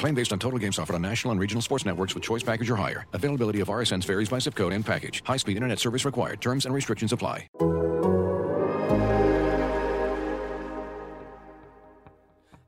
Claim 0.00 0.14
based 0.14 0.32
on 0.32 0.38
total 0.38 0.58
games 0.58 0.78
offered 0.78 0.94
on 0.94 1.02
national 1.02 1.32
and 1.32 1.38
regional 1.38 1.60
sports 1.60 1.84
networks 1.84 2.14
with 2.14 2.24
choice 2.24 2.42
package 2.42 2.70
or 2.70 2.76
higher. 2.76 3.04
Availability 3.12 3.60
of 3.60 3.68
RSNs 3.68 4.04
varies 4.04 4.30
by 4.30 4.38
zip 4.38 4.54
code 4.54 4.72
and 4.72 4.84
package. 4.84 5.22
High-speed 5.26 5.56
internet 5.56 5.78
service 5.78 6.06
required. 6.06 6.40
Terms 6.40 6.64
and 6.64 6.74
restrictions 6.74 7.12
apply. 7.12 7.48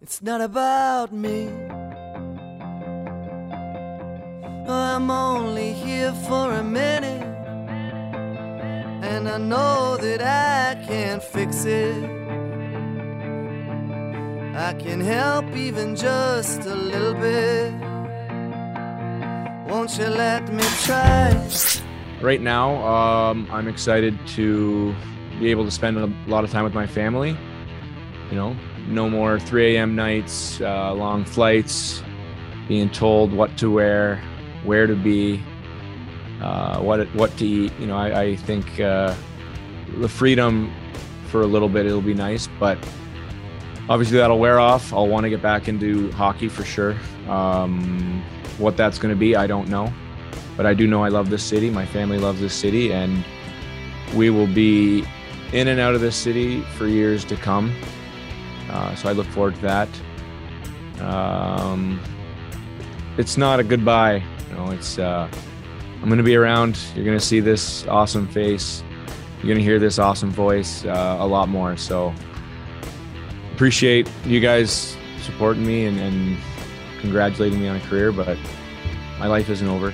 It's 0.03 0.21
not 0.21 0.43
about 0.43 1.15
me. 1.15 1.49
I'm 4.69 5.11
only 5.11 5.73
here 5.73 6.13
for 6.29 6.53
a 6.53 6.63
minute. 6.63 7.23
And 9.03 9.27
I 9.27 9.39
know 9.39 9.97
that 9.97 10.21
I 10.21 10.85
can't 10.87 11.23
fix 11.23 11.65
it. 11.65 12.22
I 14.55 14.75
can 14.75 15.01
help 15.01 15.57
even 15.57 15.97
just 15.97 16.61
a 16.67 16.75
little 16.75 17.15
bit. 17.15 17.73
Won't 19.67 19.97
you 19.97 20.09
let 20.09 20.53
me 20.53 20.63
try? 20.85 21.33
right 22.21 22.41
now, 22.41 22.87
um, 22.87 23.49
I'm 23.51 23.67
excited 23.67 24.19
to 24.29 24.95
be 25.41 25.51
able 25.51 25.65
to 25.65 25.71
spend 25.71 25.97
a 25.99 26.07
lot 26.29 26.45
of 26.45 26.51
time 26.51 26.65
with 26.65 26.75
my 26.75 26.87
family. 26.87 27.37
You 28.31 28.37
know, 28.37 28.57
no 28.89 29.09
more 29.09 29.41
3 29.41 29.77
a.m. 29.77 29.97
nights, 29.97 30.61
uh, 30.61 30.93
long 30.95 31.25
flights, 31.25 32.03
being 32.69 32.91
told 32.91 33.33
what 33.33 33.57
to 33.59 33.71
wear, 33.71 34.23
where 34.65 34.87
to 34.87 34.95
be, 34.95 35.43
uh, 36.43 36.79
what 36.81 37.13
what 37.15 37.37
to 37.39 37.47
eat. 37.47 37.73
You 37.79 37.87
know, 37.87 37.97
I, 37.97 38.21
I 38.21 38.37
think 38.37 38.81
uh, 38.81 39.15
the 39.99 40.09
freedom 40.09 40.73
for 41.29 41.41
a 41.41 41.47
little 41.47 41.69
bit 41.69 41.87
it'll 41.87 42.03
be 42.03 42.15
nice, 42.15 42.49
but 42.61 42.79
obviously 43.89 44.19
that'll 44.19 44.39
wear 44.39 44.61
off. 44.61 44.93
I'll 44.93 45.09
want 45.09 45.25
to 45.25 45.31
get 45.31 45.43
back 45.43 45.69
into 45.69 46.11
hockey 46.13 46.49
for 46.49 46.65
sure. 46.65 46.97
Um, 47.29 48.23
what 48.59 48.77
that's 48.77 48.99
going 48.99 49.15
to 49.15 49.19
be, 49.19 49.37
I 49.37 49.47
don't 49.47 49.69
know 49.69 49.93
but 50.57 50.67
I 50.67 50.75
do 50.75 50.87
know 50.87 51.03
I 51.03 51.09
love 51.09 51.31
this 51.31 51.43
city. 51.43 51.71
My 51.71 51.87
family 51.87 52.19
loves 52.19 52.41
this 52.41 52.55
city, 52.55 52.93
and 52.93 53.25
we 54.15 54.31
will 54.31 54.47
be 54.47 55.05
in 55.53 55.69
and 55.69 55.81
out 55.81 55.95
of 55.95 56.01
this 56.01 56.17
city 56.17 56.63
for 56.77 56.87
years 56.87 57.25
to 57.27 57.37
come. 57.37 57.75
Uh, 58.71 58.95
so 58.95 59.09
I 59.09 59.13
look 59.13 59.27
forward 59.29 59.55
to 59.57 59.61
that. 59.63 59.89
Um, 61.01 62.01
it's 63.19 63.37
not 63.37 63.61
a 63.61 63.65
goodbye. 63.65 64.23
You 64.51 64.57
know, 64.57 64.71
it's 64.71 64.99
uh, 64.99 65.29
I'm 66.01 66.07
going 66.07 66.19
to 66.19 66.23
be 66.25 66.37
around. 66.37 66.79
You're 66.95 67.05
going 67.05 67.19
to 67.19 67.25
see 67.25 67.41
this 67.41 67.87
awesome 67.87 68.29
face. 68.29 68.83
You're 69.39 69.49
going 69.49 69.59
to 69.59 69.65
hear 69.65 69.79
this 69.79 69.99
awesome 69.99 70.31
voice 70.31 70.85
uh, 70.85 71.17
a 71.19 71.27
lot 71.27 71.49
more. 71.49 71.77
So 71.77 72.15
appreciate 73.53 74.09
you 74.25 74.41
guys 74.41 74.97
supporting 75.21 75.67
me 75.67 75.85
and, 75.85 75.99
and 75.99 76.39
congratulating 77.01 77.61
me 77.61 77.69
on 77.69 77.77
a 77.77 77.81
career, 77.81 78.11
but 78.11 78.39
my 79.19 79.27
life 79.27 79.51
isn't 79.51 79.69
over. 79.69 79.93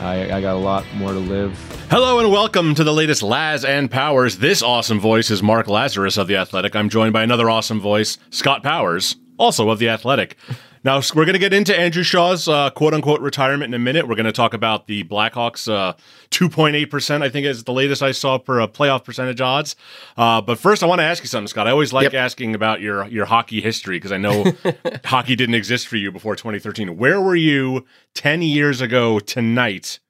I, 0.00 0.32
I, 0.32 0.40
got 0.40 0.56
a 0.56 0.58
lot 0.58 0.84
more 0.94 1.12
to 1.12 1.18
live. 1.18 1.56
Hello 1.90 2.18
and 2.18 2.32
welcome 2.32 2.74
to 2.74 2.82
the 2.82 2.92
latest 2.92 3.22
Laz 3.22 3.64
and 3.64 3.90
Powers. 3.90 4.38
This 4.38 4.62
awesome 4.62 4.98
voice 4.98 5.30
is 5.30 5.42
Mark 5.42 5.66
Lazerus 5.66 6.18
of 6.18 6.26
The 6.26 6.36
Athletic. 6.36 6.74
I'm 6.74 6.88
joined 6.88 7.12
by 7.12 7.22
another 7.22 7.48
awesome 7.50 7.80
voice, 7.80 8.18
Scott 8.30 8.62
Powers, 8.62 9.16
also 9.38 9.68
of 9.68 9.78
The 9.78 9.90
Athletic. 9.90 10.36
Now, 10.84 11.00
we're 11.14 11.24
going 11.24 11.32
to 11.32 11.38
get 11.38 11.54
into 11.54 11.74
Andrew 11.74 12.02
Shaw's 12.02 12.46
uh, 12.46 12.68
quote 12.68 12.92
unquote 12.92 13.22
retirement 13.22 13.70
in 13.70 13.74
a 13.74 13.82
minute. 13.82 14.06
We're 14.06 14.16
going 14.16 14.26
to 14.26 14.32
talk 14.32 14.52
about 14.52 14.86
the 14.86 15.02
Blackhawks 15.04 15.66
uh, 15.72 15.94
2.8%, 16.30 17.22
I 17.22 17.30
think 17.30 17.46
is 17.46 17.64
the 17.64 17.72
latest 17.72 18.02
I 18.02 18.12
saw 18.12 18.36
for 18.36 18.60
a 18.60 18.68
playoff 18.68 19.02
percentage 19.02 19.40
odds. 19.40 19.76
Uh, 20.18 20.42
but 20.42 20.58
first, 20.58 20.82
I 20.82 20.86
want 20.86 20.98
to 20.98 21.04
ask 21.04 21.22
you 21.22 21.28
something, 21.28 21.48
Scott. 21.48 21.66
I 21.66 21.70
always 21.70 21.94
like 21.94 22.12
yep. 22.12 22.14
asking 22.14 22.54
about 22.54 22.82
your, 22.82 23.08
your 23.08 23.24
hockey 23.24 23.62
history 23.62 23.96
because 23.96 24.12
I 24.12 24.18
know 24.18 24.52
hockey 25.06 25.34
didn't 25.34 25.54
exist 25.54 25.88
for 25.88 25.96
you 25.96 26.12
before 26.12 26.36
2013. 26.36 26.98
Where 26.98 27.18
were 27.18 27.36
you 27.36 27.86
10 28.12 28.42
years 28.42 28.82
ago 28.82 29.18
tonight, 29.18 30.00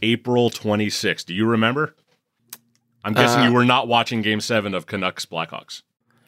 April 0.00 0.48
26th? 0.48 1.26
Do 1.26 1.34
you 1.34 1.44
remember? 1.44 1.94
I'm 3.04 3.12
guessing 3.12 3.42
you 3.42 3.50
uh, 3.50 3.52
were 3.52 3.64
not 3.66 3.86
watching 3.86 4.22
game 4.22 4.40
seven 4.40 4.72
of 4.74 4.86
Canucks 4.86 5.26
Blackhawks. 5.26 5.82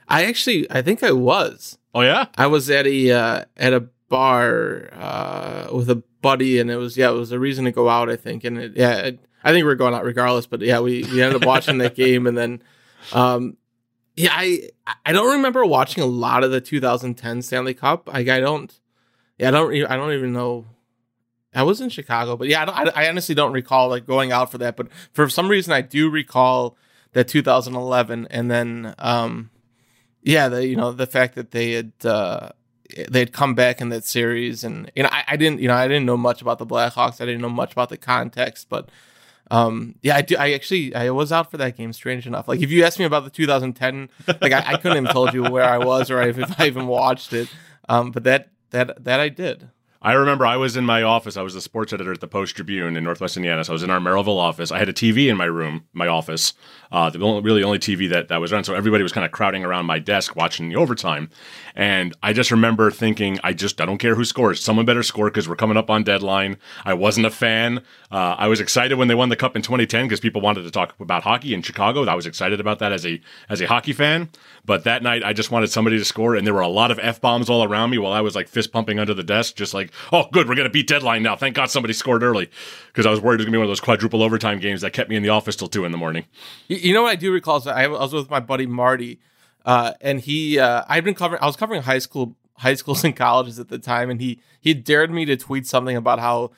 I 0.08 0.26
actually, 0.26 0.70
I 0.70 0.82
think 0.82 1.02
I 1.02 1.12
was. 1.12 1.78
Oh 1.94 2.00
yeah, 2.00 2.26
I 2.36 2.46
was 2.46 2.70
at 2.70 2.86
a 2.86 3.10
uh, 3.10 3.44
at 3.56 3.72
a 3.72 3.80
bar 4.08 4.88
uh, 4.92 5.68
with 5.72 5.90
a 5.90 6.02
buddy, 6.22 6.58
and 6.58 6.70
it 6.70 6.76
was 6.76 6.96
yeah, 6.96 7.10
it 7.10 7.14
was 7.14 7.32
a 7.32 7.38
reason 7.38 7.64
to 7.66 7.72
go 7.72 7.88
out. 7.88 8.08
I 8.08 8.16
think, 8.16 8.44
and 8.44 8.58
it, 8.58 8.72
yeah, 8.76 8.96
it, 8.98 9.20
I 9.44 9.52
think 9.52 9.64
we 9.64 9.72
are 9.72 9.76
going 9.76 9.94
out 9.94 10.04
regardless. 10.04 10.46
But 10.46 10.60
yeah, 10.60 10.80
we 10.80 11.04
we 11.04 11.22
ended 11.22 11.42
up 11.42 11.46
watching 11.46 11.78
that 11.78 11.94
game, 11.96 12.26
and 12.26 12.36
then 12.36 12.62
um, 13.12 13.56
yeah, 14.16 14.30
I 14.32 14.70
I 15.04 15.12
don't 15.12 15.32
remember 15.32 15.64
watching 15.64 16.02
a 16.02 16.06
lot 16.06 16.44
of 16.44 16.50
the 16.50 16.60
2010 16.60 17.42
Stanley 17.42 17.74
Cup. 17.74 18.08
Like 18.08 18.28
I 18.28 18.40
don't, 18.40 18.72
yeah, 19.38 19.48
I 19.48 19.50
don't 19.50 19.74
I 19.90 19.96
don't 19.96 20.12
even 20.12 20.32
know. 20.32 20.66
I 21.54 21.64
was 21.64 21.82
in 21.82 21.90
Chicago, 21.90 22.36
but 22.38 22.48
yeah, 22.48 22.64
I, 22.64 23.04
I 23.04 23.08
honestly 23.10 23.34
don't 23.34 23.52
recall 23.52 23.88
like 23.88 24.06
going 24.06 24.32
out 24.32 24.50
for 24.50 24.56
that. 24.58 24.76
But 24.76 24.88
for 25.12 25.28
some 25.28 25.48
reason, 25.48 25.72
I 25.72 25.82
do 25.82 26.08
recall 26.08 26.76
that 27.12 27.28
2011, 27.28 28.28
and 28.30 28.50
then 28.50 28.94
um, 28.98 29.50
yeah, 30.22 30.48
the 30.48 30.66
you 30.66 30.76
know 30.76 30.92
the 30.92 31.06
fact 31.06 31.34
that 31.34 31.50
they 31.50 31.72
had 31.72 31.92
uh, 32.04 32.50
they 33.08 33.20
had 33.20 33.32
come 33.32 33.54
back 33.54 33.80
in 33.80 33.88
that 33.90 34.04
series, 34.04 34.64
and 34.64 34.90
you 34.94 35.02
know 35.02 35.08
I, 35.10 35.24
I, 35.28 35.36
didn't 35.36 35.60
you 35.60 35.68
know 35.68 35.74
I 35.74 35.88
didn't 35.88 36.06
know 36.06 36.16
much 36.16 36.42
about 36.42 36.58
the 36.58 36.66
Blackhawks. 36.66 37.20
I 37.20 37.26
didn't 37.26 37.40
know 37.40 37.48
much 37.48 37.72
about 37.72 37.88
the 37.88 37.96
context, 37.96 38.68
but 38.68 38.88
um, 39.50 39.96
yeah, 40.02 40.16
I 40.16 40.22
do. 40.22 40.36
I 40.36 40.52
actually 40.52 40.94
I 40.94 41.10
was 41.10 41.32
out 41.32 41.50
for 41.50 41.56
that 41.56 41.76
game. 41.76 41.92
Strange 41.92 42.26
enough, 42.26 42.48
like 42.48 42.60
if 42.60 42.70
you 42.70 42.84
asked 42.84 42.98
me 42.98 43.04
about 43.04 43.24
the 43.24 43.30
2010, 43.30 44.08
like 44.40 44.52
I, 44.52 44.74
I 44.74 44.76
couldn't 44.76 45.04
have 45.04 45.12
told 45.12 45.34
you 45.34 45.42
where 45.42 45.64
I 45.64 45.78
was 45.78 46.10
or 46.10 46.22
if 46.22 46.60
I 46.60 46.66
even 46.66 46.86
watched 46.86 47.32
it. 47.32 47.48
Um, 47.88 48.12
but 48.12 48.24
that 48.24 48.50
that 48.70 49.04
that 49.04 49.20
I 49.20 49.28
did. 49.28 49.68
I 50.04 50.14
remember 50.14 50.44
I 50.44 50.56
was 50.56 50.76
in 50.76 50.84
my 50.84 51.04
office. 51.04 51.36
I 51.36 51.42
was 51.42 51.54
the 51.54 51.60
sports 51.60 51.92
editor 51.92 52.12
at 52.12 52.20
the 52.20 52.26
Post 52.26 52.56
Tribune 52.56 52.96
in 52.96 53.04
Northwest 53.04 53.36
Indiana. 53.36 53.62
So 53.62 53.72
I 53.72 53.74
was 53.74 53.84
in 53.84 53.90
our 53.90 54.00
Merrillville 54.00 54.36
office. 54.36 54.72
I 54.72 54.78
had 54.80 54.88
a 54.88 54.92
TV 54.92 55.28
in 55.28 55.36
my 55.36 55.44
room, 55.44 55.84
my 55.92 56.08
office, 56.08 56.54
uh, 56.90 57.08
the 57.08 57.20
only, 57.20 57.40
really 57.42 57.62
only 57.62 57.78
TV 57.78 58.10
that, 58.10 58.26
that 58.26 58.40
was 58.40 58.52
around. 58.52 58.64
So 58.64 58.74
everybody 58.74 59.04
was 59.04 59.12
kind 59.12 59.24
of 59.24 59.30
crowding 59.30 59.64
around 59.64 59.86
my 59.86 60.00
desk 60.00 60.34
watching 60.34 60.68
the 60.68 60.74
overtime. 60.74 61.30
And 61.76 62.14
I 62.20 62.32
just 62.32 62.50
remember 62.50 62.90
thinking, 62.90 63.38
I 63.44 63.52
just, 63.52 63.80
I 63.80 63.86
don't 63.86 63.98
care 63.98 64.16
who 64.16 64.24
scores. 64.24 64.60
Someone 64.62 64.84
better 64.86 65.04
score 65.04 65.30
because 65.30 65.48
we're 65.48 65.54
coming 65.54 65.76
up 65.76 65.88
on 65.88 66.02
deadline. 66.02 66.56
I 66.84 66.94
wasn't 66.94 67.26
a 67.26 67.30
fan. 67.30 67.78
Uh, 68.10 68.34
I 68.36 68.48
was 68.48 68.58
excited 68.58 68.98
when 68.98 69.06
they 69.06 69.14
won 69.14 69.28
the 69.28 69.36
cup 69.36 69.54
in 69.54 69.62
2010 69.62 70.06
because 70.06 70.18
people 70.18 70.42
wanted 70.42 70.64
to 70.64 70.70
talk 70.72 70.98
about 70.98 71.22
hockey 71.22 71.54
in 71.54 71.62
Chicago. 71.62 72.04
I 72.06 72.14
was 72.14 72.26
excited 72.26 72.58
about 72.58 72.80
that 72.80 72.90
as 72.90 73.06
a, 73.06 73.20
as 73.48 73.60
a 73.60 73.68
hockey 73.68 73.92
fan. 73.92 74.30
But 74.64 74.84
that 74.84 75.02
night, 75.02 75.22
I 75.24 75.32
just 75.32 75.52
wanted 75.52 75.70
somebody 75.70 75.96
to 75.98 76.04
score. 76.04 76.34
And 76.34 76.44
there 76.44 76.54
were 76.54 76.60
a 76.60 76.68
lot 76.68 76.90
of 76.90 76.98
F 76.98 77.20
bombs 77.20 77.48
all 77.48 77.62
around 77.62 77.90
me 77.90 77.98
while 77.98 78.12
I 78.12 78.20
was 78.20 78.34
like 78.34 78.48
fist 78.48 78.72
pumping 78.72 78.98
under 78.98 79.14
the 79.14 79.22
desk, 79.22 79.54
just 79.54 79.72
like, 79.72 79.91
oh, 80.12 80.28
good, 80.32 80.48
we're 80.48 80.54
going 80.54 80.68
to 80.68 80.72
beat 80.72 80.86
deadline 80.86 81.22
now. 81.22 81.36
Thank 81.36 81.54
God 81.54 81.70
somebody 81.70 81.94
scored 81.94 82.22
early 82.22 82.50
because 82.88 83.06
I 83.06 83.10
was 83.10 83.20
worried 83.20 83.40
it 83.40 83.44
was 83.44 83.46
going 83.46 83.52
to 83.52 83.56
be 83.56 83.58
one 83.58 83.66
of 83.66 83.70
those 83.70 83.80
quadruple 83.80 84.22
overtime 84.22 84.58
games 84.58 84.80
that 84.82 84.92
kept 84.92 85.10
me 85.10 85.16
in 85.16 85.22
the 85.22 85.28
office 85.28 85.56
till 85.56 85.68
two 85.68 85.84
in 85.84 85.92
the 85.92 85.98
morning. 85.98 86.24
You 86.68 86.92
know 86.94 87.02
what 87.02 87.10
I 87.10 87.16
do 87.16 87.32
recall 87.32 87.56
is 87.56 87.66
I 87.66 87.86
was 87.86 88.12
with 88.12 88.30
my 88.30 88.40
buddy 88.40 88.66
Marty, 88.66 89.20
uh, 89.64 89.92
and 90.00 90.20
he 90.20 90.58
uh, 90.58 90.84
I'd 90.88 91.04
been 91.04 91.14
covering 91.14 91.42
I 91.42 91.46
was 91.46 91.56
covering 91.56 91.82
high 91.82 91.98
school 91.98 92.36
high 92.54 92.74
schools 92.74 93.04
and 93.04 93.14
colleges 93.14 93.58
at 93.58 93.68
the 93.68 93.78
time, 93.78 94.10
and 94.10 94.20
he 94.20 94.40
he 94.60 94.74
dared 94.74 95.10
me 95.10 95.24
to 95.26 95.36
tweet 95.36 95.66
something 95.66 95.96
about 95.96 96.18
how 96.18 96.50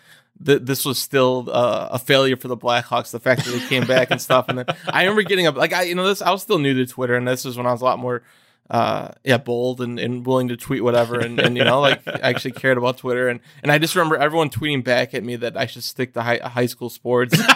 th- 0.45 0.63
this 0.63 0.85
was 0.85 0.99
still 0.99 1.49
uh, 1.51 1.89
a 1.93 1.99
failure 1.99 2.37
for 2.37 2.49
the 2.49 2.57
Blackhawks, 2.57 3.11
the 3.11 3.21
fact 3.21 3.45
that 3.45 3.51
they 3.51 3.67
came 3.69 3.87
back 3.87 4.11
and 4.11 4.21
stuff. 4.21 4.47
And 4.49 4.59
then 4.59 4.67
I 4.87 5.03
remember 5.03 5.23
getting 5.23 5.47
up 5.47 5.57
like 5.57 5.73
I 5.73 5.83
you 5.83 5.95
know 5.95 6.07
this 6.07 6.23
I 6.23 6.31
was 6.31 6.43
still 6.43 6.59
new 6.59 6.75
to 6.75 6.87
Twitter, 6.87 7.15
and 7.15 7.27
this 7.27 7.45
was 7.45 7.57
when 7.57 7.67
I 7.67 7.73
was 7.73 7.81
a 7.81 7.85
lot 7.85 7.99
more 7.99 8.23
uh 8.71 9.09
yeah 9.25 9.37
bold 9.37 9.81
and, 9.81 9.99
and 9.99 10.25
willing 10.25 10.49
to 10.49 10.57
tweet 10.57 10.83
whatever 10.83 11.21
and, 11.21 11.39
and 11.39 11.57
you 11.57 11.63
know 11.63 11.81
like 11.81 12.01
I 12.09 12.31
actually 12.31 12.53
cared 12.53 12.79
about 12.79 12.97
twitter 12.97 13.29
and 13.29 13.41
and 13.63 13.71
i 13.71 13.77
just 13.79 13.95
remember 13.95 14.17
everyone 14.17 14.49
tweeting 14.49 14.83
back 14.83 15.13
at 15.13 15.23
me 15.23 15.37
that 15.37 15.55
i 15.57 15.67
should 15.67 15.85
stick 15.85 16.15
to 16.15 16.23
high, 16.23 16.39
high 16.43 16.65
school 16.67 16.89
sports 16.89 17.39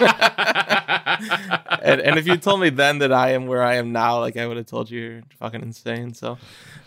and, 1.18 2.00
and 2.00 2.18
if 2.18 2.26
you 2.26 2.36
told 2.36 2.60
me 2.60 2.70
then 2.70 2.98
that 2.98 3.12
I 3.12 3.32
am 3.32 3.46
where 3.46 3.62
I 3.62 3.76
am 3.76 3.92
now, 3.92 4.20
like 4.20 4.36
I 4.36 4.46
would 4.46 4.56
have 4.56 4.66
told 4.66 4.90
you 4.90 5.00
you're 5.00 5.22
fucking 5.38 5.62
insane. 5.62 6.14
So, 6.14 6.38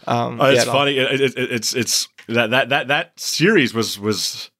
um, 0.07 0.39
Oh, 0.39 0.45
it's 0.45 0.65
yeah, 0.65 0.71
funny. 0.71 0.97
It, 0.97 1.21
it, 1.21 1.37
it, 1.37 1.51
it's 1.51 1.73
it's 1.73 2.07
that 2.27 2.51
that 2.51 2.69
that 2.69 2.87
that 2.89 3.19
series 3.19 3.73
was 3.73 3.99
was 3.99 4.50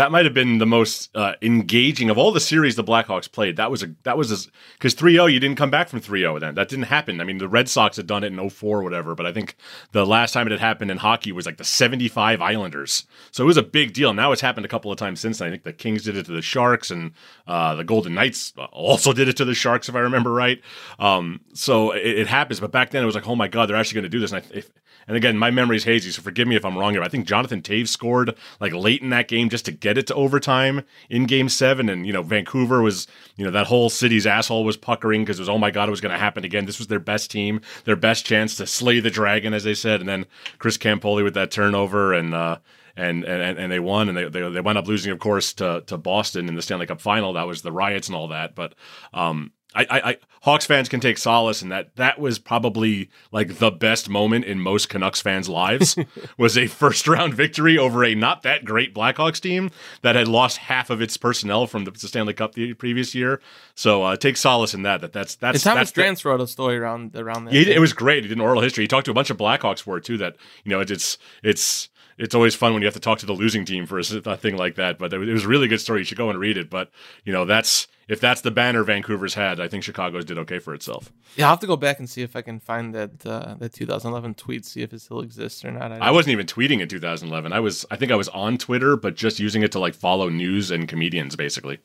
that 0.00 0.10
might 0.10 0.24
have 0.24 0.32
been 0.32 0.56
the 0.56 0.66
most 0.66 1.14
uh, 1.14 1.34
engaging 1.42 2.08
of 2.08 2.16
all 2.16 2.32
the 2.32 2.40
series 2.40 2.74
the 2.74 2.82
Blackhawks 2.82 3.30
played. 3.30 3.56
That 3.58 3.70
was 3.70 3.82
a 3.82 3.94
that 4.04 4.16
was 4.16 4.48
because 4.72 4.94
3-0 4.94 5.30
you 5.30 5.38
didn't 5.38 5.58
come 5.58 5.70
back 5.70 5.90
from 5.90 6.00
3-0 6.00 6.40
then. 6.40 6.54
That 6.54 6.70
didn't 6.70 6.86
happen. 6.86 7.20
I 7.20 7.24
mean, 7.24 7.36
the 7.36 7.50
Red 7.50 7.68
Sox 7.68 7.98
had 7.98 8.06
done 8.06 8.24
it 8.24 8.32
in 8.32 8.48
04 8.48 8.80
or 8.80 8.82
whatever, 8.82 9.14
but 9.14 9.26
I 9.26 9.32
think 9.32 9.56
the 9.92 10.06
last 10.06 10.32
time 10.32 10.46
it 10.46 10.52
had 10.52 10.60
happened 10.60 10.90
in 10.90 10.96
hockey 10.96 11.32
was 11.32 11.44
like 11.44 11.58
the 11.58 11.64
75 11.64 12.40
Islanders. 12.40 13.04
So 13.30 13.44
it 13.44 13.46
was 13.46 13.58
a 13.58 13.62
big 13.62 13.92
deal. 13.92 14.14
Now 14.14 14.32
it's 14.32 14.40
happened 14.40 14.64
a 14.64 14.70
couple 14.70 14.90
of 14.90 14.96
times 14.96 15.20
since 15.20 15.36
then. 15.36 15.48
I 15.48 15.50
think 15.50 15.64
the 15.64 15.72
Kings 15.74 16.02
did 16.04 16.16
it 16.16 16.24
to 16.24 16.32
the 16.32 16.40
Sharks 16.40 16.90
and 16.90 17.12
uh, 17.46 17.74
the 17.74 17.84
Golden 17.84 18.14
Knights 18.14 18.54
also 18.72 19.12
did 19.12 19.28
it 19.28 19.36
to 19.36 19.44
the 19.44 19.54
Sharks 19.54 19.90
if 19.90 19.94
I 19.94 20.00
remember 20.00 20.32
right. 20.32 20.62
Um, 20.98 21.42
so 21.52 21.90
it, 21.90 22.20
it 22.20 22.26
happens, 22.26 22.58
but 22.58 22.72
back 22.72 22.88
then 22.88 23.02
it 23.02 23.06
was 23.06 23.14
like, 23.14 23.28
"Oh 23.28 23.36
my 23.36 23.48
god, 23.48 23.68
they're 23.68 23.76
actually 23.76 24.00
going 24.00 24.10
to 24.10 24.16
do 24.16 24.20
this." 24.20 24.32
And 24.32 24.42
I, 24.42 24.56
if, 24.56 24.70
and 25.10 25.16
again, 25.16 25.36
my 25.36 25.50
memory's 25.50 25.82
hazy, 25.82 26.12
so 26.12 26.22
forgive 26.22 26.46
me 26.46 26.54
if 26.54 26.64
I'm 26.64 26.78
wrong 26.78 26.92
here. 26.92 27.02
I 27.02 27.08
think 27.08 27.26
Jonathan 27.26 27.62
Toews 27.62 27.88
scored 27.88 28.32
like 28.60 28.72
late 28.72 29.02
in 29.02 29.10
that 29.10 29.26
game 29.26 29.48
just 29.48 29.64
to 29.64 29.72
get 29.72 29.98
it 29.98 30.06
to 30.06 30.14
overtime 30.14 30.84
in 31.08 31.24
Game 31.24 31.48
Seven, 31.48 31.88
and 31.88 32.06
you 32.06 32.12
know 32.12 32.22
Vancouver 32.22 32.80
was, 32.80 33.08
you 33.34 33.44
know, 33.44 33.50
that 33.50 33.66
whole 33.66 33.90
city's 33.90 34.24
asshole 34.24 34.62
was 34.62 34.76
puckering 34.76 35.22
because 35.22 35.40
it 35.40 35.42
was, 35.42 35.48
oh 35.48 35.58
my 35.58 35.72
god, 35.72 35.88
it 35.88 35.90
was 35.90 36.00
going 36.00 36.12
to 36.12 36.18
happen 36.18 36.44
again. 36.44 36.64
This 36.64 36.78
was 36.78 36.86
their 36.86 37.00
best 37.00 37.28
team, 37.28 37.60
their 37.86 37.96
best 37.96 38.24
chance 38.24 38.54
to 38.58 38.68
slay 38.68 39.00
the 39.00 39.10
dragon, 39.10 39.52
as 39.52 39.64
they 39.64 39.74
said, 39.74 39.98
and 39.98 40.08
then 40.08 40.26
Chris 40.60 40.78
Campoli 40.78 41.24
with 41.24 41.34
that 41.34 41.50
turnover 41.50 42.14
and. 42.14 42.32
uh 42.32 42.58
and, 42.96 43.24
and 43.24 43.58
and 43.58 43.72
they 43.72 43.78
won, 43.78 44.08
and 44.08 44.18
they, 44.18 44.28
they 44.28 44.46
they 44.50 44.60
wound 44.60 44.76
up 44.76 44.86
losing, 44.86 45.10
of 45.12 45.20
course, 45.20 45.54
to 45.54 45.82
to 45.86 45.96
Boston 45.96 46.48
in 46.48 46.54
the 46.54 46.60
Stanley 46.60 46.86
Cup 46.86 47.00
final. 47.00 47.32
That 47.32 47.46
was 47.46 47.62
the 47.62 47.72
riots 47.72 48.08
and 48.08 48.16
all 48.16 48.28
that. 48.28 48.54
But 48.54 48.74
um, 49.14 49.52
I, 49.74 49.82
I, 49.82 50.10
I 50.10 50.16
Hawks 50.42 50.64
fans 50.64 50.88
can 50.88 51.00
take 51.00 51.18
solace 51.18 51.62
in 51.62 51.68
that 51.68 51.94
that 51.96 52.18
was 52.18 52.38
probably 52.38 53.10
like 53.30 53.58
the 53.58 53.70
best 53.70 54.08
moment 54.08 54.44
in 54.44 54.58
most 54.58 54.88
Canucks 54.88 55.20
fans' 55.20 55.48
lives 55.48 55.96
was 56.38 56.56
a 56.56 56.66
first 56.66 57.06
round 57.06 57.34
victory 57.34 57.76
over 57.76 58.04
a 58.04 58.14
not 58.14 58.42
that 58.42 58.64
great 58.64 58.94
Blackhawks 58.94 59.40
team 59.40 59.70
that 60.02 60.16
had 60.16 60.28
lost 60.28 60.58
half 60.58 60.90
of 60.90 61.00
its 61.00 61.16
personnel 61.16 61.66
from 61.66 61.84
the 61.84 61.92
Stanley 61.96 62.34
Cup 62.34 62.54
the 62.54 62.74
previous 62.74 63.14
year. 63.14 63.40
So 63.74 64.02
uh, 64.02 64.16
take 64.16 64.36
solace 64.36 64.74
in 64.74 64.82
that. 64.82 65.02
That 65.02 65.12
that's 65.12 65.36
that's 65.36 65.64
And 65.64 65.74
Thomas 65.74 65.92
Drance 65.92 66.24
wrote 66.24 66.40
a 66.40 66.46
story 66.46 66.76
around 66.76 67.14
around 67.14 67.44
that. 67.44 67.54
he 67.54 67.70
it 67.70 67.80
was 67.80 67.92
great. 67.92 68.24
He 68.24 68.28
did 68.28 68.38
an 68.38 68.42
oral 68.42 68.62
history. 68.62 68.84
He 68.84 68.88
talked 68.88 69.04
to 69.04 69.10
a 69.10 69.14
bunch 69.14 69.30
of 69.30 69.36
Blackhawks 69.36 69.80
for 69.80 69.98
it 69.98 70.04
too. 70.04 70.16
That 70.16 70.36
you 70.64 70.70
know, 70.70 70.80
it's 70.80 71.18
it's 71.42 71.88
it's 72.20 72.34
always 72.34 72.54
fun 72.54 72.74
when 72.74 72.82
you 72.82 72.86
have 72.86 72.94
to 72.94 73.00
talk 73.00 73.18
to 73.18 73.26
the 73.26 73.32
losing 73.32 73.64
team 73.64 73.86
for 73.86 73.98
a, 73.98 74.02
thing 74.02 74.56
like 74.56 74.74
that. 74.74 74.98
But 74.98 75.12
it 75.12 75.18
was 75.18 75.44
a 75.44 75.48
really 75.48 75.68
good 75.68 75.80
story. 75.80 76.00
You 76.00 76.04
should 76.04 76.18
go 76.18 76.28
and 76.28 76.38
read 76.38 76.58
it. 76.58 76.68
But 76.68 76.90
you 77.24 77.32
know, 77.32 77.44
that's 77.46 77.88
if 78.10 78.20
that's 78.20 78.40
the 78.40 78.50
banner 78.50 78.82
Vancouver's 78.82 79.34
had, 79.34 79.60
I 79.60 79.68
think 79.68 79.84
Chicago's 79.84 80.24
did 80.24 80.36
okay 80.38 80.58
for 80.58 80.74
itself. 80.74 81.12
Yeah, 81.36 81.46
I'll 81.46 81.52
have 81.52 81.60
to 81.60 81.66
go 81.68 81.76
back 81.76 82.00
and 82.00 82.10
see 82.10 82.22
if 82.22 82.34
I 82.34 82.42
can 82.42 82.58
find 82.58 82.92
that 82.94 83.24
uh, 83.24 83.54
that 83.60 83.72
2011 83.72 84.34
tweet, 84.34 84.66
see 84.66 84.82
if 84.82 84.92
it 84.92 85.00
still 85.00 85.20
exists 85.20 85.64
or 85.64 85.70
not. 85.70 85.92
I 85.92 86.10
wasn't 86.10 86.32
even 86.32 86.46
tweeting 86.46 86.80
in 86.80 86.88
2011. 86.88 87.52
I 87.52 87.60
was 87.60 87.86
I 87.90 87.96
think 87.96 88.10
I 88.10 88.16
was 88.16 88.28
on 88.30 88.58
Twitter, 88.58 88.96
but 88.96 89.14
just 89.14 89.38
using 89.38 89.62
it 89.62 89.70
to 89.72 89.78
like 89.78 89.94
follow 89.94 90.28
news 90.28 90.72
and 90.72 90.88
comedians 90.88 91.36
basically. 91.36 91.78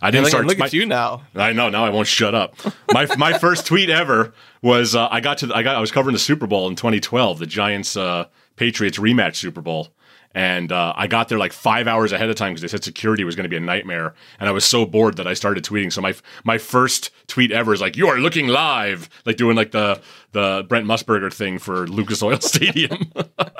I 0.00 0.10
didn't 0.10 0.24
look, 0.24 0.30
start. 0.30 0.46
look 0.46 0.58
my- 0.58 0.66
at 0.66 0.72
you 0.72 0.86
now. 0.86 1.24
I 1.34 1.52
know. 1.52 1.68
Now 1.68 1.84
I 1.84 1.90
won't 1.90 2.06
shut 2.08 2.34
up. 2.34 2.56
My 2.92 3.06
my 3.16 3.36
first 3.38 3.66
tweet 3.66 3.90
ever 3.90 4.32
was 4.62 4.94
uh, 4.94 5.08
I 5.10 5.20
got 5.20 5.38
to 5.38 5.52
I 5.54 5.62
got 5.62 5.76
I 5.76 5.80
was 5.80 5.90
covering 5.90 6.14
the 6.14 6.18
Super 6.20 6.46
Bowl 6.46 6.66
in 6.68 6.76
2012, 6.76 7.38
the 7.40 7.46
Giants 7.46 7.96
uh, 7.96 8.26
Patriots 8.56 8.98
rematch 8.98 9.36
Super 9.36 9.60
Bowl, 9.60 9.88
and 10.34 10.70
uh, 10.70 10.92
I 10.96 11.06
got 11.06 11.28
there 11.28 11.38
like 11.38 11.52
five 11.52 11.88
hours 11.88 12.12
ahead 12.12 12.28
of 12.28 12.36
time 12.36 12.52
because 12.52 12.62
they 12.62 12.68
said 12.68 12.84
security 12.84 13.24
was 13.24 13.34
going 13.34 13.44
to 13.44 13.48
be 13.48 13.56
a 13.56 13.60
nightmare, 13.60 14.14
and 14.38 14.48
I 14.48 14.52
was 14.52 14.64
so 14.64 14.84
bored 14.84 15.16
that 15.16 15.26
I 15.26 15.34
started 15.34 15.64
tweeting. 15.64 15.92
So 15.92 16.00
my 16.00 16.14
my 16.44 16.58
first 16.58 17.10
tweet 17.26 17.50
ever 17.50 17.72
is 17.72 17.80
like, 17.80 17.96
"You 17.96 18.08
are 18.08 18.18
looking 18.18 18.48
live," 18.48 19.08
like 19.24 19.36
doing 19.36 19.56
like 19.56 19.70
the 19.70 20.00
the 20.32 20.64
Brent 20.68 20.86
Musburger 20.86 21.32
thing 21.32 21.58
for 21.58 21.86
Lucas 21.86 22.22
Oil 22.22 22.40
Stadium 22.40 23.10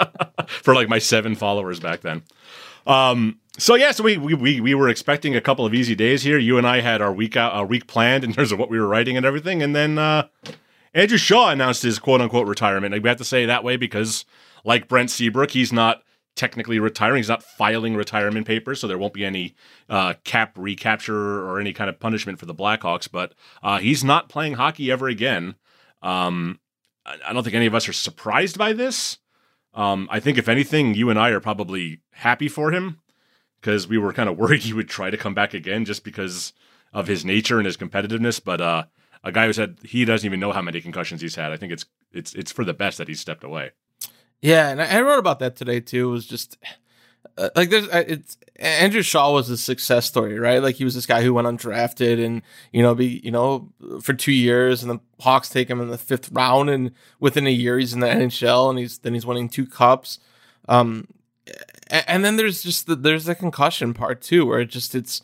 for 0.47 0.75
like 0.75 0.89
my 0.89 0.99
seven 0.99 1.35
followers 1.35 1.81
back 1.81 2.01
then. 2.03 2.23
Um, 2.87 3.39
so 3.59 3.75
yeah, 3.75 3.91
so 3.91 4.05
we, 4.05 4.17
we 4.17 4.35
we 4.35 4.61
we 4.61 4.75
were 4.75 4.89
expecting 4.89 5.35
a 5.35 5.41
couple 5.41 5.67
of 5.67 5.75
easy 5.75 5.95
days 5.95 6.23
here. 6.23 6.39
You 6.39 6.59
and 6.59 6.67
I 6.67 6.81
had 6.81 7.03
our 7.03 7.13
week 7.13 7.37
out, 7.37 7.53
our 7.53 7.67
week 7.67 7.87
planned 7.87 8.25
in 8.25 8.33
terms 8.35 8.53
of 8.53 8.59
what 8.59 8.71
we 8.71 8.79
were 8.79 8.87
writing 8.87 9.17
and 9.17 9.27
everything, 9.27 9.63
and 9.63 9.75
then 9.75 9.99
uh, 9.99 10.29
Andrew 10.95 11.19
Shaw 11.19 11.51
announced 11.51 11.83
his 11.83 11.99
quote 11.99 12.21
unquote 12.21 12.47
retirement. 12.47 12.95
And 12.95 13.03
we 13.03 13.09
have 13.09 13.19
to 13.19 13.25
say 13.25 13.47
that 13.47 13.65
way 13.65 13.77
because, 13.77 14.25
like 14.65 14.87
Brent 14.87 15.11
Seabrook, 15.11 15.51
he's 15.51 15.73
not 15.73 16.03
technically 16.39 16.79
retiring. 16.79 17.19
He's 17.19 17.29
not 17.29 17.43
filing 17.43 17.97
retirement 17.97 18.47
papers, 18.47 18.81
so 18.81 18.87
there 18.87 18.97
won't 18.97 19.13
be 19.13 19.25
any 19.25 19.55
uh, 19.89 20.15
cap 20.25 20.57
recapture 20.57 21.47
or 21.47 21.61
any 21.61 21.75
kind 21.75 21.91
of 21.91 22.01
punishment 22.01 22.39
for 22.39 22.47
the 22.47 22.55
Blackhawks. 22.55 23.11
But 23.11 23.35
uh, 23.63 23.79
he's 23.79 24.03
not 24.03 24.29
playing 24.31 24.55
hockey 24.55 24.91
ever 24.91 25.09
again. 25.09 25.57
Um, 26.01 26.61
I 27.05 27.33
don't 27.33 27.43
think 27.43 27.57
any 27.57 27.67
of 27.67 27.75
us 27.75 27.89
are 27.89 27.93
surprised 27.93 28.57
by 28.57 28.73
this. 28.73 29.19
Um, 29.75 30.09
I 30.11 30.21
think 30.21 30.39
if 30.39 30.49
anything, 30.49 30.95
you 30.95 31.11
and 31.11 31.19
I 31.19 31.31
are 31.31 31.41
probably 31.41 32.01
happy 32.13 32.49
for 32.49 32.71
him 32.71 33.01
because 33.61 33.87
we 33.87 33.99
were 33.99 34.13
kind 34.13 34.29
of 34.29 34.39
worried 34.39 34.63
he 34.63 34.73
would 34.73 34.89
try 34.89 35.11
to 35.11 35.17
come 35.17 35.35
back 35.35 35.53
again 35.53 35.85
just 35.85 36.05
because 36.05 36.53
of 36.93 37.07
his 37.07 37.25
nature 37.25 37.59
and 37.59 37.67
his 37.67 37.77
competitiveness. 37.77 38.43
But 38.43 38.61
uh, 38.61 38.85
a 39.25 39.33
guy 39.33 39.47
who 39.47 39.53
said 39.53 39.79
he 39.83 40.05
doesn't 40.05 40.27
even 40.27 40.41
know 40.41 40.53
how 40.53 40.63
many 40.63 40.81
concussions 40.81 41.21
he's 41.21 41.35
had. 41.35 41.53
I 41.53 41.57
think 41.57 41.73
it's 41.73 41.85
it's 42.13 42.35
it's 42.35 42.53
for 42.53 42.65
the 42.65 42.75
best 42.75 42.99
that 42.99 43.09
he 43.09 43.15
stepped 43.15 43.45
away. 43.45 43.73
Yeah, 44.41 44.69
and 44.69 44.81
I, 44.81 44.99
I 44.99 45.01
wrote 45.03 45.19
about 45.19 45.41
that 45.41 45.57
today 45.57 45.81
too. 45.81 46.09
It 46.09 46.13
was 46.13 46.27
just 46.27 46.59
uh, 47.37 47.51
like 47.57 47.71
there's 47.71 47.89
it's 47.93 48.37
Andrew 48.57 49.03
Shaw 49.03 49.33
was 49.33 49.51
a 49.51 49.57
success 49.57 50.07
story, 50.07 50.39
right? 50.39 50.63
Like 50.63 50.77
he 50.77 50.85
was 50.85 50.95
this 50.95 51.07
guy 51.07 51.23
who 51.23 51.35
went 51.35 51.47
undrafted 51.49 52.25
and 52.25 52.43
you 52.73 52.83
know 52.83 52.95
be 52.95 53.21
you 53.25 53.31
know 53.31 53.73
for 54.03 54.15
two 54.15 54.33
years, 54.33 54.83
and 54.83 54.91
the 54.93 55.01
Hawks 55.23 55.49
take 55.49 55.69
him 55.69 55.81
in 55.81 55.89
the 55.89 55.99
fifth 55.99 56.31
round, 56.33 56.71
and 56.71 56.93
within 57.21 57.47
a 57.47 57.51
year 57.51 57.79
he's 57.79 57.93
in 57.93 58.01
the 58.01 58.07
NHL, 58.07 58.71
and 58.71 58.79
he's 58.79 58.99
then 58.99 59.15
he's 59.15 59.27
winning 59.27 59.49
two 59.49 59.67
cups. 59.67 60.19
Um, 60.69 61.09
a- 61.91 62.09
and 62.11 62.25
then 62.25 62.37
there's 62.37 62.63
just 62.63 62.87
the, 62.87 62.95
there's 62.97 63.25
the 63.25 63.35
concussion 63.35 63.95
part 63.95 64.21
too, 64.21 64.47
where 64.47 64.61
it 64.61 64.67
just 64.71 64.95
it's 64.95 65.23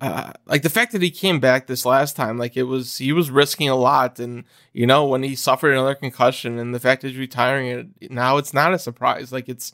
uh, 0.00 0.32
like 0.44 0.62
the 0.62 0.68
fact 0.70 0.92
that 0.92 1.00
he 1.00 1.10
came 1.10 1.40
back 1.40 1.66
this 1.66 1.86
last 1.86 2.16
time, 2.16 2.36
like 2.38 2.56
it 2.56 2.64
was 2.64 2.98
he 2.98 3.12
was 3.12 3.30
risking 3.30 3.68
a 3.68 3.76
lot, 3.76 4.18
and 4.18 4.44
you 4.72 4.86
know 4.86 5.06
when 5.06 5.22
he 5.22 5.34
suffered 5.34 5.72
another 5.72 5.94
concussion, 5.94 6.58
and 6.58 6.74
the 6.74 6.80
fact 6.80 7.02
that 7.02 7.08
he's 7.08 7.18
retiring 7.18 7.66
it 8.00 8.10
now, 8.10 8.36
it's 8.36 8.52
not 8.52 8.74
a 8.74 8.78
surprise. 8.78 9.32
Like 9.32 9.48
it's, 9.48 9.72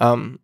um, 0.00 0.40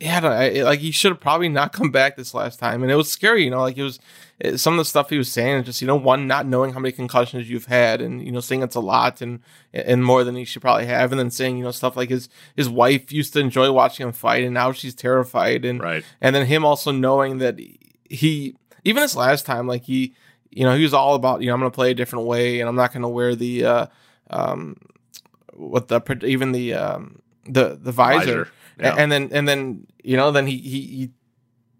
yeah, 0.00 0.20
I 0.26 0.62
like 0.62 0.80
he 0.80 0.90
should 0.90 1.12
have 1.12 1.20
probably 1.20 1.48
not 1.48 1.72
come 1.72 1.92
back 1.92 2.16
this 2.16 2.34
last 2.34 2.58
time, 2.58 2.82
and 2.82 2.90
it 2.90 2.96
was 2.96 3.08
scary. 3.10 3.44
You 3.44 3.50
know, 3.50 3.60
like 3.60 3.76
it 3.78 3.84
was 3.84 4.00
it, 4.40 4.58
some 4.58 4.74
of 4.74 4.78
the 4.78 4.84
stuff 4.84 5.10
he 5.10 5.18
was 5.18 5.30
saying, 5.30 5.62
just 5.62 5.80
you 5.80 5.86
know, 5.86 5.94
one 5.96 6.26
not 6.26 6.44
knowing 6.46 6.72
how 6.72 6.80
many 6.80 6.90
concussions 6.90 7.48
you've 7.48 7.66
had, 7.66 8.00
and 8.00 8.24
you 8.24 8.32
know, 8.32 8.40
saying 8.40 8.62
it's 8.64 8.74
a 8.76 8.80
lot 8.80 9.20
and 9.20 9.38
and 9.72 10.04
more 10.04 10.24
than 10.24 10.34
he 10.34 10.44
should 10.44 10.62
probably 10.62 10.86
have, 10.86 11.12
and 11.12 11.18
then 11.20 11.30
saying 11.30 11.58
you 11.58 11.62
know 11.64 11.70
stuff 11.70 11.96
like 11.96 12.10
his 12.10 12.28
his 12.56 12.68
wife 12.68 13.12
used 13.12 13.34
to 13.34 13.38
enjoy 13.38 13.70
watching 13.70 14.04
him 14.04 14.12
fight, 14.12 14.42
and 14.42 14.54
now 14.54 14.72
she's 14.72 14.96
terrified, 14.96 15.64
and 15.64 15.80
Right. 15.80 16.04
and 16.20 16.34
then 16.34 16.46
him 16.46 16.64
also 16.64 16.90
knowing 16.90 17.38
that 17.38 17.58
he 17.60 17.78
even 18.10 18.54
this 18.84 19.16
last 19.16 19.46
time 19.46 19.66
like 19.66 19.84
he 19.84 20.14
you 20.50 20.64
know 20.64 20.74
he 20.74 20.82
was 20.82 20.94
all 20.94 21.14
about 21.14 21.40
you 21.40 21.46
know 21.46 21.54
i'm 21.54 21.60
gonna 21.60 21.70
play 21.70 21.90
a 21.90 21.94
different 21.94 22.26
way 22.26 22.60
and 22.60 22.68
i'm 22.68 22.76
not 22.76 22.92
gonna 22.92 23.08
wear 23.08 23.34
the 23.34 23.64
uh 23.64 23.86
um 24.30 24.76
what 25.54 25.88
the 25.88 26.20
even 26.24 26.52
the 26.52 26.74
um 26.74 27.20
the 27.48 27.78
the 27.80 27.92
visor, 27.92 28.44
Visor, 28.44 28.48
yeah. 28.80 28.94
and 28.96 29.10
then 29.10 29.30
and 29.32 29.48
then 29.48 29.86
you 30.02 30.16
know 30.16 30.30
then 30.30 30.46
he, 30.46 30.58
he 30.58 30.80
he 30.82 31.10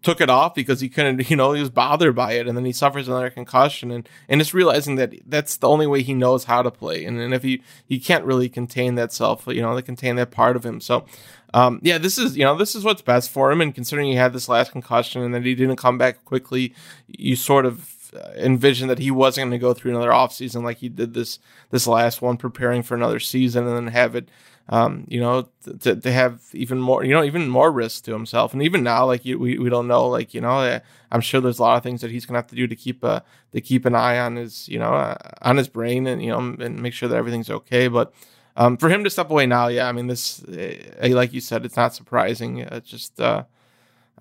took 0.01 0.21
it 0.21 0.29
off 0.29 0.55
because 0.55 0.79
he 0.79 0.89
couldn't 0.89 1.29
you 1.29 1.35
know 1.35 1.53
he 1.53 1.61
was 1.61 1.69
bothered 1.69 2.15
by 2.15 2.33
it 2.33 2.47
and 2.47 2.57
then 2.57 2.65
he 2.65 2.71
suffers 2.71 3.07
another 3.07 3.29
concussion 3.29 3.91
and 3.91 4.07
and 4.27 4.41
just 4.41 4.53
realizing 4.53 4.95
that 4.95 5.13
that's 5.25 5.57
the 5.57 5.67
only 5.67 5.87
way 5.87 6.01
he 6.01 6.13
knows 6.13 6.45
how 6.45 6.61
to 6.61 6.71
play. 6.71 7.05
And, 7.05 7.19
and 7.19 7.33
if 7.33 7.43
he 7.43 7.61
he 7.85 7.99
can't 7.99 8.25
really 8.25 8.49
contain 8.49 8.95
that 8.95 9.13
self 9.13 9.45
you 9.47 9.61
know 9.61 9.75
to 9.75 9.81
contain 9.81 10.15
that 10.17 10.31
part 10.31 10.55
of 10.55 10.65
him. 10.65 10.81
So 10.81 11.05
um 11.53 11.79
yeah 11.83 11.97
this 11.97 12.17
is 12.17 12.37
you 12.37 12.43
know 12.43 12.55
this 12.55 12.75
is 12.75 12.83
what's 12.83 13.01
best 13.01 13.29
for 13.29 13.51
him 13.51 13.61
and 13.61 13.75
considering 13.75 14.07
he 14.07 14.15
had 14.15 14.33
this 14.33 14.49
last 14.49 14.71
concussion 14.71 15.21
and 15.21 15.33
that 15.33 15.43
he 15.43 15.55
didn't 15.55 15.75
come 15.75 15.97
back 15.97 16.23
quickly 16.25 16.73
you 17.07 17.35
sort 17.35 17.65
of 17.65 17.95
uh, 18.15 18.31
envisioned 18.37 18.89
that 18.89 18.99
he 18.99 19.11
wasn't 19.11 19.43
going 19.43 19.51
to 19.51 19.57
go 19.57 19.73
through 19.73 19.91
another 19.91 20.09
offseason 20.09 20.63
like 20.63 20.77
he 20.77 20.89
did 20.89 21.13
this 21.13 21.39
this 21.69 21.87
last 21.87 22.21
one 22.21 22.37
preparing 22.37 22.81
for 22.81 22.95
another 22.95 23.19
season 23.19 23.67
and 23.67 23.75
then 23.75 23.93
have 23.93 24.15
it 24.15 24.29
um, 24.71 25.05
you 25.07 25.19
know, 25.19 25.49
to, 25.81 25.95
to 25.95 26.11
have 26.11 26.41
even 26.53 26.79
more, 26.79 27.03
you 27.03 27.11
know, 27.11 27.23
even 27.23 27.49
more 27.49 27.71
risk 27.71 28.03
to 28.05 28.13
himself. 28.13 28.53
And 28.53 28.61
even 28.61 28.83
now, 28.83 29.05
like 29.05 29.25
you, 29.25 29.39
we, 29.39 29.57
we 29.57 29.67
don't 29.67 29.87
know, 29.87 30.07
like, 30.07 30.35
you 30.35 30.41
know, 30.41 30.59
uh, 30.59 30.79
I'm 31.11 31.21
sure 31.21 31.41
there's 31.41 31.57
a 31.57 31.63
lot 31.63 31.77
of 31.77 31.83
things 31.83 32.01
that 32.01 32.11
he's 32.11 32.25
going 32.25 32.35
to 32.35 32.37
have 32.37 32.49
to 32.51 32.55
do 32.55 32.67
to 32.67 32.75
keep, 32.75 33.03
uh, 33.03 33.21
to 33.51 33.61
keep 33.61 33.85
an 33.85 33.95
eye 33.95 34.19
on 34.19 34.35
his, 34.35 34.69
you 34.69 34.77
know, 34.77 34.93
uh, 34.93 35.17
on 35.41 35.57
his 35.57 35.67
brain 35.67 36.05
and, 36.05 36.23
you 36.23 36.29
know, 36.29 36.37
and 36.37 36.81
make 36.81 36.93
sure 36.93 37.09
that 37.09 37.15
everything's 37.15 37.49
okay. 37.49 37.87
But, 37.87 38.13
um, 38.59 38.75
for 38.75 38.89
him 38.89 39.05
to 39.05 39.09
step 39.09 39.31
away 39.31 39.45
now, 39.45 39.69
yeah, 39.69 39.87
I 39.87 39.93
mean, 39.93 40.07
this, 40.07 40.43
uh, 40.43 41.07
like 41.11 41.31
you 41.31 41.39
said, 41.39 41.63
it's 41.63 41.77
not 41.77 41.95
surprising. 41.95 42.59
It's 42.59 42.89
just, 42.89 43.19
uh, 43.19 43.45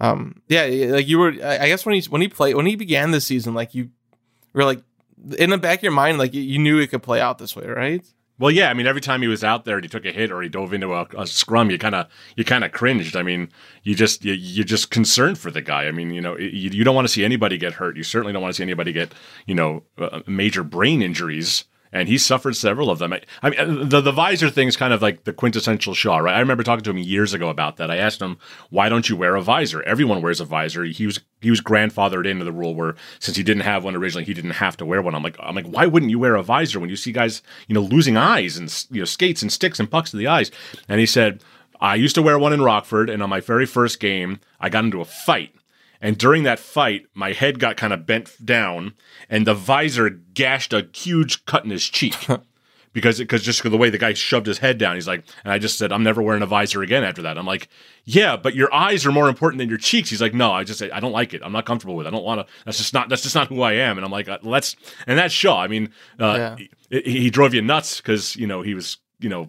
um, 0.00 0.42
yeah, 0.48 0.64
like 0.90 1.08
you 1.08 1.18
were, 1.18 1.32
I 1.42 1.66
guess 1.66 1.84
when 1.84 1.96
he 1.96 2.08
when 2.08 2.22
he 2.22 2.28
played, 2.28 2.54
when 2.54 2.64
he 2.64 2.76
began 2.76 3.10
this 3.10 3.26
season, 3.26 3.52
like 3.52 3.74
you 3.74 3.90
were 4.52 4.64
like, 4.64 4.80
in 5.36 5.50
the 5.50 5.58
back 5.58 5.80
of 5.80 5.82
your 5.82 5.92
mind, 5.92 6.18
like 6.18 6.34
you, 6.34 6.40
you 6.40 6.60
knew 6.60 6.78
it 6.78 6.86
could 6.86 7.02
play 7.02 7.20
out 7.20 7.38
this 7.38 7.56
way, 7.56 7.66
right? 7.66 8.06
Well, 8.38 8.52
yeah, 8.52 8.70
I 8.70 8.74
mean, 8.74 8.86
every 8.86 9.00
time 9.00 9.22
he 9.22 9.26
was 9.26 9.42
out 9.42 9.64
there 9.64 9.74
and 9.74 9.84
he 9.84 9.88
took 9.88 10.06
a 10.06 10.12
hit 10.12 10.30
or 10.30 10.40
he 10.40 10.48
dove 10.48 10.72
into 10.72 10.94
a, 10.94 11.08
a 11.16 11.26
scrum, 11.26 11.72
you 11.72 11.78
kind 11.78 11.96
of 11.96 12.06
you 12.36 12.44
kind 12.44 12.62
of 12.62 12.70
cringed. 12.70 13.16
I 13.16 13.24
mean, 13.24 13.50
you 13.82 13.96
just 13.96 14.24
you, 14.24 14.34
you're 14.34 14.64
just 14.64 14.92
concerned 14.92 15.38
for 15.38 15.50
the 15.50 15.62
guy. 15.62 15.88
I 15.88 15.90
mean, 15.90 16.12
you 16.12 16.20
know, 16.20 16.38
you, 16.38 16.70
you 16.70 16.84
don't 16.84 16.94
want 16.94 17.08
to 17.08 17.12
see 17.12 17.24
anybody 17.24 17.58
get 17.58 17.72
hurt. 17.72 17.96
You 17.96 18.04
certainly 18.04 18.32
don't 18.32 18.42
want 18.42 18.54
to 18.54 18.56
see 18.58 18.62
anybody 18.62 18.92
get 18.92 19.12
you 19.46 19.56
know 19.56 19.82
uh, 19.98 20.20
major 20.28 20.62
brain 20.62 21.02
injuries 21.02 21.64
and 21.92 22.08
he 22.08 22.18
suffered 22.18 22.56
several 22.56 22.90
of 22.90 22.98
them. 22.98 23.12
I, 23.12 23.22
I 23.42 23.50
mean, 23.50 23.60
uh, 23.60 23.84
the 23.84 24.00
the 24.00 24.12
visor 24.12 24.50
thing 24.50 24.68
is 24.68 24.76
kind 24.76 24.92
of 24.92 25.02
like 25.02 25.24
the 25.24 25.32
quintessential 25.32 25.94
Shaw, 25.94 26.18
right? 26.18 26.34
I 26.34 26.40
remember 26.40 26.62
talking 26.62 26.84
to 26.84 26.90
him 26.90 26.98
years 26.98 27.34
ago 27.34 27.48
about 27.48 27.76
that. 27.76 27.90
I 27.90 27.96
asked 27.96 28.20
him, 28.20 28.38
"Why 28.70 28.88
don't 28.88 29.08
you 29.08 29.16
wear 29.16 29.36
a 29.36 29.42
visor? 29.42 29.82
Everyone 29.82 30.22
wears 30.22 30.40
a 30.40 30.44
visor." 30.44 30.84
He 30.84 31.06
was 31.06 31.20
he 31.40 31.50
was 31.50 31.60
grandfathered 31.60 32.26
into 32.26 32.44
the 32.44 32.52
rule 32.52 32.74
where 32.74 32.96
since 33.18 33.36
he 33.36 33.42
didn't 33.42 33.62
have 33.62 33.84
one 33.84 33.96
originally, 33.96 34.24
he 34.24 34.34
didn't 34.34 34.52
have 34.52 34.76
to 34.78 34.86
wear 34.86 35.02
one. 35.02 35.14
I'm 35.14 35.22
like, 35.22 35.36
I'm 35.40 35.54
like, 35.54 35.66
why 35.66 35.86
wouldn't 35.86 36.10
you 36.10 36.18
wear 36.18 36.34
a 36.34 36.42
visor 36.42 36.80
when 36.80 36.90
you 36.90 36.96
see 36.96 37.12
guys, 37.12 37.42
you 37.66 37.74
know, 37.74 37.80
losing 37.80 38.16
eyes 38.16 38.56
and 38.56 38.86
you 38.90 39.00
know 39.00 39.06
skates 39.06 39.42
and 39.42 39.52
sticks 39.52 39.80
and 39.80 39.90
pucks 39.90 40.10
to 40.10 40.16
the 40.16 40.26
eyes? 40.26 40.50
And 40.88 41.00
he 41.00 41.06
said, 41.06 41.42
I 41.80 41.94
used 41.94 42.16
to 42.16 42.22
wear 42.22 42.38
one 42.38 42.52
in 42.52 42.62
Rockford, 42.62 43.08
and 43.08 43.22
on 43.22 43.30
my 43.30 43.40
very 43.40 43.66
first 43.66 44.00
game, 44.00 44.40
I 44.60 44.68
got 44.68 44.84
into 44.84 45.00
a 45.00 45.04
fight 45.04 45.54
and 46.00 46.16
during 46.16 46.44
that 46.44 46.58
fight, 46.58 47.06
my 47.14 47.32
head 47.32 47.58
got 47.58 47.76
kind 47.76 47.92
of 47.92 48.06
bent 48.06 48.44
down, 48.44 48.94
and 49.28 49.46
the 49.46 49.54
visor 49.54 50.10
gashed 50.10 50.72
a 50.72 50.88
huge 50.92 51.44
cut 51.44 51.64
in 51.64 51.70
his 51.70 51.88
cheek. 51.88 52.14
because 52.92 53.18
because 53.18 53.42
just 53.42 53.62
the 53.62 53.76
way 53.76 53.90
the 53.90 53.98
guy 53.98 54.12
shoved 54.12 54.46
his 54.46 54.58
head 54.58 54.78
down, 54.78 54.94
he's 54.94 55.08
like, 55.08 55.24
and 55.44 55.52
I 55.52 55.58
just 55.58 55.78
said, 55.78 55.92
I'm 55.92 56.02
never 56.02 56.22
wearing 56.22 56.42
a 56.42 56.46
visor 56.46 56.82
again 56.82 57.04
after 57.04 57.22
that. 57.22 57.38
I'm 57.38 57.46
like, 57.46 57.68
yeah, 58.04 58.36
but 58.36 58.54
your 58.54 58.72
eyes 58.72 59.06
are 59.06 59.12
more 59.12 59.28
important 59.28 59.58
than 59.58 59.68
your 59.68 59.78
cheeks. 59.78 60.10
He's 60.10 60.20
like, 60.20 60.34
no, 60.34 60.52
I 60.52 60.64
just 60.64 60.82
I 60.82 61.00
don't 61.00 61.12
like 61.12 61.34
it. 61.34 61.42
I'm 61.44 61.52
not 61.52 61.66
comfortable 61.66 61.96
with. 61.96 62.06
it. 62.06 62.08
I 62.08 62.12
don't 62.12 62.24
want 62.24 62.46
to. 62.46 62.52
That's 62.64 62.78
just 62.78 62.94
not 62.94 63.08
that's 63.08 63.22
just 63.22 63.34
not 63.34 63.48
who 63.48 63.62
I 63.62 63.74
am. 63.74 63.98
And 63.98 64.04
I'm 64.04 64.12
like, 64.12 64.28
uh, 64.28 64.38
let's 64.42 64.76
and 65.06 65.18
that's 65.18 65.34
Shaw. 65.34 65.60
I 65.60 65.68
mean, 65.68 65.90
uh, 66.18 66.56
yeah. 66.90 67.00
he, 67.02 67.20
he 67.20 67.30
drove 67.30 67.54
you 67.54 67.62
nuts 67.62 68.00
because 68.00 68.36
you 68.36 68.46
know 68.46 68.62
he 68.62 68.74
was 68.74 68.98
you 69.20 69.28
know 69.28 69.48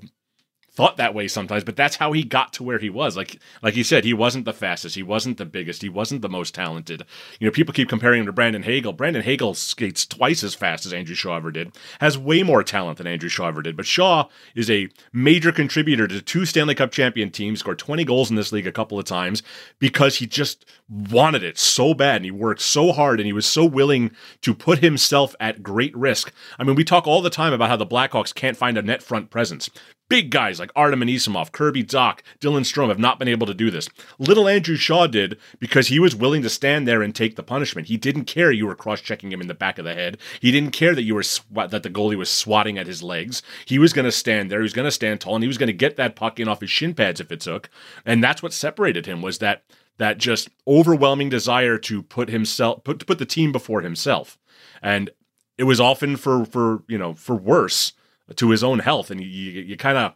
thought 0.79 0.95
that 0.95 1.13
way 1.13 1.27
sometimes, 1.27 1.65
but 1.65 1.75
that's 1.75 1.97
how 1.97 2.13
he 2.13 2.23
got 2.23 2.53
to 2.53 2.63
where 2.63 2.79
he 2.79 2.89
was. 2.89 3.17
Like 3.17 3.37
like 3.61 3.73
he 3.73 3.83
said, 3.83 4.05
he 4.05 4.13
wasn't 4.13 4.45
the 4.45 4.53
fastest, 4.53 4.95
he 4.95 5.03
wasn't 5.03 5.37
the 5.37 5.43
biggest, 5.43 5.81
he 5.81 5.89
wasn't 5.89 6.21
the 6.21 6.29
most 6.29 6.55
talented. 6.55 7.03
You 7.37 7.47
know, 7.47 7.51
people 7.51 7.73
keep 7.73 7.89
comparing 7.89 8.21
him 8.21 8.25
to 8.27 8.31
Brandon 8.31 8.63
Hagel. 8.63 8.93
Brandon 8.93 9.21
Hagel 9.21 9.55
skates 9.55 10.05
twice 10.05 10.41
as 10.41 10.55
fast 10.55 10.85
as 10.85 10.93
Andrew 10.93 11.15
Shaw 11.15 11.35
ever 11.35 11.51
did, 11.51 11.75
has 11.99 12.17
way 12.17 12.43
more 12.43 12.63
talent 12.63 12.97
than 12.97 13.07
Andrew 13.07 13.27
Shaw 13.27 13.49
ever 13.49 13.61
did. 13.61 13.75
But 13.75 13.87
Shaw 13.87 14.29
is 14.55 14.69
a 14.69 14.87
major 15.11 15.51
contributor 15.51 16.07
to 16.07 16.21
two 16.21 16.45
Stanley 16.45 16.75
Cup 16.75 16.91
champion 16.91 17.29
teams, 17.29 17.59
scored 17.59 17.77
20 17.77 18.05
goals 18.05 18.29
in 18.29 18.37
this 18.37 18.53
league 18.53 18.65
a 18.65 18.71
couple 18.71 18.97
of 18.97 19.03
times 19.03 19.43
because 19.79 20.15
he 20.15 20.27
just 20.27 20.65
wanted 20.87 21.43
it 21.43 21.57
so 21.57 21.93
bad 21.93 22.15
and 22.17 22.25
he 22.25 22.31
worked 22.31 22.61
so 22.61 22.93
hard 22.93 23.19
and 23.19 23.27
he 23.27 23.33
was 23.33 23.45
so 23.45 23.65
willing 23.65 24.11
to 24.43 24.53
put 24.53 24.79
himself 24.79 25.35
at 25.41 25.61
great 25.61 25.93
risk. 25.97 26.31
I 26.57 26.63
mean, 26.63 26.75
we 26.75 26.85
talk 26.85 27.05
all 27.05 27.21
the 27.21 27.29
time 27.29 27.51
about 27.51 27.67
how 27.67 27.75
the 27.75 27.85
Blackhawks 27.85 28.33
can't 28.33 28.55
find 28.55 28.77
a 28.77 28.81
net 28.81 29.03
front 29.03 29.29
presence. 29.29 29.69
Big 30.09 30.31
guys 30.31 30.59
like 30.59 30.71
Artem 30.75 31.01
Anisimov, 31.01 31.51
Kirby 31.51 31.83
Dach, 31.83 32.19
Dylan 32.41 32.61
Strome 32.61 32.89
have 32.89 32.97
not 32.97 33.19
been 33.19 33.27
able 33.27 33.45
to 33.45 33.53
do 33.53 33.69
this. 33.69 33.87
Little 34.17 34.47
Andrew 34.47 34.75
Shaw 34.75 35.05
did 35.05 35.37
because 35.59 35.87
he 35.87 35.99
was 35.99 36.15
willing 36.15 36.41
to 36.41 36.49
stand 36.49 36.87
there 36.87 37.03
and 37.03 37.13
take 37.13 37.35
the 37.35 37.43
punishment. 37.43 37.87
He 37.87 37.97
didn't 37.97 38.25
care 38.25 38.51
you 38.51 38.65
were 38.65 38.75
cross-checking 38.75 39.31
him 39.31 39.39
in 39.39 39.47
the 39.47 39.53
back 39.53 39.77
of 39.77 39.85
the 39.85 39.93
head. 39.93 40.17
He 40.41 40.51
didn't 40.51 40.71
care 40.71 40.95
that 40.95 41.03
you 41.03 41.13
were 41.13 41.21
sw- 41.21 41.43
that 41.53 41.83
the 41.83 41.91
goalie 41.91 42.17
was 42.17 42.31
swatting 42.31 42.79
at 42.79 42.87
his 42.87 43.03
legs. 43.03 43.43
He 43.65 43.77
was 43.77 43.93
going 43.93 44.05
to 44.05 44.11
stand 44.11 44.49
there. 44.49 44.59
He 44.59 44.63
was 44.63 44.73
going 44.73 44.87
to 44.87 44.91
stand 44.91 45.21
tall, 45.21 45.35
and 45.35 45.43
he 45.43 45.47
was 45.47 45.59
going 45.59 45.67
to 45.67 45.73
get 45.73 45.95
that 45.97 46.15
puck 46.15 46.39
in 46.39 46.47
off 46.47 46.61
his 46.61 46.71
shin 46.71 46.95
pads 46.95 47.21
if 47.21 47.31
it 47.31 47.41
took. 47.41 47.69
And 48.03 48.23
that's 48.23 48.41
what 48.41 48.51
separated 48.51 49.05
him 49.05 49.21
was 49.21 49.37
that 49.37 49.63
that 49.99 50.17
just 50.17 50.49
overwhelming 50.67 51.29
desire 51.29 51.77
to 51.77 52.01
put 52.01 52.29
himself 52.29 52.83
put 52.83 52.97
to 52.97 53.05
put 53.05 53.19
the 53.19 53.25
team 53.27 53.51
before 53.51 53.81
himself. 53.81 54.39
And 54.81 55.11
it 55.59 55.65
was 55.65 55.79
often 55.79 56.15
for 56.15 56.45
for 56.45 56.83
you 56.87 56.97
know 56.97 57.13
for 57.13 57.35
worse 57.35 57.93
to 58.35 58.49
his 58.49 58.63
own 58.63 58.79
health. 58.79 59.11
And 59.11 59.21
you, 59.21 59.27
you, 59.27 59.61
you 59.61 59.77
kind 59.77 59.97
of, 59.97 60.13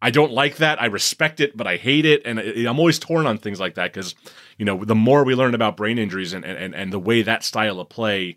I 0.00 0.10
don't 0.10 0.32
like 0.32 0.56
that. 0.56 0.80
I 0.80 0.86
respect 0.86 1.40
it, 1.40 1.56
but 1.56 1.66
I 1.66 1.76
hate 1.76 2.04
it. 2.04 2.22
And 2.24 2.38
I'm 2.38 2.78
always 2.78 2.98
torn 2.98 3.26
on 3.26 3.38
things 3.38 3.60
like 3.60 3.74
that 3.74 3.92
because, 3.92 4.14
you 4.58 4.64
know, 4.64 4.84
the 4.84 4.94
more 4.94 5.24
we 5.24 5.34
learn 5.34 5.54
about 5.54 5.76
brain 5.76 5.98
injuries 5.98 6.32
and, 6.32 6.44
and, 6.44 6.74
and 6.74 6.92
the 6.92 6.98
way 6.98 7.22
that 7.22 7.42
style 7.42 7.80
of 7.80 7.88
play 7.88 8.36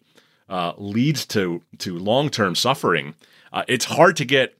uh, 0.50 0.74
leads 0.78 1.26
to, 1.28 1.62
to 1.80 1.98
long 1.98 2.30
term 2.30 2.56
suffering, 2.56 3.16
uh, 3.52 3.64
it's 3.68 3.86
hard 3.86 4.16
to 4.18 4.26
get. 4.26 4.57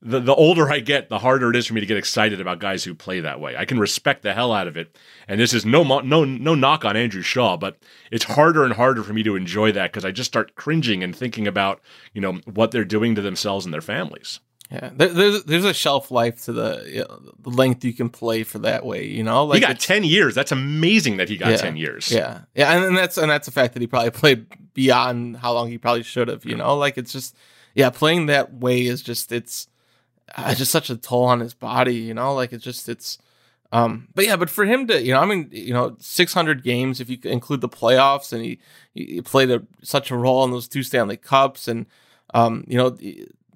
The, 0.00 0.20
the 0.20 0.34
older 0.34 0.70
I 0.70 0.78
get, 0.78 1.08
the 1.08 1.18
harder 1.18 1.50
it 1.50 1.56
is 1.56 1.66
for 1.66 1.74
me 1.74 1.80
to 1.80 1.86
get 1.86 1.96
excited 1.96 2.40
about 2.40 2.60
guys 2.60 2.84
who 2.84 2.94
play 2.94 3.18
that 3.18 3.40
way. 3.40 3.56
I 3.56 3.64
can 3.64 3.80
respect 3.80 4.22
the 4.22 4.32
hell 4.32 4.52
out 4.52 4.68
of 4.68 4.76
it, 4.76 4.96
and 5.26 5.40
this 5.40 5.52
is 5.52 5.66
no 5.66 5.82
no 5.82 6.24
no 6.24 6.54
knock 6.54 6.84
on 6.84 6.96
Andrew 6.96 7.22
Shaw, 7.22 7.56
but 7.56 7.78
it's 8.12 8.24
harder 8.24 8.62
and 8.64 8.74
harder 8.74 9.02
for 9.02 9.12
me 9.12 9.24
to 9.24 9.34
enjoy 9.34 9.72
that 9.72 9.92
because 9.92 10.04
I 10.04 10.12
just 10.12 10.30
start 10.30 10.54
cringing 10.54 11.02
and 11.02 11.16
thinking 11.16 11.48
about 11.48 11.80
you 12.12 12.20
know 12.20 12.34
what 12.44 12.70
they're 12.70 12.84
doing 12.84 13.16
to 13.16 13.22
themselves 13.22 13.64
and 13.64 13.74
their 13.74 13.80
families. 13.80 14.38
Yeah, 14.70 14.90
there, 14.94 15.08
there's 15.08 15.44
there's 15.44 15.64
a 15.64 15.72
shelf 15.72 16.10
life 16.10 16.44
to 16.44 16.52
the, 16.52 16.84
you 16.86 17.00
know, 17.00 17.32
the 17.40 17.50
length 17.50 17.84
you 17.84 17.94
can 17.94 18.10
play 18.10 18.42
for 18.42 18.58
that 18.60 18.84
way. 18.84 19.06
You 19.06 19.22
know, 19.22 19.46
like 19.46 19.56
he 19.56 19.66
got 19.66 19.80
ten 19.80 20.04
years. 20.04 20.34
That's 20.34 20.52
amazing 20.52 21.16
that 21.16 21.28
he 21.30 21.38
got 21.38 21.52
yeah, 21.52 21.56
ten 21.56 21.76
years. 21.76 22.10
Yeah, 22.10 22.42
yeah, 22.54 22.76
and, 22.76 22.84
and 22.84 22.96
that's 22.96 23.16
and 23.16 23.30
that's 23.30 23.46
the 23.46 23.52
fact 23.52 23.72
that 23.74 23.80
he 23.80 23.86
probably 23.86 24.10
played 24.10 24.46
beyond 24.74 25.38
how 25.38 25.54
long 25.54 25.70
he 25.70 25.78
probably 25.78 26.02
should 26.02 26.28
have. 26.28 26.44
You 26.44 26.54
know, 26.54 26.76
like 26.76 26.98
it's 26.98 27.12
just 27.12 27.34
yeah, 27.74 27.88
playing 27.88 28.26
that 28.26 28.52
way 28.52 28.84
is 28.84 29.02
just 29.02 29.32
it's 29.32 29.68
uh, 30.36 30.54
just 30.54 30.70
such 30.70 30.90
a 30.90 30.96
toll 30.96 31.24
on 31.24 31.40
his 31.40 31.54
body. 31.54 31.94
You 31.94 32.14
know, 32.14 32.34
like 32.34 32.52
it's 32.52 32.64
just 32.64 32.88
it's 32.88 33.18
um, 33.70 34.08
but 34.14 34.24
yeah, 34.24 34.36
but 34.36 34.48
for 34.48 34.64
him 34.64 34.86
to, 34.86 35.02
you 35.02 35.12
know, 35.12 35.20
I 35.20 35.26
mean, 35.26 35.50
you 35.52 35.74
know, 35.74 35.96
600 36.00 36.62
games 36.62 37.00
if 37.00 37.10
you 37.10 37.18
include 37.24 37.60
the 37.60 37.68
playoffs, 37.68 38.32
and 38.32 38.42
he 38.42 38.58
he 38.94 39.20
played 39.20 39.50
a, 39.50 39.62
such 39.82 40.10
a 40.10 40.16
role 40.16 40.44
in 40.44 40.50
those 40.50 40.68
two 40.68 40.82
Stanley 40.82 41.18
Cups, 41.18 41.68
and 41.68 41.86
um, 42.32 42.64
you 42.66 42.78
know, 42.78 42.96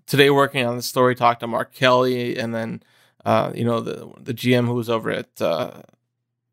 today 0.07 0.31
working 0.31 0.67
on 0.67 0.77
the 0.77 0.83
story, 0.83 1.15
talked 1.15 1.41
to 1.41 1.47
Mark 1.47 1.73
Kelley, 1.73 2.37
and 2.37 2.55
then 2.55 2.83
uh, 3.25 3.53
you 3.55 3.65
know 3.65 3.81
the 3.81 4.11
the 4.21 4.35
GM 4.35 4.67
who 4.67 4.75
was 4.75 4.91
over 4.91 5.11
at 5.11 5.41
uh, 5.41 5.83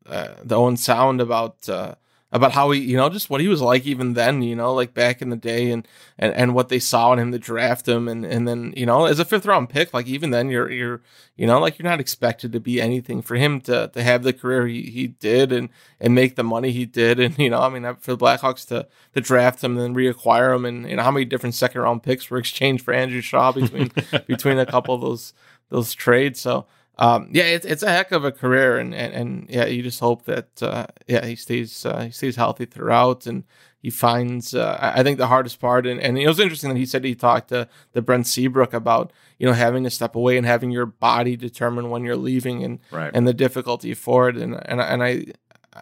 uh, 0.06 0.28
the 0.42 0.56
Owen 0.56 0.78
Sound 0.78 1.20
about 1.20 1.68
uh, 1.68 1.96
about 2.32 2.52
how 2.52 2.70
he, 2.70 2.80
you 2.80 2.96
know, 2.96 3.08
just 3.08 3.28
what 3.28 3.40
he 3.40 3.48
was 3.48 3.60
like 3.60 3.84
even 3.86 4.14
then, 4.14 4.40
you 4.42 4.54
know, 4.54 4.72
like 4.72 4.94
back 4.94 5.20
in 5.20 5.30
the 5.30 5.36
day 5.36 5.70
and, 5.70 5.86
and, 6.16 6.32
and 6.34 6.54
what 6.54 6.68
they 6.68 6.78
saw 6.78 7.12
in 7.12 7.18
him 7.18 7.32
to 7.32 7.38
draft 7.38 7.88
him. 7.88 8.06
And, 8.06 8.24
and 8.24 8.46
then, 8.46 8.72
you 8.76 8.86
know, 8.86 9.06
as 9.06 9.18
a 9.18 9.24
fifth 9.24 9.46
round 9.46 9.68
pick, 9.68 9.92
like 9.92 10.06
even 10.06 10.30
then 10.30 10.48
you're, 10.48 10.70
you're, 10.70 11.00
you 11.36 11.46
know, 11.46 11.58
like 11.58 11.78
you're 11.78 11.88
not 11.88 11.98
expected 11.98 12.52
to 12.52 12.60
be 12.60 12.80
anything 12.80 13.20
for 13.20 13.34
him 13.34 13.60
to, 13.62 13.90
to 13.92 14.02
have 14.02 14.22
the 14.22 14.32
career 14.32 14.66
he, 14.68 14.82
he 14.82 15.08
did 15.08 15.50
and, 15.50 15.70
and 15.98 16.14
make 16.14 16.36
the 16.36 16.44
money 16.44 16.70
he 16.70 16.86
did. 16.86 17.18
And, 17.18 17.36
you 17.38 17.50
know, 17.50 17.60
I 17.60 17.68
mean, 17.68 17.96
for 17.96 18.12
the 18.14 18.24
Blackhawks 18.24 18.66
to, 18.68 18.86
to 19.14 19.20
draft 19.20 19.64
him 19.64 19.76
and 19.76 19.80
then 19.80 19.94
reacquire 19.94 20.54
him 20.54 20.64
and, 20.64 20.88
you 20.88 20.96
know, 20.96 21.02
how 21.02 21.10
many 21.10 21.24
different 21.24 21.56
second 21.56 21.80
round 21.80 22.04
picks 22.04 22.30
were 22.30 22.38
exchanged 22.38 22.84
for 22.84 22.94
Andrew 22.94 23.20
Shaw 23.20 23.50
between, 23.50 23.90
between 24.28 24.58
a 24.58 24.66
couple 24.66 24.94
of 24.94 25.00
those, 25.00 25.32
those 25.68 25.94
trades. 25.94 26.40
So, 26.40 26.66
um, 27.00 27.30
yeah, 27.32 27.44
it's 27.44 27.64
it's 27.64 27.82
a 27.82 27.90
heck 27.90 28.12
of 28.12 28.26
a 28.26 28.30
career, 28.30 28.76
and 28.76 28.94
and, 28.94 29.14
and 29.14 29.46
yeah, 29.48 29.64
you 29.64 29.82
just 29.82 30.00
hope 30.00 30.26
that 30.26 30.62
uh, 30.62 30.86
yeah 31.08 31.24
he 31.24 31.34
stays 31.34 31.86
uh, 31.86 32.02
he 32.02 32.10
stays 32.10 32.36
healthy 32.36 32.66
throughout, 32.66 33.26
and 33.26 33.44
he 33.78 33.88
finds 33.88 34.54
uh, 34.54 34.78
I 34.78 35.02
think 35.02 35.16
the 35.16 35.26
hardest 35.26 35.60
part, 35.60 35.86
and, 35.86 35.98
and 35.98 36.18
it 36.18 36.28
was 36.28 36.38
interesting 36.38 36.68
that 36.68 36.76
he 36.76 36.84
said 36.84 37.02
he 37.02 37.14
talked 37.14 37.48
to 37.48 37.68
the 37.92 38.02
Brent 38.02 38.26
Seabrook 38.26 38.74
about 38.74 39.14
you 39.38 39.46
know 39.46 39.54
having 39.54 39.82
to 39.84 39.90
step 39.90 40.14
away 40.14 40.36
and 40.36 40.46
having 40.46 40.70
your 40.70 40.84
body 40.84 41.36
determine 41.36 41.88
when 41.88 42.04
you're 42.04 42.16
leaving, 42.16 42.62
and 42.62 42.80
right. 42.90 43.10
and 43.14 43.26
the 43.26 43.32
difficulty 43.32 43.94
for 43.94 44.28
it, 44.28 44.36
and 44.36 44.54
and 44.66 44.80
and 44.80 45.02
I. 45.02 45.24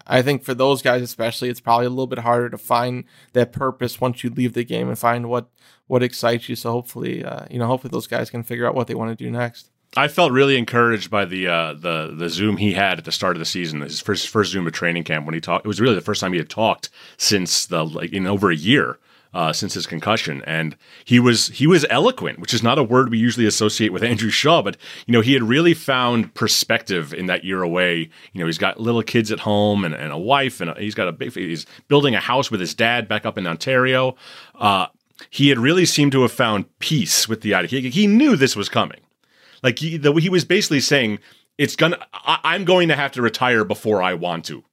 I 0.06 0.20
think 0.20 0.44
for 0.44 0.52
those 0.52 0.82
guys 0.82 1.00
especially, 1.00 1.48
it's 1.48 1.62
probably 1.62 1.86
a 1.86 1.90
little 1.90 2.06
bit 2.06 2.18
harder 2.18 2.50
to 2.50 2.58
find 2.58 3.04
that 3.32 3.52
purpose 3.52 3.98
once 3.98 4.22
you 4.22 4.28
leave 4.28 4.52
the 4.52 4.62
game 4.62 4.86
and 4.86 4.98
find 4.98 5.30
what 5.30 5.48
what 5.86 6.02
excites 6.02 6.46
you. 6.50 6.56
So 6.56 6.70
hopefully, 6.72 7.24
uh, 7.24 7.46
you 7.50 7.58
know, 7.58 7.66
hopefully 7.66 7.90
those 7.90 8.06
guys 8.06 8.28
can 8.28 8.42
figure 8.42 8.66
out 8.66 8.74
what 8.74 8.86
they 8.86 8.94
want 8.94 9.16
to 9.16 9.24
do 9.24 9.30
next. 9.30 9.70
I 9.96 10.08
felt 10.08 10.32
really 10.32 10.58
encouraged 10.58 11.10
by 11.10 11.24
the 11.24 11.48
uh, 11.48 11.72
the 11.74 12.14
the 12.16 12.28
Zoom 12.28 12.58
he 12.58 12.74
had 12.74 12.98
at 12.98 13.04
the 13.04 13.12
start 13.12 13.36
of 13.36 13.40
the 13.40 13.46
season. 13.46 13.80
His 13.80 14.00
first 14.00 14.28
first 14.28 14.52
Zoom 14.52 14.66
at 14.66 14.74
training 14.74 15.04
camp 15.04 15.24
when 15.24 15.34
he 15.34 15.40
talked. 15.40 15.64
It 15.64 15.68
was 15.68 15.80
really 15.80 15.94
the 15.94 16.00
first 16.00 16.20
time 16.20 16.32
he 16.32 16.38
had 16.38 16.50
talked 16.50 16.90
since 17.16 17.66
the 17.66 17.84
like 17.84 18.12
in 18.12 18.26
over 18.26 18.50
a 18.50 18.56
year. 18.56 18.98
Uh, 19.34 19.52
since 19.52 19.74
his 19.74 19.86
concussion, 19.86 20.42
and 20.46 20.74
he 21.04 21.20
was 21.20 21.48
he 21.48 21.66
was 21.66 21.84
eloquent, 21.90 22.38
which 22.38 22.54
is 22.54 22.62
not 22.62 22.78
a 22.78 22.82
word 22.82 23.10
we 23.10 23.18
usually 23.18 23.44
associate 23.44 23.92
with 23.92 24.02
Andrew 24.12 24.30
Shaw. 24.30 24.62
But 24.62 24.78
you 25.06 25.12
know, 25.12 25.20
he 25.20 25.34
had 25.34 25.42
really 25.42 25.74
found 25.74 26.32
perspective 26.32 27.12
in 27.12 27.26
that 27.26 27.44
year 27.44 27.62
away. 27.62 28.08
You 28.32 28.40
know, 28.40 28.46
he's 28.46 28.56
got 28.56 28.80
little 28.80 29.02
kids 29.02 29.30
at 29.30 29.40
home 29.40 29.84
and, 29.84 29.94
and 29.94 30.12
a 30.12 30.18
wife, 30.18 30.62
and 30.62 30.70
a, 30.70 30.80
he's 30.80 30.94
got 30.94 31.08
a 31.08 31.12
big. 31.12 31.34
He's 31.34 31.66
building 31.88 32.14
a 32.14 32.20
house 32.20 32.50
with 32.50 32.58
his 32.58 32.74
dad 32.74 33.06
back 33.06 33.26
up 33.26 33.36
in 33.36 33.46
Ontario. 33.46 34.16
Uh, 34.54 34.86
he 35.28 35.50
had 35.50 35.58
really 35.58 35.84
seemed 35.84 36.12
to 36.12 36.22
have 36.22 36.32
found 36.32 36.78
peace 36.78 37.28
with 37.28 37.42
the 37.42 37.52
idea. 37.52 37.82
He, 37.82 37.90
he 37.90 38.06
knew 38.06 38.34
this 38.34 38.56
was 38.56 38.70
coming. 38.70 39.00
Like 39.62 39.78
he, 39.78 39.96
the, 39.96 40.12
he 40.14 40.28
was 40.28 40.44
basically 40.44 40.80
saying, 40.80 41.18
it's 41.56 41.76
gonna, 41.76 41.98
I, 42.12 42.54
am 42.54 42.64
going 42.64 42.88
to 42.88 42.96
have 42.96 43.12
to 43.12 43.22
retire 43.22 43.64
before 43.64 44.02
I 44.02 44.14
want 44.14 44.44
to. 44.46 44.64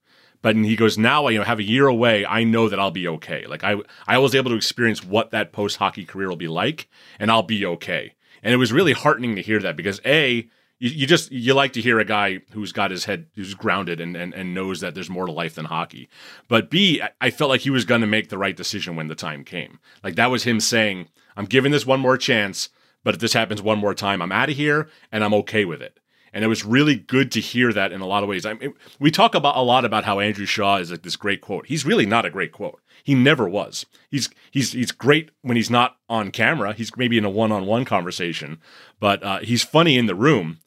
But 0.42 0.56
he 0.56 0.76
goes, 0.76 0.96
now 0.96 1.26
I 1.26 1.32
you 1.32 1.40
know, 1.40 1.44
have 1.44 1.58
a 1.58 1.64
year 1.64 1.88
away. 1.88 2.24
I 2.24 2.44
know 2.44 2.70
that 2.70 2.80
I'll 2.80 2.92
be 2.92 3.08
okay. 3.08 3.48
Like 3.48 3.64
I, 3.64 3.78
I 4.08 4.20
was 4.20 4.36
able 4.36 4.52
to 4.52 4.56
experience 4.56 5.04
what 5.04 5.32
that 5.32 5.52
post 5.52 5.78
hockey 5.78 6.06
career 6.06 6.30
will 6.30 6.36
be 6.36 6.48
like, 6.48 6.88
and 7.18 7.32
I'll 7.32 7.42
be 7.42 7.66
okay. 7.66 8.14
And 8.44 8.54
it 8.54 8.58
was 8.58 8.72
really 8.72 8.94
heartening 8.94 9.36
to 9.38 9.42
hear 9.42 9.60
that 9.62 9.76
because 9.76 10.00
a, 10.06 10.48
you, 10.78 10.90
you, 10.92 11.08
just 11.08 11.32
you 11.32 11.56
like 11.56 11.74
to 11.74 11.82
hear 11.82 12.00
a 12.00 12.06
guy 12.06 12.42
who's 12.52 12.72
got 12.72 12.92
his 12.92 13.06
head 13.06 13.26
who's 13.34 13.56
grounded 13.56 14.00
and, 14.00 14.16
and, 14.16 14.36
and 14.36 14.54
knows 14.54 14.82
that 14.82 14.94
there's 14.94 15.10
more 15.10 15.26
to 15.26 15.32
life 15.32 15.56
than 15.56 15.66
hockey. 15.66 16.10
But 16.48 16.70
B, 16.70 17.02
I 17.20 17.32
felt 17.32 17.50
like 17.50 17.62
he 17.62 17.72
was 17.72 17.86
going 17.86 18.02
to 18.02 18.08
make 18.08 18.30
the 18.30 18.38
right 18.38 18.56
decision 18.56 18.96
when 18.96 19.08
the 19.08 19.16
time 19.16 19.44
came. 19.46 19.80
Like 20.04 20.14
that 20.16 20.30
was 20.30 20.44
him 20.44 20.60
saying, 20.60 21.08
"I'm 21.36 21.46
giving 21.46 21.72
this 21.72 21.88
one 21.88 22.02
more 22.02 22.18
chance, 22.18 22.70
but 23.06 23.14
if 23.14 23.22
this 23.22 23.32
happens 23.32 23.62
one 23.62 23.78
more 23.78 23.94
time, 23.94 24.22
I'm 24.22 24.34
out 24.34 24.50
of 24.50 24.58
here 24.58 24.90
and 25.12 25.24
I'm 25.24 25.34
okay 25.36 25.64
with 25.64 25.82
it. 25.82 26.02
And 26.34 26.44
it 26.44 26.48
was 26.48 26.66
really 26.66 26.96
good 26.96 27.32
to 27.32 27.40
hear 27.40 27.72
that 27.72 27.94
in 27.94 28.02
a 28.02 28.06
lot 28.06 28.24
of 28.24 28.28
ways. 28.28 28.46
I 28.46 28.56
mean, 28.56 28.74
we 29.00 29.10
talk 29.10 29.36
about 29.36 29.56
a 29.56 29.62
lot 29.62 29.86
about 29.86 30.04
how 30.04 30.20
Andrew 30.20 30.46
Shaw 30.46 30.78
is 30.78 30.92
like 30.92 31.04
this 31.04 31.16
great 31.16 31.40
quote. 31.40 31.68
He's 31.68 31.86
really 31.86 32.06
not 32.06 32.26
a 32.26 32.30
great 32.30 32.52
quote. 32.52 32.82
He 33.06 33.16
never 33.16 33.48
was. 33.48 33.86
He's 34.10 34.30
he's 34.52 34.74
he's 34.74 34.92
great 34.92 35.32
when 35.44 35.56
he's 35.56 35.70
not 35.70 35.96
on 36.10 36.32
camera. 36.32 36.74
He's 36.74 36.92
maybe 36.98 37.18
in 37.18 37.24
a 37.24 37.30
one-on-one 37.30 37.86
conversation, 37.86 38.60
but 39.00 39.24
uh, 39.24 39.40
he's 39.40 39.64
funny 39.64 39.98
in 39.98 40.08
the 40.08 40.16
room. 40.16 40.60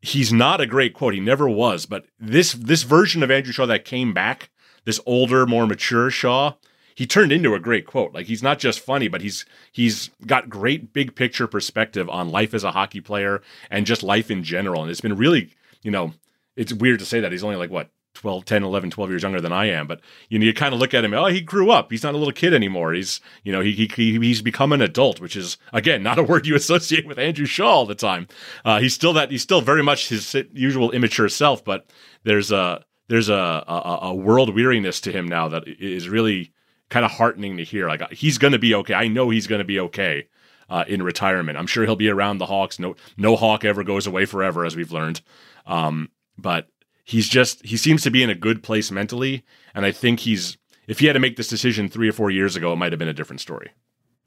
He's 0.00 0.32
not 0.32 0.60
a 0.60 0.66
great 0.66 0.94
quote. 0.94 1.14
He 1.14 1.20
never 1.20 1.48
was. 1.48 1.86
But 1.86 2.06
this 2.18 2.52
this 2.54 2.82
version 2.82 3.22
of 3.22 3.30
Andrew 3.30 3.52
Shaw 3.52 3.66
that 3.66 3.84
came 3.84 4.12
back, 4.12 4.50
this 4.86 4.98
older, 5.06 5.46
more 5.46 5.68
mature 5.68 6.10
Shaw, 6.10 6.54
he 6.96 7.06
turned 7.06 7.30
into 7.30 7.54
a 7.54 7.60
great 7.60 7.86
quote. 7.86 8.14
Like 8.14 8.26
he's 8.26 8.42
not 8.42 8.58
just 8.58 8.80
funny, 8.80 9.06
but 9.06 9.20
he's 9.20 9.44
he's 9.70 10.10
got 10.26 10.48
great 10.48 10.94
big 10.94 11.14
picture 11.14 11.46
perspective 11.46 12.08
on 12.08 12.30
life 12.30 12.54
as 12.54 12.64
a 12.64 12.72
hockey 12.72 13.02
player 13.02 13.42
and 13.70 13.86
just 13.86 14.02
life 14.02 14.30
in 14.30 14.42
general. 14.42 14.80
And 14.80 14.90
it's 14.90 15.02
been 15.02 15.16
really, 15.16 15.50
you 15.82 15.90
know, 15.90 16.14
it's 16.56 16.72
weird 16.72 16.98
to 17.00 17.04
say 17.04 17.20
that. 17.20 17.32
He's 17.32 17.44
only 17.44 17.56
like 17.56 17.70
what 17.70 17.90
12 18.14 18.46
10 18.46 18.64
11 18.64 18.90
12 18.90 19.10
years 19.10 19.22
younger 19.22 19.42
than 19.42 19.52
i 19.52 19.66
am. 19.66 19.86
But 19.86 20.00
you 20.30 20.38
know 20.38 20.46
you 20.46 20.54
kind 20.54 20.72
of 20.72 20.80
look 20.80 20.94
at 20.94 21.04
him 21.04 21.12
oh 21.12 21.26
he 21.26 21.42
grew 21.42 21.70
up. 21.70 21.90
He's 21.90 22.02
not 22.02 22.14
a 22.14 22.18
little 22.18 22.32
kid 22.32 22.54
anymore. 22.54 22.94
He's 22.94 23.20
you 23.44 23.52
know 23.52 23.60
he, 23.60 23.72
he 23.72 24.18
he's 24.18 24.40
become 24.40 24.72
an 24.72 24.80
adult 24.80 25.20
which 25.20 25.36
is 25.36 25.58
again 25.74 26.02
not 26.02 26.18
a 26.18 26.22
word 26.22 26.46
you 26.46 26.56
associate 26.56 27.06
with 27.06 27.18
andrew 27.18 27.44
shaw 27.44 27.72
all 27.72 27.86
the 27.86 27.94
time. 27.94 28.26
Uh, 28.64 28.80
he's 28.80 28.94
still 28.94 29.12
that 29.12 29.30
he's 29.30 29.42
still 29.42 29.60
very 29.60 29.82
much 29.82 30.08
his 30.08 30.34
usual 30.54 30.90
immature 30.92 31.28
self 31.28 31.62
but 31.62 31.90
there's 32.24 32.50
a 32.50 32.82
there's 33.08 33.28
a, 33.28 33.34
a, 33.68 33.98
a 34.04 34.14
world 34.14 34.54
weariness 34.54 34.98
to 35.02 35.12
him 35.12 35.28
now 35.28 35.46
that 35.46 35.68
is 35.68 36.08
really 36.08 36.52
kind 36.88 37.04
of 37.04 37.12
heartening 37.12 37.56
to 37.56 37.64
hear. 37.64 37.88
Like 37.88 38.12
he's 38.12 38.38
going 38.38 38.52
to 38.52 38.58
be 38.58 38.74
okay. 38.74 38.94
I 38.94 39.08
know 39.08 39.30
he's 39.30 39.46
going 39.46 39.60
to 39.60 39.64
be 39.64 39.80
okay 39.80 40.28
uh, 40.68 40.84
in 40.86 41.02
retirement. 41.02 41.58
I'm 41.58 41.66
sure 41.66 41.84
he'll 41.84 41.96
be 41.96 42.08
around 42.08 42.38
the 42.38 42.46
Hawks. 42.46 42.78
No, 42.78 42.96
no 43.16 43.36
Hawk 43.36 43.64
ever 43.64 43.84
goes 43.84 44.06
away 44.06 44.24
forever, 44.24 44.64
as 44.64 44.76
we've 44.76 44.92
learned. 44.92 45.20
Um, 45.66 46.10
but 46.38 46.68
he's 47.04 47.28
just 47.28 47.64
he 47.64 47.76
seems 47.76 48.02
to 48.02 48.10
be 48.10 48.22
in 48.22 48.30
a 48.30 48.34
good 48.34 48.62
place 48.62 48.90
mentally, 48.90 49.44
and 49.74 49.84
I 49.86 49.92
think 49.92 50.20
he's 50.20 50.56
if 50.86 51.00
he 51.00 51.06
had 51.06 51.14
to 51.14 51.20
make 51.20 51.36
this 51.36 51.48
decision 51.48 51.88
three 51.88 52.08
or 52.08 52.12
four 52.12 52.30
years 52.30 52.56
ago, 52.56 52.72
it 52.72 52.76
might 52.76 52.92
have 52.92 52.98
been 52.98 53.08
a 53.08 53.14
different 53.14 53.40
story. 53.40 53.70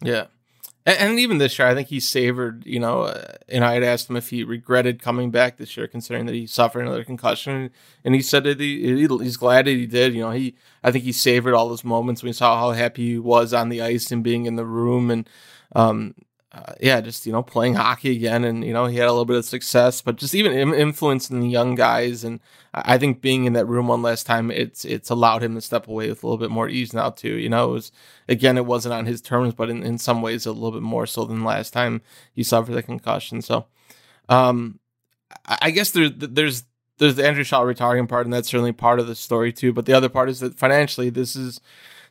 Yeah. 0.02 0.26
And, 0.98 1.20
even 1.20 1.38
this 1.38 1.60
year, 1.60 1.68
I 1.68 1.76
think 1.76 1.90
he 1.90 2.00
savored, 2.00 2.66
you 2.66 2.80
know, 2.80 3.04
uh, 3.04 3.34
and 3.48 3.64
I 3.64 3.74
had 3.74 3.84
asked 3.84 4.10
him 4.10 4.16
if 4.16 4.30
he 4.30 4.44
regretted 4.44 5.02
coming 5.02 5.30
back 5.30 5.58
this 5.58 5.76
year, 5.78 5.88
considering 5.88 6.26
that 6.26 6.36
he 6.36 6.48
suffered 6.48 6.82
another 6.82 7.04
concussion. 7.04 7.70
And 8.04 8.16
he 8.16 8.22
said 8.22 8.44
that 8.46 8.60
he, 8.60 8.98
he's 8.98 9.38
glad 9.38 9.66
that 9.66 9.72
he 9.72 9.86
did. 9.86 10.14
You 10.14 10.22
know, 10.22 10.32
he, 10.32 10.56
I 10.84 10.92
think 10.92 11.04
he 11.04 11.12
savored 11.12 11.54
all 11.54 11.70
those 11.70 11.84
moments 11.84 12.24
when 12.24 12.30
he 12.30 12.34
saw 12.34 12.60
how 12.60 12.72
happy 12.72 13.12
he 13.12 13.20
was 13.20 13.54
on 13.54 13.70
the 13.70 13.82
ice 13.82 14.12
and 14.12 14.24
being 14.24 14.46
in 14.46 14.56
the 14.56 14.66
room. 14.66 15.12
And, 15.12 15.30
um, 15.76 16.16
uh, 16.52 16.74
yeah, 16.82 17.00
just 17.00 17.26
you 17.26 17.32
know, 17.32 17.44
playing 17.44 17.76
hockey 17.76 18.16
again, 18.16 18.44
and 18.44 18.66
you 18.66 18.74
know, 18.74 18.88
he 18.88 18.98
had 18.98 19.08
a 19.08 19.12
little 19.12 19.26
bit 19.26 19.38
of 19.38 19.46
success, 19.46 20.02
but 20.02 20.16
just 20.16 20.34
even 20.34 20.52
influencing 20.74 21.42
the 21.42 21.48
young 21.48 21.76
guys, 21.76 22.24
and 22.24 22.40
I 22.74 22.98
think 22.98 23.22
being 23.22 23.46
in 23.46 23.54
that 23.54 23.66
room 23.66 23.88
one 23.88 24.02
last 24.02 24.26
time, 24.26 24.52
it's 24.52 24.86
it's 24.86 25.10
allowed 25.10 25.44
him 25.44 25.56
to 25.56 25.62
step 25.62 25.88
away 25.88 26.10
with 26.10 26.24
a 26.24 26.28
little 26.28 26.38
bit 26.38 26.52
more 26.52 26.70
ease 26.70 26.94
now 26.94 27.10
too. 27.10 27.36
You 27.36 27.50
know, 27.50 27.70
it 27.70 27.74
was 27.74 27.92
again, 28.28 28.58
it 28.58 28.66
wasn't 28.66 28.94
on 28.94 29.06
his 29.06 29.22
terms, 29.22 29.54
but 29.54 29.70
in, 29.70 29.84
in 29.84 29.98
some 29.98 30.22
ways, 30.22 30.46
a 30.46 30.52
little 30.52 30.72
bit 30.72 30.84
more 30.84 31.08
so 31.08 31.26
than 31.26 31.44
last 31.44 31.74
time 31.74 32.02
he 32.34 32.44
suffered 32.44 32.74
the 32.74 32.84
concussion. 32.84 33.42
So, 33.42 33.66
um, 34.28 34.80
I 35.48 35.72
guess 35.72 35.92
there's 35.92 36.12
there's 36.16 36.64
there's 37.00 37.16
the 37.16 37.26
Andrew 37.26 37.44
Shaw 37.44 37.62
retiring 37.62 38.08
part, 38.08 38.26
and 38.26 38.34
that's 38.34 38.50
certainly 38.50 38.74
part 38.74 39.00
of 39.00 39.08
the 39.08 39.16
story 39.16 39.52
too. 39.52 39.74
But 39.74 39.86
the 39.86 39.94
other 39.94 40.10
part 40.10 40.30
is 40.30 40.40
that 40.42 40.60
financially, 40.60 41.10
this 41.10 41.36
is 41.36 41.60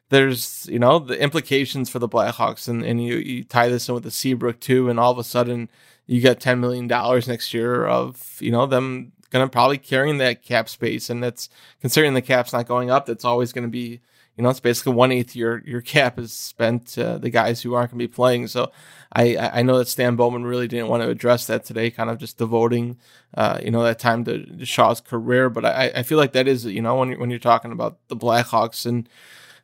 there's 0.09 0.67
you 0.67 0.79
know 0.79 0.99
the 0.99 1.21
implications 1.21 1.91
for 1.91 1.99
the 1.99 2.09
Blackhawks, 2.09 2.69
and 2.69 2.83
and 2.83 3.03
you, 3.03 3.17
you 3.17 3.45
tie 3.45 3.69
this 3.69 3.89
in 3.89 3.95
with 3.95 4.05
the 4.05 4.11
Seabrook 4.11 4.61
too, 4.61 4.89
and 4.89 4.99
all 4.99 5.13
of 5.13 5.19
a 5.19 5.25
sudden 5.25 5.71
you 6.07 6.21
get 6.21 6.41
ten 6.41 6.61
million 6.61 6.89
dollars 6.89 7.29
next 7.29 7.53
year 7.55 7.87
of 7.87 8.37
you 8.41 8.51
know 8.51 8.67
them 8.67 9.13
going 9.31 9.47
to 9.47 9.51
probably 9.51 9.79
carrying 9.79 10.19
that 10.19 10.43
cap 10.43 10.69
space, 10.69 11.11
and 11.11 11.23
that's 11.23 11.49
considering 11.81 12.15
the 12.15 12.23
cap's 12.23 12.53
not 12.53 12.67
going 12.67 12.91
up. 12.91 13.07
That's 13.07 13.25
always 13.25 13.53
going 13.53 13.65
to 13.65 13.71
be 13.71 14.01
you 14.37 14.45
know 14.45 14.51
it's 14.51 14.61
basically 14.61 14.95
one 14.95 15.11
eighth 15.11 15.35
your 15.35 15.63
your 15.67 15.81
cap 15.81 16.19
is 16.19 16.33
spent 16.33 16.97
uh, 16.97 17.19
the 17.19 17.29
guys 17.29 17.63
who 17.63 17.75
aren't 17.75 17.91
going 17.91 17.99
to 17.99 18.09
be 18.09 18.13
playing. 18.13 18.47
So 18.47 18.71
I 19.13 19.37
I 19.37 19.63
know 19.63 19.79
that 19.79 19.89
Stan 19.89 20.17
Bowman 20.17 20.45
really 20.45 20.69
didn't 20.69 20.89
want 20.89 21.03
to 21.03 21.11
address 21.11 21.47
that 21.49 21.65
today, 21.65 21.91
kind 21.91 22.09
of 22.09 22.19
just 22.19 22.39
devoting 22.39 22.99
uh, 23.35 23.59
you 23.63 23.71
know 23.71 23.83
that 23.83 23.99
time 23.99 24.25
to, 24.25 24.45
to 24.45 24.65
Shaw's 24.65 25.01
career. 25.01 25.51
But 25.51 25.65
I 25.65 25.93
I 25.97 26.03
feel 26.05 26.19
like 26.19 26.33
that 26.33 26.47
is 26.47 26.65
you 26.65 26.81
know 26.81 26.97
when 26.97 27.11
you're, 27.11 27.19
when 27.19 27.31
you're 27.31 27.39
talking 27.39 27.73
about 27.73 27.99
the 28.09 28.17
Blackhawks 28.17 28.87
and 28.87 29.09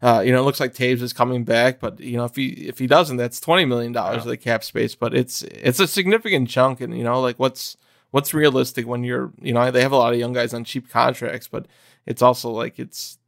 uh, 0.02 0.20
you 0.20 0.32
know, 0.32 0.40
it 0.40 0.44
looks 0.44 0.60
like 0.60 0.74
Toews 0.74 1.00
is 1.00 1.14
coming 1.14 1.44
back, 1.44 1.80
but 1.80 1.98
you 1.98 2.18
know, 2.18 2.26
if 2.26 2.36
he 2.36 2.48
if 2.48 2.78
he 2.78 2.86
doesn't, 2.86 3.16
that's 3.16 3.40
twenty 3.40 3.64
million 3.64 3.90
dollars 3.90 4.24
of 4.24 4.28
the 4.28 4.36
cap 4.36 4.62
space. 4.62 4.94
But 4.94 5.14
it's 5.14 5.42
it's 5.44 5.80
a 5.80 5.86
significant 5.86 6.50
chunk, 6.50 6.82
and 6.82 6.94
you 6.94 7.04
know, 7.04 7.22
like 7.22 7.38
what's 7.38 7.78
what's 8.14 8.32
realistic 8.32 8.86
when 8.86 9.02
you're 9.02 9.32
you 9.42 9.52
know 9.52 9.72
they 9.72 9.82
have 9.82 9.90
a 9.90 9.96
lot 9.96 10.12
of 10.12 10.18
young 10.20 10.32
guys 10.32 10.54
on 10.54 10.62
cheap 10.62 10.88
contracts, 10.88 11.48
but 11.48 11.66
it's 12.06 12.22
also 12.22 12.48
like 12.48 12.78
it's 12.78 13.18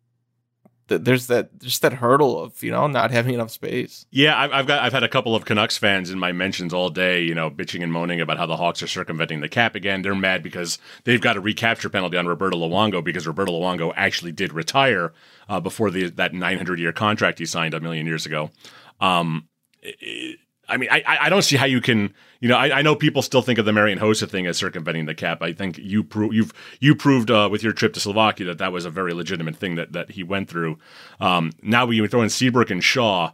there's 0.87 1.27
that 1.27 1.59
just 1.59 1.83
that 1.83 1.95
hurdle 1.95 2.39
of 2.39 2.63
you 2.63 2.71
know 2.71 2.87
not 2.87 3.11
having 3.11 3.35
enough 3.35 3.51
space. 3.51 4.07
Yeah, 4.13 4.39
I've, 4.39 4.53
I've, 4.53 4.67
got 4.69 4.85
I've 4.85 4.93
had 4.93 5.03
a 5.03 5.09
couple 5.09 5.35
of 5.35 5.45
Canucks 5.45 5.77
fans 5.77 6.09
in 6.09 6.21
my 6.21 6.31
mentions 6.31 6.73
all 6.73 6.89
day, 6.89 7.21
you 7.21 7.35
know, 7.35 7.51
bitching 7.51 7.83
and 7.83 7.93
moaning 7.93 8.21
about 8.21 8.39
how 8.39 8.47
the 8.47 8.57
Hawks 8.57 8.81
are 8.81 8.87
circumventing 8.87 9.41
the 9.41 9.49
cap 9.49 9.75
again. 9.75 10.03
They're 10.03 10.15
mad 10.15 10.45
because 10.45 10.79
they've 11.03 11.21
got 11.21 11.37
a 11.37 11.41
recapture 11.41 11.91
penalty 11.91 12.17
on 12.17 12.29
Roberto 12.29 12.57
Luongo 12.57 13.03
because 13.03 13.27
Roberto 13.27 13.51
Luongo 13.51 13.93
actually 13.97 14.31
did 14.31 14.53
retire 14.53 15.13
uh, 15.49 15.59
before 15.59 15.91
the 15.91 16.11
that 16.11 16.33
900 16.33 16.79
year 16.79 16.93
contract 16.93 17.41
he 17.41 17.47
signed 17.47 17.75
a 17.75 17.81
million 17.81 18.07
years 18.07 18.25
ago. 18.25 18.53
Um, 19.01 19.49
it, 19.83 20.39
I 20.69 20.77
mean, 20.77 20.91
I 20.93 21.03
I 21.23 21.29
don't 21.29 21.43
see 21.43 21.57
how 21.57 21.67
you 21.67 21.81
can. 21.81 22.15
You 22.41 22.49
know, 22.49 22.57
I, 22.57 22.79
I 22.79 22.83
know 22.83 22.95
people 22.95 23.23
still 23.23 23.43
think 23.43 23.59
of 23.59 23.65
the 23.65 23.73
Marian 23.73 23.99
Hossa 23.99 24.29
thing 24.29 24.47
as 24.47 24.57
circumventing 24.57 25.07
the 25.07 25.15
cap. 25.15 25.43
I 25.43 25.53
think 25.53 25.79
you 25.79 26.05
pro- 26.05 26.31
you've 26.31 26.53
you 26.81 26.95
proved 26.95 27.31
uh, 27.31 27.49
with 27.51 27.63
your 27.63 27.73
trip 27.73 27.95
to 27.95 28.01
Slovakia 28.01 28.47
that 28.47 28.59
that 28.59 28.73
was 28.73 28.85
a 28.85 28.91
very 28.91 29.13
legitimate 29.13 29.57
thing 29.57 29.77
that 29.77 29.93
that 29.93 30.11
he 30.11 30.23
went 30.23 30.49
through. 30.49 30.79
Um, 31.21 31.53
now 31.63 31.87
we 31.87 32.07
throw 32.07 32.23
in 32.23 32.31
Seabrook 32.31 32.71
and 32.71 32.83
Shaw. 32.83 33.33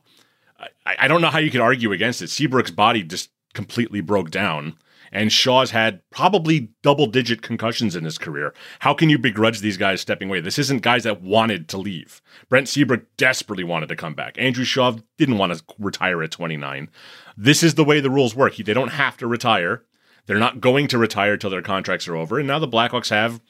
I, 0.86 0.96
I 1.00 1.08
don't 1.08 1.20
know 1.20 1.30
how 1.30 1.38
you 1.38 1.50
could 1.50 1.60
argue 1.60 1.92
against 1.92 2.22
it. 2.22 2.30
Seabrook's 2.30 2.70
body 2.70 3.02
just 3.02 3.30
completely 3.54 4.00
broke 4.00 4.30
down 4.30 4.76
and 5.12 5.30
Shaw's 5.30 5.70
had 5.70 6.00
probably 6.10 6.70
double 6.82 7.06
digit 7.06 7.42
concussions 7.42 7.94
in 7.94 8.04
his 8.04 8.18
career. 8.18 8.54
How 8.80 8.94
can 8.94 9.10
you 9.10 9.18
begrudge 9.18 9.60
these 9.60 9.76
guys 9.76 10.00
stepping 10.00 10.28
away? 10.28 10.40
This 10.40 10.58
isn't 10.58 10.82
guys 10.82 11.04
that 11.04 11.20
wanted 11.20 11.68
to 11.68 11.78
leave. 11.78 12.22
Brent 12.48 12.68
Seabrook 12.68 13.04
desperately 13.16 13.64
wanted 13.64 13.88
to 13.90 13.96
come 13.96 14.14
back. 14.14 14.36
Andrew 14.38 14.64
Shaw 14.64 14.96
didn't 15.18 15.38
want 15.38 15.52
to 15.52 15.62
retire 15.78 16.22
at 16.22 16.30
29. 16.30 16.88
This 17.36 17.62
is 17.62 17.74
the 17.74 17.84
way 17.84 18.00
the 18.00 18.10
rules 18.10 18.34
work. 18.34 18.56
They 18.56 18.74
don't 18.74 18.88
have 18.88 19.16
to 19.18 19.26
retire. 19.26 19.84
They're 20.26 20.38
not 20.38 20.60
going 20.60 20.88
to 20.88 20.98
retire 20.98 21.36
till 21.36 21.50
their 21.50 21.62
contracts 21.62 22.08
are 22.08 22.16
over. 22.16 22.38
And 22.38 22.48
now 22.48 22.58
the 22.58 22.68
Blackhawks 22.68 23.10
have 23.10 23.40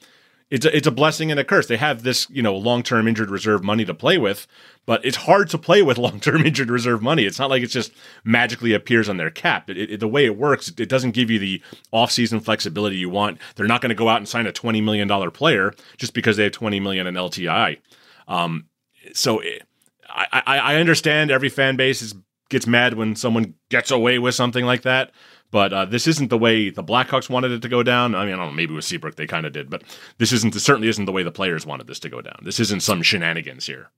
it's 0.53 0.67
a, 0.67 0.77
it's 0.77 0.85
a 0.85 0.91
blessing 0.91 1.31
and 1.31 1.39
a 1.39 1.43
curse. 1.43 1.65
They 1.65 1.77
have 1.77 2.03
this, 2.03 2.29
you 2.29 2.43
know, 2.43 2.55
long-term 2.55 3.07
injured 3.07 3.31
reserve 3.31 3.63
money 3.63 3.85
to 3.85 3.93
play 3.95 4.19
with, 4.19 4.45
but 4.85 5.03
it's 5.03 5.17
hard 5.17 5.49
to 5.49 5.57
play 5.57 5.81
with 5.81 5.97
long-term 6.05 6.45
injured 6.45 6.69
reserve 6.69 7.01
money. 7.01 7.25
It's 7.25 7.39
not 7.39 7.49
like 7.49 7.63
it 7.63 7.67
just 7.67 7.91
magically 8.23 8.71
appears 8.71 9.09
on 9.09 9.17
their 9.17 9.31
cap. 9.31 9.67
It, 9.71 9.77
it, 9.77 9.99
the 9.99 10.07
way 10.07 10.25
it 10.25 10.37
works, 10.37 10.71
it 10.77 10.89
doesn't 10.89 11.11
give 11.15 11.31
you 11.31 11.39
the 11.39 11.59
off-season 11.91 12.39
flexibility 12.39 12.97
you 12.97 13.09
want. 13.09 13.39
They're 13.55 13.65
not 13.65 13.81
going 13.81 13.89
to 13.89 13.95
go 13.95 14.09
out 14.09 14.17
and 14.17 14.27
sign 14.27 14.45
a 14.45 14.51
twenty 14.51 14.79
million 14.79 15.07
dollar 15.07 15.31
player 15.31 15.73
just 15.97 16.13
because 16.13 16.37
they 16.37 16.43
have 16.43 16.51
twenty 16.51 16.79
million 16.79 17.07
in 17.07 17.15
LTI. 17.15 17.79
Um, 18.27 18.67
so 19.11 19.39
it, 19.39 19.63
I, 20.07 20.43
I, 20.45 20.57
I 20.59 20.75
understand 20.75 21.31
every 21.31 21.49
fan 21.49 21.77
base 21.77 22.03
is, 22.03 22.13
gets 22.49 22.67
mad 22.67 22.93
when 22.93 23.15
someone 23.15 23.55
gets 23.69 23.89
away 23.89 24.19
with 24.19 24.35
something 24.35 24.65
like 24.65 24.83
that. 24.83 25.09
But 25.53 25.71
uh, 25.71 25.85
this 25.85 26.07
isn't 26.07 26.31
the 26.31 26.37
way 26.37 26.71
the 26.71 26.83
Blackhawks 26.83 27.29
wanted 27.29 27.51
it 27.51 27.61
to 27.61 27.69
go 27.69 27.83
down. 27.83 28.15
I 28.15 28.25
mean, 28.25 28.33
I 28.33 28.37
don't 28.37 28.47
know, 28.47 28.51
maybe 28.53 28.73
with 28.73 28.85
Seabrook 28.85 29.17
they 29.17 29.27
kind 29.27 29.45
of 29.45 29.53
did, 29.53 29.69
but 29.69 29.83
this 30.17 30.33
isn't 30.33 30.55
certainly 30.55 30.87
isn't 30.87 31.05
the 31.05 31.11
way 31.11 31.21
the 31.21 31.31
players 31.31 31.63
wanted 31.63 31.85
this 31.85 31.99
to 31.99 32.09
go 32.09 32.21
down. 32.21 32.39
This 32.41 32.59
isn't 32.59 32.81
some 32.81 33.03
shenanigans 33.03 33.67
here. 33.67 33.91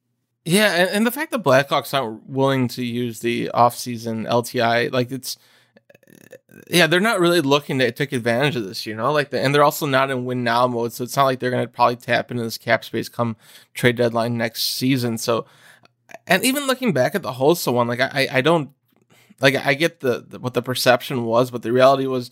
Yeah, 0.43 0.73
and, 0.75 0.89
and 0.89 1.07
the 1.07 1.11
fact 1.11 1.31
that 1.31 1.43
Blackhawks 1.43 1.93
aren't 1.93 2.27
willing 2.27 2.67
to 2.67 2.83
use 2.83 3.21
the 3.21 3.51
offseason 3.53 4.27
LTI, 4.27 4.91
like 4.91 5.13
it's 5.13 5.37
yeah, 6.69 6.87
they're 6.87 6.99
not 6.99 7.21
really 7.21 7.39
looking 7.39 7.79
to 7.79 7.89
take 7.89 8.11
advantage 8.11 8.57
of 8.57 8.65
this, 8.65 8.85
you 8.85 8.93
know, 8.93 9.13
like 9.13 9.29
the, 9.29 9.39
and 9.39 9.55
they're 9.55 9.63
also 9.63 9.85
not 9.85 10.11
in 10.11 10.25
win 10.25 10.43
now 10.43 10.67
mode, 10.67 10.91
so 10.91 11.05
it's 11.05 11.15
not 11.15 11.23
like 11.23 11.39
they're 11.39 11.51
going 11.51 11.63
to 11.65 11.71
probably 11.71 11.95
tap 11.95 12.31
into 12.31 12.43
this 12.43 12.57
cap 12.57 12.83
space 12.83 13.07
come 13.07 13.37
trade 13.73 13.95
deadline 13.95 14.37
next 14.37 14.63
season. 14.63 15.17
So, 15.17 15.45
and 16.27 16.43
even 16.43 16.67
looking 16.67 16.91
back 16.91 17.15
at 17.15 17.23
the 17.23 17.31
Hossa 17.31 17.71
one, 17.71 17.87
like 17.87 18.01
I, 18.01 18.27
I 18.29 18.41
don't 18.41 18.71
like 19.41 19.55
I 19.55 19.73
get 19.73 19.99
the, 19.99 20.25
the, 20.27 20.39
what 20.39 20.53
the 20.53 20.61
perception 20.61 21.25
was, 21.25 21.51
but 21.51 21.61
the 21.61 21.71
reality 21.71 22.07
was 22.07 22.31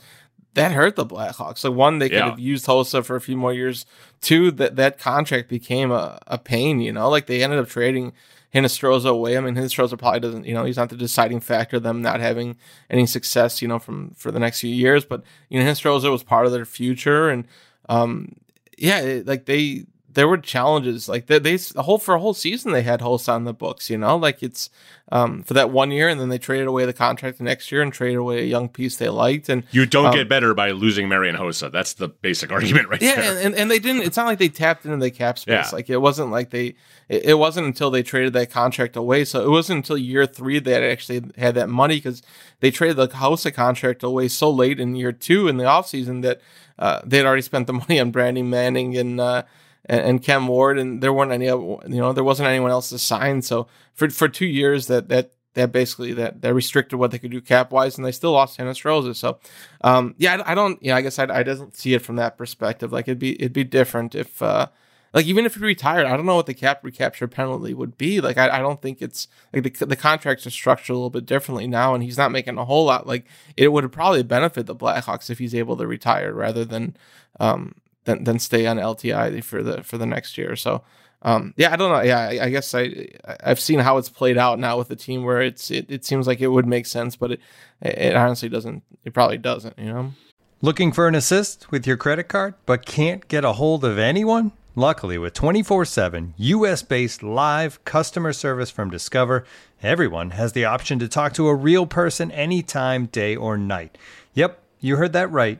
that 0.53 0.71
hurt 0.71 0.95
the 0.95 1.05
Blackhawks. 1.05 1.63
Like 1.63 1.73
one, 1.73 1.99
they 1.99 2.09
could 2.09 2.17
yeah. 2.17 2.29
have 2.29 2.39
used 2.39 2.65
Hossa 2.65 3.03
for 3.03 3.15
a 3.15 3.21
few 3.21 3.35
more 3.35 3.53
years. 3.53 3.85
Two, 4.21 4.51
that 4.51 4.75
that 4.75 4.99
contract 4.99 5.49
became 5.49 5.91
a, 5.91 6.19
a 6.27 6.37
pain. 6.37 6.79
You 6.79 6.91
know, 6.93 7.09
like 7.09 7.25
they 7.25 7.43
ended 7.43 7.59
up 7.59 7.67
trading 7.67 8.13
Hinostroza 8.53 9.09
away. 9.09 9.37
I 9.37 9.41
mean, 9.41 9.55
Hinostroza 9.55 9.97
probably 9.97 10.19
doesn't. 10.19 10.45
You 10.45 10.53
know, 10.53 10.63
he's 10.63 10.77
not 10.77 10.89
the 10.89 10.95
deciding 10.95 11.39
factor 11.39 11.79
them 11.79 12.01
not 12.01 12.19
having 12.19 12.55
any 12.89 13.05
success. 13.05 13.61
You 13.61 13.67
know, 13.67 13.79
from 13.79 14.11
for 14.11 14.31
the 14.31 14.39
next 14.39 14.61
few 14.61 14.73
years. 14.73 15.05
But 15.05 15.23
you 15.49 15.59
know, 15.59 15.65
Hinostroza 15.65 16.11
was 16.11 16.23
part 16.23 16.45
of 16.45 16.51
their 16.51 16.65
future, 16.65 17.29
and 17.29 17.47
um, 17.89 18.35
yeah, 18.77 18.99
it, 18.99 19.27
like 19.27 19.45
they 19.45 19.85
there 20.13 20.27
were 20.27 20.37
challenges 20.37 21.09
like 21.09 21.27
they, 21.27 21.39
they 21.39 21.57
the 21.57 21.83
whole 21.83 21.97
for 21.97 22.15
a 22.15 22.19
whole 22.19 22.33
season 22.33 22.71
they 22.71 22.83
had 22.83 23.01
Hossa 23.01 23.33
on 23.33 23.43
the 23.43 23.53
books, 23.53 23.89
you 23.89 23.97
know, 23.97 24.15
like 24.15 24.43
it's 24.43 24.69
um, 25.11 25.43
for 25.43 25.53
that 25.53 25.69
one 25.69 25.91
year, 25.91 26.07
and 26.07 26.19
then 26.19 26.29
they 26.29 26.37
traded 26.37 26.65
away 26.65 26.85
the 26.85 26.93
contract 26.93 27.37
the 27.37 27.43
next 27.43 27.71
year 27.71 27.81
and 27.81 27.93
traded 27.93 28.17
away 28.17 28.39
a 28.39 28.45
young 28.45 28.69
piece 28.69 28.95
they 28.95 29.09
liked, 29.09 29.49
and 29.49 29.63
You 29.71 29.85
don't 29.85 30.07
um, 30.07 30.15
get 30.15 30.29
better 30.29 30.53
by 30.53 30.71
losing 30.71 31.09
Marian 31.09 31.35
Hossa. 31.35 31.71
That's 31.71 31.93
the 31.93 32.07
basic 32.07 32.51
argument 32.53 32.89
right 32.89 33.01
yeah, 33.01 33.15
there. 33.15 33.31
and, 33.31 33.45
and, 33.45 33.55
and 33.55 33.71
they 33.71 33.79
didn't. 33.79 34.03
It's 34.03 34.17
not 34.17 34.25
like 34.25 34.39
they 34.39 34.49
tapped 34.49 34.85
into 34.85 34.97
the 34.97 35.11
cap 35.11 35.37
space. 35.37 35.53
Yeah. 35.53 35.69
Like 35.71 35.89
it 35.89 35.97
wasn't 35.97 36.31
like 36.31 36.49
they. 36.49 36.75
It, 37.09 37.25
it 37.25 37.33
wasn't 37.35 37.67
until 37.67 37.91
they 37.91 38.01
traded 38.01 38.33
that 38.33 38.49
contract 38.49 38.95
away. 38.95 39.25
So 39.25 39.43
it 39.43 39.49
wasn't 39.49 39.77
until 39.77 39.97
year 39.97 40.25
three 40.25 40.59
that 40.59 40.83
actually 40.83 41.23
had 41.37 41.55
that 41.55 41.69
money 41.69 41.97
because 41.97 42.23
they 42.61 42.71
traded 42.71 42.97
the 42.97 43.09
Hossa 43.09 43.53
contract 43.53 44.03
away 44.03 44.29
so 44.29 44.49
late 44.49 44.79
in 44.79 44.95
year 44.95 45.11
two 45.11 45.47
in 45.47 45.57
the 45.57 45.65
offseason 45.65 46.21
that 46.23 46.41
uh, 46.79 47.01
they 47.05 47.17
had 47.17 47.25
already 47.25 47.41
spent 47.41 47.67
the 47.67 47.73
money 47.87 47.99
on 47.99 48.11
Brandon 48.11 48.49
Manning 48.49 48.97
and. 48.97 49.19
Uh, 49.19 49.43
and, 49.85 50.01
and 50.01 50.23
Cam 50.23 50.47
Ward, 50.47 50.79
and 50.79 51.01
there 51.01 51.13
weren't 51.13 51.31
any, 51.31 51.45
you 51.45 51.79
know, 51.85 52.13
there 52.13 52.23
wasn't 52.23 52.49
anyone 52.49 52.71
else 52.71 52.89
to 52.89 52.99
sign. 52.99 53.41
So 53.41 53.67
for 53.93 54.09
for 54.09 54.29
two 54.29 54.45
years, 54.45 54.87
that 54.87 55.09
that 55.09 55.31
that 55.55 55.71
basically 55.71 56.13
that 56.13 56.41
that 56.41 56.53
restricted 56.53 56.97
what 56.97 57.11
they 57.11 57.19
could 57.19 57.31
do 57.31 57.41
cap 57.41 57.71
wise, 57.71 57.97
and 57.97 58.05
they 58.05 58.11
still 58.11 58.31
lost 58.31 58.57
Dennis 58.57 58.83
Rosa. 58.83 59.13
So, 59.13 59.39
um, 59.81 60.15
yeah, 60.17 60.41
I, 60.45 60.51
I 60.51 60.55
don't, 60.55 60.81
yeah, 60.81 60.95
I 60.95 61.01
guess 61.01 61.19
I, 61.19 61.25
I 61.25 61.43
doesn't 61.43 61.75
see 61.75 61.93
it 61.93 62.01
from 62.01 62.15
that 62.15 62.37
perspective. 62.37 62.91
Like 62.91 63.07
it'd 63.07 63.19
be 63.19 63.35
it'd 63.35 63.53
be 63.53 63.63
different 63.63 64.15
if, 64.15 64.41
uh, 64.41 64.67
like 65.13 65.27
even 65.27 65.45
if 65.45 65.53
he 65.53 65.61
retired, 65.61 66.07
I 66.07 66.17
don't 66.17 66.25
know 66.25 66.37
what 66.37 66.47
the 66.47 66.55
cap 66.55 66.79
recapture 66.83 67.27
penalty 67.27 67.75
would 67.75 67.97
be. 67.97 68.19
Like 68.19 68.37
I, 68.39 68.57
I 68.57 68.59
don't 68.59 68.81
think 68.81 68.99
it's 68.99 69.27
like 69.53 69.63
the 69.63 69.85
the 69.85 69.95
contracts 69.95 70.47
are 70.47 70.51
structured 70.51 70.95
a 70.95 70.97
little 70.97 71.11
bit 71.11 71.27
differently 71.27 71.67
now, 71.67 71.93
and 71.93 72.03
he's 72.03 72.17
not 72.17 72.31
making 72.31 72.57
a 72.57 72.65
whole 72.65 72.85
lot. 72.85 73.05
Like 73.05 73.25
it 73.55 73.67
would 73.71 73.91
probably 73.91 74.23
benefit 74.23 74.65
the 74.65 74.75
Blackhawks 74.75 75.29
if 75.29 75.37
he's 75.37 75.53
able 75.53 75.77
to 75.77 75.85
retire 75.85 76.33
rather 76.33 76.65
than, 76.65 76.97
um, 77.39 77.75
than 78.05 78.23
than 78.23 78.39
stay 78.39 78.65
on 78.65 78.77
LTI 78.77 79.43
for 79.43 79.63
the 79.63 79.83
for 79.83 79.97
the 79.97 80.05
next 80.05 80.37
year. 80.37 80.55
So. 80.55 80.83
Um, 81.25 81.53
yeah, 81.55 81.71
I 81.71 81.77
don't 81.77 81.89
know. 81.89 82.01
Yeah, 82.01 82.19
I, 82.19 82.47
I 82.47 82.49
guess 82.49 82.75
I 82.75 83.07
I've 83.41 83.57
seen 83.57 83.79
how 83.79 83.97
it's 83.97 84.09
played 84.09 84.37
out 84.37 84.59
now 84.59 84.77
with 84.77 84.89
the 84.89 84.95
team 84.97 85.23
where 85.23 85.41
it's 85.41 85.71
it, 85.71 85.85
it 85.89 86.03
seems 86.03 86.27
like 86.27 86.41
it 86.41 86.49
would 86.49 86.67
make 86.67 86.85
sense, 86.85 87.15
but 87.15 87.31
it 87.31 87.39
it 87.81 88.13
honestly 88.13 88.49
doesn't. 88.49 88.83
It 89.05 89.13
probably 89.13 89.37
doesn't. 89.37 89.79
You 89.79 89.85
know. 89.85 90.13
Looking 90.61 90.91
for 90.91 91.07
an 91.07 91.15
assist 91.15 91.71
with 91.71 91.87
your 91.87 91.95
credit 91.95 92.29
card, 92.29 92.55
but 92.65 92.85
can't 92.85 93.25
get 93.29 93.45
a 93.45 93.53
hold 93.53 93.85
of 93.85 93.97
anyone? 93.97 94.51
Luckily, 94.75 95.17
with 95.17 95.33
24 95.33 95.85
7 95.85 96.33
US 96.37 96.81
based 96.81 97.21
live 97.21 97.83
customer 97.85 98.33
service 98.33 98.71
from 98.71 98.89
Discover, 98.89 99.45
everyone 99.83 100.31
has 100.31 100.53
the 100.53 100.65
option 100.65 100.99
to 100.99 101.07
talk 101.07 101.33
to 101.33 101.47
a 101.47 101.53
real 101.53 101.85
person 101.85 102.31
anytime, 102.31 103.05
day 103.07 103.35
or 103.35 103.57
night. 103.57 103.97
Yep, 104.33 104.59
you 104.79 104.95
heard 104.95 105.13
that 105.13 105.29
right. 105.29 105.59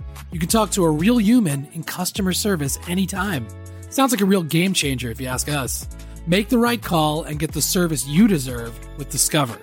You 0.31 0.39
can 0.39 0.47
talk 0.47 0.71
to 0.71 0.83
a 0.83 0.89
real 0.89 1.19
human 1.19 1.67
in 1.73 1.83
customer 1.83 2.33
service 2.33 2.79
anytime. 2.87 3.47
Sounds 3.89 4.11
like 4.11 4.21
a 4.21 4.25
real 4.25 4.43
game 4.43 4.73
changer 4.73 5.11
if 5.11 5.19
you 5.19 5.27
ask 5.27 5.49
us. 5.49 5.87
Make 6.25 6.49
the 6.49 6.57
right 6.57 6.81
call 6.81 7.23
and 7.23 7.37
get 7.37 7.51
the 7.51 7.61
service 7.61 8.07
you 8.07 8.27
deserve 8.27 8.79
with 8.97 9.09
Discover. 9.09 9.57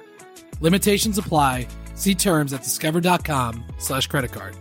Limitations 0.60 1.16
apply. 1.18 1.66
See 1.94 2.14
terms 2.14 2.52
at 2.52 2.62
discover.com 2.62 3.64
slash 3.78 4.06
credit 4.06 4.32
card. 4.32 4.56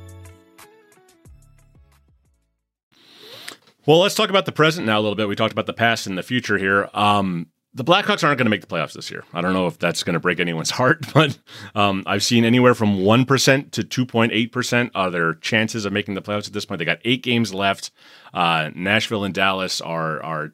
Well, 3.86 4.00
let's 4.00 4.16
talk 4.16 4.30
about 4.30 4.46
the 4.46 4.52
present 4.52 4.86
now 4.86 5.00
a 5.00 5.02
little 5.02 5.16
bit. 5.16 5.28
We 5.28 5.36
talked 5.36 5.54
about 5.54 5.66
the 5.66 5.74
past 5.74 6.08
and 6.08 6.18
the 6.18 6.24
future 6.24 6.58
here. 6.58 6.90
Um, 6.94 7.48
the 7.78 7.84
Blackhawks 7.84 8.24
aren't 8.24 8.40
going 8.40 8.48
to 8.48 8.50
make 8.50 8.62
the 8.62 8.68
playoffs 8.68 8.94
this 8.94 9.12
year. 9.12 9.24
I 9.34 9.42
don't 9.42 9.54
know 9.54 9.68
if 9.68 9.78
that's 9.78 10.02
going 10.02 10.16
to 10.16 10.20
break 10.20 10.40
anyone's 10.40 10.72
heart, 10.82 11.06
but 11.14 11.38
um, 11.76 12.04
I've 12.08 12.24
seen 12.24 12.44
anywhere 12.44 12.74
from 12.74 12.98
1% 12.98 13.72
to 13.72 13.84
2.8% 13.84 14.92
are 14.96 15.12
their 15.12 15.36
chances 15.36 15.86
of 15.86 15.94
making 15.94 16.16
the 16.16 16.22
playoffs 16.24 16.48
at 16.48 16.54
this 16.54 16.66
point. 16.66 16.80
They 16.80 16.86
got 16.86 17.00
eight 17.06 17.22
games 17.22 17.54
left. 17.54 17.92
Uh, 18.34 18.72
Nashville 18.74 19.24
and 19.24 19.34
Dallas 19.34 19.80
are 19.80 20.22
are 20.24 20.54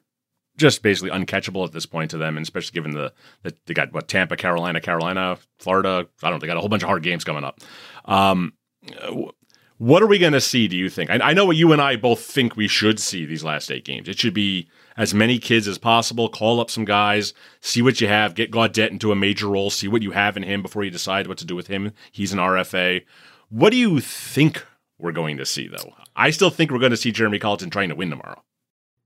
just 0.56 0.82
basically 0.82 1.10
uncatchable 1.10 1.64
at 1.64 1.72
this 1.72 1.86
point 1.86 2.10
to 2.12 2.18
them, 2.18 2.36
and 2.36 2.44
especially 2.44 2.74
given 2.74 2.92
the 2.92 3.12
that 3.42 3.56
they 3.66 3.74
got 3.74 3.92
what 3.92 4.06
Tampa, 4.06 4.36
Carolina, 4.36 4.80
Carolina, 4.80 5.38
Florida. 5.58 6.06
I 6.22 6.30
don't 6.30 6.36
know. 6.36 6.38
They 6.40 6.46
got 6.46 6.58
a 6.58 6.60
whole 6.60 6.68
bunch 6.68 6.82
of 6.82 6.88
hard 6.88 7.02
games 7.02 7.24
coming 7.24 7.42
up. 7.42 7.60
Um, 8.04 8.52
what 9.84 10.02
are 10.02 10.06
we 10.06 10.18
going 10.18 10.32
to 10.32 10.40
see, 10.40 10.66
do 10.66 10.78
you 10.78 10.88
think? 10.88 11.10
I, 11.10 11.18
I 11.18 11.34
know 11.34 11.44
what 11.44 11.56
you 11.56 11.70
and 11.70 11.82
I 11.82 11.96
both 11.96 12.20
think 12.20 12.56
we 12.56 12.68
should 12.68 12.98
see 12.98 13.26
these 13.26 13.44
last 13.44 13.70
eight 13.70 13.84
games. 13.84 14.08
It 14.08 14.18
should 14.18 14.32
be 14.32 14.66
as 14.96 15.12
many 15.12 15.38
kids 15.38 15.68
as 15.68 15.76
possible, 15.76 16.30
call 16.30 16.58
up 16.58 16.70
some 16.70 16.86
guys, 16.86 17.34
see 17.60 17.82
what 17.82 18.00
you 18.00 18.08
have, 18.08 18.34
get 18.34 18.50
Gaudette 18.50 18.92
into 18.92 19.12
a 19.12 19.16
major 19.16 19.46
role, 19.46 19.68
see 19.68 19.86
what 19.86 20.00
you 20.00 20.12
have 20.12 20.38
in 20.38 20.42
him 20.42 20.62
before 20.62 20.84
you 20.84 20.90
decide 20.90 21.26
what 21.26 21.36
to 21.36 21.44
do 21.44 21.54
with 21.54 21.66
him. 21.66 21.92
He's 22.10 22.32
an 22.32 22.38
RFA. 22.38 23.04
What 23.50 23.72
do 23.72 23.76
you 23.76 24.00
think 24.00 24.64
we're 24.96 25.12
going 25.12 25.36
to 25.36 25.44
see, 25.44 25.68
though? 25.68 25.92
I 26.16 26.30
still 26.30 26.48
think 26.48 26.70
we're 26.70 26.78
going 26.78 26.90
to 26.92 26.96
see 26.96 27.12
Jeremy 27.12 27.38
Colliton 27.38 27.70
trying 27.70 27.90
to 27.90 27.94
win 27.94 28.08
tomorrow. 28.08 28.42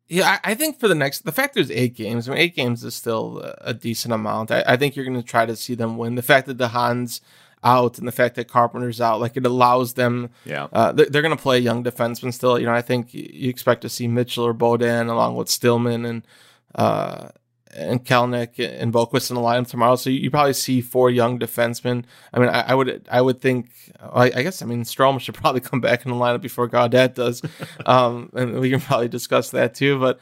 Yeah, 0.07 0.39
I, 0.45 0.53
I 0.53 0.55
think 0.55 0.79
for 0.79 0.87
the 0.87 0.95
next, 0.95 1.25
the 1.25 1.33
fact 1.33 1.55
there's 1.55 1.73
eight 1.73 1.97
games, 1.97 2.29
I 2.29 2.33
mean, 2.33 2.41
eight 2.41 2.55
games 2.55 2.85
is 2.85 2.95
still 2.95 3.41
a, 3.41 3.71
a 3.71 3.75
decent 3.75 4.15
amount. 4.15 4.53
I, 4.53 4.63
I 4.65 4.77
think 4.77 4.95
you're 4.95 5.05
going 5.05 5.21
to 5.21 5.27
try 5.27 5.45
to 5.45 5.57
see 5.57 5.75
them 5.75 5.99
win. 5.99 6.15
The 6.15 6.23
fact 6.23 6.47
that 6.47 6.59
the 6.59 6.69
Hans 6.69 7.21
out 7.65 7.99
and 7.99 8.07
the 8.07 8.13
fact 8.13 8.37
that 8.37 8.49
Carpenter's 8.49 9.01
out, 9.01 9.21
like 9.21 9.37
it 9.37 9.47
allows 9.47 9.95
them. 9.95 10.31
Yeah. 10.45 10.69
Uh, 10.73 10.93
they're 10.93 11.07
they're 11.07 11.23
going 11.23 11.37
to 11.37 11.43
play 11.43 11.59
young 11.59 11.85
defensemen 11.85 12.33
still. 12.33 12.59
You 12.59 12.67
know, 12.67 12.75
I 12.75 12.83
think 12.83 13.13
you 13.13 13.49
expect 13.49 13.83
to 13.83 13.89
see 13.89 14.09
Mitchell 14.09 14.45
or 14.45 14.55
Beaudin 14.55 15.09
along 15.09 15.37
with 15.37 15.49
Stillman 15.49 16.05
and 16.05 16.27
uh, 16.75 17.29
and 17.75 18.05
Kalynuk 18.05 18.59
and 18.59 18.93
Boqvist 18.93 19.31
in 19.31 19.37
the 19.37 19.43
lineup 19.43 19.69
tomorrow. 19.69 19.97
So 19.97 20.11
you, 20.11 20.21
you 20.21 20.31
probably 20.31 20.53
see 20.53 20.81
four 20.81 21.11
young 21.11 21.39
defensemen. 21.39 22.05
I 22.33 22.39
mean, 22.39 22.49
I, 22.49 22.61
I 22.61 22.75
would 22.75 23.07
I 23.11 23.21
would 23.21 23.41
think. 23.41 23.71
I, 24.01 24.25
I 24.27 24.43
guess 24.43 24.63
I 24.63 24.67
mean 24.67 24.85
Strome 24.85 25.21
should 25.21 25.35
probably 25.35 25.61
come 25.63 25.81
back 25.81 26.05
in 26.05 26.13
the 26.13 26.17
lineup 26.17 26.41
before 26.41 26.69
Gaudette 26.69 27.15
does, 27.15 27.43
um, 27.87 28.31
and 28.35 28.61
we 28.61 28.71
can 28.71 28.81
probably 28.81 29.09
discuss 29.09 29.51
that 29.51 29.75
too. 29.75 29.99
But 29.99 30.21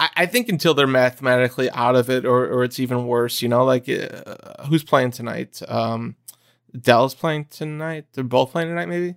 I, 0.00 0.08
I 0.16 0.26
think 0.26 0.48
until 0.48 0.74
they're 0.74 0.86
mathematically 0.86 1.70
out 1.70 1.96
of 1.96 2.10
it, 2.10 2.24
or 2.24 2.46
or 2.46 2.64
it's 2.64 2.80
even 2.80 3.06
worse, 3.06 3.42
you 3.42 3.48
know, 3.48 3.64
like 3.64 3.88
uh, 3.88 4.64
who's 4.66 4.84
playing 4.84 5.12
tonight? 5.12 5.60
Um, 5.68 6.16
Dallas 6.78 7.14
playing 7.14 7.46
tonight. 7.46 8.06
They're 8.12 8.24
both 8.24 8.52
playing 8.52 8.68
tonight, 8.68 8.88
maybe. 8.88 9.16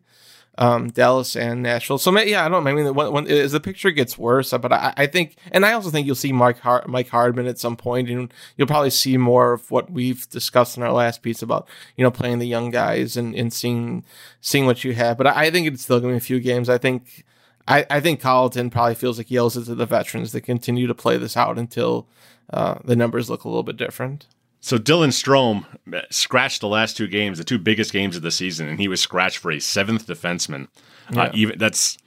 Um, 0.58 0.90
Dallas 0.90 1.36
and 1.36 1.64
Nashville. 1.64 1.98
So 1.98 2.18
yeah, 2.20 2.46
I 2.46 2.50
don't. 2.50 2.68
I 2.68 2.74
mean, 2.74 2.94
when, 2.94 3.12
when 3.12 3.28
as 3.28 3.54
the 3.54 3.60
picture 3.60 3.90
gets 3.90 4.18
worse, 4.18 4.52
but 4.52 4.72
I, 4.72 4.94
I 4.98 5.08
think, 5.08 5.38
and 5.52 5.66
I 5.66 5.72
also 5.74 5.90
think 5.90 6.06
you'll 6.06 6.16
see 6.16 6.34
Mike 6.34 6.58
Mike 6.88 7.08
Hardman 7.08 7.48
at 7.48 7.58
some 7.58 7.78
point, 7.78 8.10
and 8.10 8.34
you'll 8.58 8.68
probably 8.68 8.90
see 8.90 9.16
more 9.18 9.54
of 9.54 9.72
what 9.72 9.90
we've 9.90 10.30
discussed 10.30 10.76
in 10.76 10.84
our 10.84 10.92
last 10.92 11.22
piece 11.22 11.42
about 11.42 11.68
you 11.96 12.04
know 12.04 12.12
playing 12.12 12.40
the 12.40 12.48
young 12.48 12.70
guys 12.70 13.16
and, 13.16 13.34
and 13.34 13.54
seeing 13.54 14.04
seeing 14.42 14.66
what 14.66 14.84
you 14.84 14.94
have. 14.94 15.18
But 15.18 15.28
I, 15.28 15.46
I 15.46 15.52
think 15.52 15.68
it's 15.68 15.84
still 15.84 16.02
going 16.02 16.14
to 16.14 16.20
be 16.20 16.24
a 16.24 16.28
few 16.28 16.40
games. 16.40 16.70
I 16.70 16.78
think. 16.78 17.26
I, 17.68 17.86
I 17.92 18.00
think 18.00 18.20
Colliton 18.20 18.72
probably 18.72 18.96
feels 18.96 19.20
like 19.20 19.28
he 19.28 19.38
owes 19.38 19.56
it 19.56 19.66
to 19.66 19.76
the 19.76 19.86
veterans 19.86 20.32
to 20.32 20.42
continue 20.42 20.88
to 20.88 20.96
play 20.96 21.18
this 21.18 21.38
out 21.38 21.60
until 21.60 22.08
uh, 22.52 22.80
the 22.84 22.96
numbers 22.96 23.30
look 23.30 23.44
a 23.44 23.48
little 23.48 23.64
bit 23.64 23.78
different. 23.78 24.26
So 24.62 24.78
Dylan 24.78 25.10
Strome 25.10 25.66
scratched 26.12 26.62
the 26.62 26.68
last 26.68 26.96
two 26.96 27.08
games, 27.08 27.40
the 27.40 27.44
two 27.44 27.58
biggest 27.58 27.92
games 27.92 28.16
of 28.16 28.22
the 28.22 28.32
season, 28.32 28.68
and 28.68 28.80
he 28.80 28.88
was 28.88 29.02
scratched 29.02 29.40
for 29.40 29.52
a 29.52 29.60
seventh 29.60 30.06
defenseman. 30.06 30.68
Yeah. 31.12 31.24
Uh, 31.24 31.32
even 31.34 31.58
that's 31.58 31.98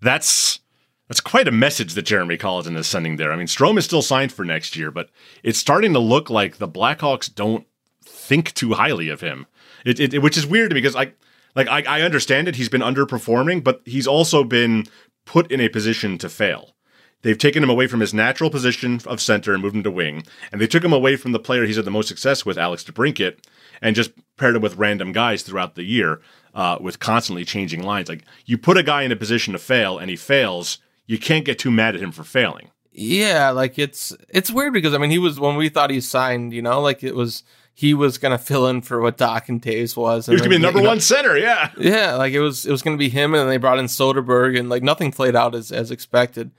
that's 0.00 0.60
that's 1.08 1.20
quite 1.20 1.48
a 1.48 1.52
message 1.52 1.94
that 1.94 2.02
Jeremy 2.02 2.36
Colliton 2.36 2.76
is 2.76 2.86
sending 2.86 3.16
there. 3.16 3.32
I 3.32 3.36
mean, 3.36 3.46
Strome 3.46 3.78
is 3.78 3.84
still 3.84 4.02
signed 4.02 4.30
for 4.30 4.44
next 4.44 4.76
year, 4.76 4.90
but 4.90 5.08
it's 5.42 5.58
starting 5.58 5.94
to 5.94 5.98
look 5.98 6.28
like 6.28 6.58
the 6.58 6.68
Blackhawks 6.68 7.34
don't 7.34 7.66
think 8.04 8.52
too 8.52 8.74
highly 8.74 9.08
of 9.08 9.20
him. 9.20 9.46
It, 9.84 9.98
it, 9.98 10.22
which 10.22 10.36
is 10.36 10.46
weird 10.46 10.74
because 10.74 10.94
I 10.94 11.12
like 11.56 11.68
I, 11.68 11.82
I 11.82 12.02
understand 12.02 12.46
it. 12.46 12.56
He's 12.56 12.68
been 12.68 12.82
underperforming, 12.82 13.64
but 13.64 13.80
he's 13.86 14.06
also 14.06 14.44
been 14.44 14.84
put 15.24 15.50
in 15.50 15.60
a 15.60 15.68
position 15.68 16.18
to 16.18 16.28
fail. 16.28 16.74
They've 17.22 17.38
taken 17.38 17.62
him 17.62 17.70
away 17.70 17.86
from 17.86 18.00
his 18.00 18.12
natural 18.12 18.50
position 18.50 19.00
of 19.06 19.20
center 19.20 19.52
and 19.52 19.62
moved 19.62 19.76
him 19.76 19.82
to 19.84 19.90
wing, 19.90 20.24
and 20.50 20.60
they 20.60 20.66
took 20.66 20.84
him 20.84 20.92
away 20.92 21.16
from 21.16 21.32
the 21.32 21.38
player 21.38 21.64
he's 21.64 21.76
had 21.76 21.84
the 21.84 21.90
most 21.90 22.08
success 22.08 22.44
with, 22.44 22.58
Alex 22.58 22.84
DeBrincat, 22.84 23.38
and 23.80 23.96
just 23.96 24.10
paired 24.36 24.56
him 24.56 24.62
with 24.62 24.76
random 24.76 25.12
guys 25.12 25.42
throughout 25.42 25.74
the 25.74 25.84
year, 25.84 26.20
uh, 26.54 26.78
with 26.80 26.98
constantly 26.98 27.44
changing 27.44 27.82
lines. 27.82 28.08
Like 28.08 28.24
you 28.44 28.58
put 28.58 28.76
a 28.76 28.82
guy 28.82 29.02
in 29.02 29.12
a 29.12 29.16
position 29.16 29.52
to 29.52 29.58
fail, 29.58 29.98
and 29.98 30.10
he 30.10 30.16
fails, 30.16 30.78
you 31.06 31.18
can't 31.18 31.44
get 31.44 31.58
too 31.58 31.70
mad 31.70 31.94
at 31.94 32.00
him 32.00 32.12
for 32.12 32.24
failing. 32.24 32.70
Yeah, 32.92 33.50
like 33.50 33.78
it's 33.78 34.14
it's 34.28 34.50
weird 34.50 34.74
because 34.74 34.92
I 34.92 34.98
mean 34.98 35.10
he 35.10 35.18
was 35.18 35.40
when 35.40 35.56
we 35.56 35.68
thought 35.68 35.90
he 35.90 36.00
signed, 36.00 36.52
you 36.52 36.60
know, 36.60 36.80
like 36.80 37.02
it 37.02 37.14
was 37.14 37.42
he 37.72 37.94
was 37.94 38.18
gonna 38.18 38.36
fill 38.36 38.66
in 38.66 38.82
for 38.82 39.00
what 39.00 39.16
Dach 39.16 39.48
and 39.48 39.62
Toews 39.62 39.96
was. 39.96 40.26
He 40.26 40.32
was 40.32 40.42
gonna 40.42 40.50
be 40.50 40.56
the 40.56 40.62
number 40.62 40.80
you 40.80 40.84
know, 40.84 40.90
one 40.90 41.00
center, 41.00 41.38
yeah. 41.38 41.70
Yeah, 41.78 42.16
like 42.16 42.34
it 42.34 42.40
was 42.40 42.66
it 42.66 42.70
was 42.70 42.82
gonna 42.82 42.98
be 42.98 43.08
him, 43.08 43.32
and 43.32 43.40
then 43.40 43.48
they 43.48 43.56
brought 43.56 43.78
in 43.78 43.86
Soderberg, 43.86 44.58
and 44.58 44.68
like 44.68 44.82
nothing 44.82 45.10
played 45.10 45.34
out 45.34 45.54
as 45.54 45.72
as 45.72 45.90
expected. 45.90 46.50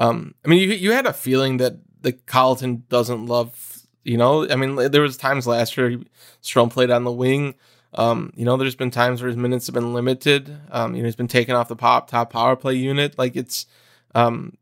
Um, 0.00 0.34
I 0.44 0.48
mean, 0.48 0.60
you 0.60 0.70
you 0.74 0.92
had 0.92 1.06
a 1.06 1.12
feeling 1.12 1.58
that 1.58 1.74
the 2.02 2.12
Colliton 2.12 2.84
doesn't 2.88 3.26
love. 3.26 3.86
You 4.04 4.18
know, 4.18 4.48
I 4.50 4.56
mean, 4.56 4.76
there 4.76 5.02
was 5.02 5.18
times 5.18 5.46
last 5.46 5.76
year 5.76 6.00
Strome 6.42 6.70
played 6.72 6.90
on 6.90 7.04
the 7.04 7.12
wing. 7.12 7.54
Um, 7.94 8.32
you 8.36 8.44
know, 8.46 8.56
there's 8.56 8.76
been 8.76 8.90
times 8.90 9.22
where 9.22 9.28
his 9.28 9.36
minutes 9.36 9.68
have 9.68 9.74
been 9.74 9.94
limited. 9.94 10.56
Um, 10.72 10.96
you 10.96 11.02
know, 11.02 11.06
he's 11.06 11.16
been 11.16 11.28
taken 11.28 11.54
off 11.56 11.68
the 11.68 11.76
pop 11.76 12.10
top 12.10 12.32
power 12.32 12.56
play 12.56 12.74
unit. 12.74 13.18
Like 13.18 13.36
it's, 13.36 13.66
um, 14.14 14.56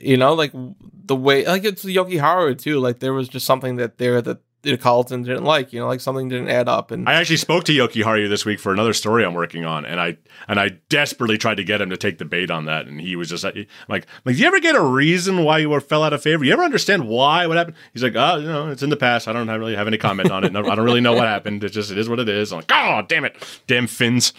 you 0.00 0.16
know, 0.16 0.34
like 0.34 0.52
the 0.54 1.16
way 1.16 1.46
like 1.46 1.64
it's 1.64 1.84
Jokiharju 1.84 2.58
too. 2.60 2.80
Like 2.80 3.00
there 3.00 3.14
was 3.14 3.28
just 3.28 3.46
something 3.46 3.76
that 3.76 3.98
there 3.98 4.22
that 4.22 4.40
the 4.70 5.06
didn't 5.08 5.44
like. 5.44 5.72
You 5.72 5.80
know, 5.80 5.86
like 5.86 6.00
something 6.00 6.28
didn't 6.28 6.48
add 6.48 6.68
up. 6.68 6.90
And 6.90 7.08
I 7.08 7.14
actually 7.14 7.36
spoke 7.36 7.64
to 7.64 7.72
Jokiharju 7.72 8.28
this 8.28 8.44
week 8.44 8.58
for 8.58 8.72
another 8.72 8.92
story 8.92 9.24
I'm 9.24 9.34
working 9.34 9.64
on, 9.64 9.84
and 9.84 10.00
I 10.00 10.16
and 10.48 10.58
I 10.58 10.70
desperately 10.88 11.38
tried 11.38 11.56
to 11.56 11.64
get 11.64 11.80
him 11.80 11.90
to 11.90 11.96
take 11.96 12.18
the 12.18 12.24
bait 12.24 12.50
on 12.50 12.66
that, 12.66 12.86
and 12.86 13.00
he 13.00 13.16
was 13.16 13.28
just 13.28 13.44
like, 13.44 13.54
like, 13.88 14.06
like, 14.24 14.36
do 14.36 14.40
you 14.40 14.46
ever 14.46 14.60
get 14.60 14.74
a 14.74 14.82
reason 14.82 15.44
why 15.44 15.58
you 15.58 15.70
were 15.70 15.80
fell 15.80 16.02
out 16.02 16.12
of 16.12 16.22
favor? 16.22 16.44
You 16.44 16.52
ever 16.52 16.64
understand 16.64 17.08
why? 17.08 17.46
What 17.46 17.56
happened? 17.56 17.76
He's 17.92 18.02
like, 18.02 18.14
oh, 18.16 18.36
you 18.36 18.46
know, 18.46 18.68
it's 18.68 18.82
in 18.82 18.90
the 18.90 18.96
past. 18.96 19.28
I 19.28 19.32
don't 19.32 19.48
have, 19.48 19.60
really 19.60 19.76
have 19.76 19.86
any 19.86 19.98
comment 19.98 20.30
on 20.30 20.44
it. 20.44 20.52
No, 20.52 20.60
I 20.66 20.74
don't 20.74 20.84
really 20.84 21.00
know 21.00 21.14
what 21.14 21.26
happened. 21.26 21.64
It 21.64 21.70
just 21.70 21.90
it 21.90 21.98
is 21.98 22.08
what 22.08 22.20
it 22.20 22.28
is. 22.28 22.52
I'm 22.52 22.58
like, 22.58 22.72
oh, 22.72 23.02
damn 23.06 23.24
it, 23.24 23.36
damn 23.66 23.86
Finns. 23.86 24.32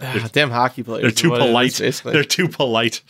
Ah, 0.00 0.28
damn 0.32 0.50
hockey 0.50 0.82
players. 0.82 1.02
They're 1.02 1.10
too 1.10 1.34
is, 1.34 1.38
polite. 1.40 1.78
basically. 1.78 2.12
They're 2.12 2.24
too 2.24 2.48
polite. 2.48 3.02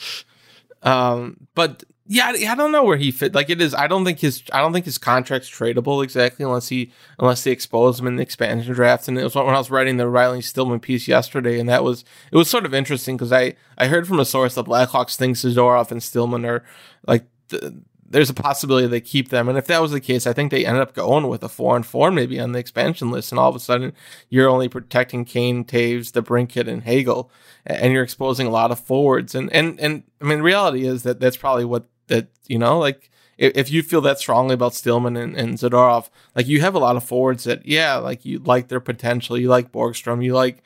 Um, 0.83 1.49
but 1.55 1.85
yeah, 2.11 2.29
I 2.29 2.55
don't 2.55 2.73
know 2.73 2.85
where 2.85 2.97
he 2.97 3.11
fit. 3.11 3.35
Like 3.35 3.51
it 3.51 3.61
is, 3.61 3.75
I 3.75 3.87
don't 3.87 4.05
think 4.05 4.21
his, 4.21 4.43
I 4.51 4.61
don't 4.61 4.73
think 4.73 4.87
his 4.87 4.97
contract's 4.97 5.51
tradable 5.51 6.03
exactly 6.03 6.43
unless 6.43 6.69
he, 6.69 6.91
unless 7.19 7.45
they 7.45 7.51
expose 7.51 8.01
him 8.01 8.07
in 8.07 8.17
the 8.17 8.23
expansion 8.23 8.73
draft. 8.73 9.09
And 9.09 9.19
it 9.19 9.25
was 9.25 9.35
when 9.35 9.47
I 9.47 9.59
was 9.59 9.71
writing 9.71 9.99
the 9.99 10.09
Riley 10.09 10.41
Stillman 10.41 10.81
piece 10.81 11.07
yesterday, 11.07 11.61
and 11.61 11.69
that 11.69 11.85
was, 11.85 12.07
it 12.33 12.37
was 12.37 12.49
sort 12.49 12.65
of 12.65 12.73
interesting 12.73 13.19
because 13.19 13.31
I, 13.31 13.57
I 13.77 13.89
heard 13.89 14.09
from 14.09 14.21
a 14.21 14.25
source 14.25 14.55
that 14.55 14.65
Blackhawks 14.65 15.17
think 15.17 15.37
Zadorov 15.37 15.91
and 15.91 16.03
Stillman 16.03 16.47
are 16.47 16.65
like, 17.07 17.27
th- 17.51 17.75
there's 18.11 18.31
a 18.31 18.35
possibility 18.35 18.87
they 18.87 19.03
keep 19.03 19.29
them. 19.29 19.49
And 19.49 19.59
if 19.59 19.67
that 19.67 19.83
was 19.83 19.91
the 19.91 20.01
case, 20.01 20.27
I 20.27 20.33
think 20.33 20.51
they 20.51 20.65
ended 20.65 20.81
up 20.81 20.95
going 20.95 21.29
with 21.29 21.43
a 21.43 21.49
four 21.49 21.77
and 21.77 21.85
four 21.85 22.11
maybe 22.11 22.41
on 22.41 22.53
the 22.53 22.59
expansion 22.59 23.11
list. 23.11 23.33
And 23.33 23.39
all 23.39 23.51
of 23.51 23.57
a 23.57 23.61
sudden, 23.61 23.93
you're 24.31 24.49
only 24.49 24.69
protecting 24.69 25.27
Kane, 25.27 25.63
Toews, 25.63 26.13
the 26.13 26.23
Brinkett, 26.23 26.69
and 26.69 26.85
Hagel, 26.85 27.31
and 27.67 27.93
you're 27.93 28.03
exposing 28.03 28.47
a 28.47 28.51
lot 28.51 28.71
of 28.71 28.81
forwards. 28.81 29.35
And 29.35 29.53
and 29.53 29.79
and 29.79 30.05
I 30.23 30.25
mean, 30.25 30.41
reality 30.41 30.87
is 30.87 31.03
that 31.03 31.21
that's 31.21 31.37
probably 31.37 31.67
what 31.67 31.85
that 32.09 32.29
you 32.47 32.59
know, 32.59 32.79
like 32.79 33.11
if, 33.39 33.57
if 33.57 33.71
you 33.71 33.83
feel 33.83 34.01
that 34.03 34.19
strongly 34.19 34.55
about 34.55 34.75
Stillman 34.75 35.17
and, 35.17 35.37
and 35.37 35.55
Zadorov, 35.55 36.11
like 36.35 36.49
you 36.49 36.61
have 36.61 36.75
a 36.75 36.79
lot 36.79 36.97
of 36.97 37.05
forwards 37.05 37.45
that 37.45 37.67
yeah, 37.67 37.97
like 37.97 38.25
you 38.25 38.39
like 38.41 38.69
their 38.69 38.81
potential, 38.81 39.39
you 39.39 39.49
like 39.49 39.73
Borgstrom, 39.73 40.25
you 40.25 40.35
like, 40.35 40.63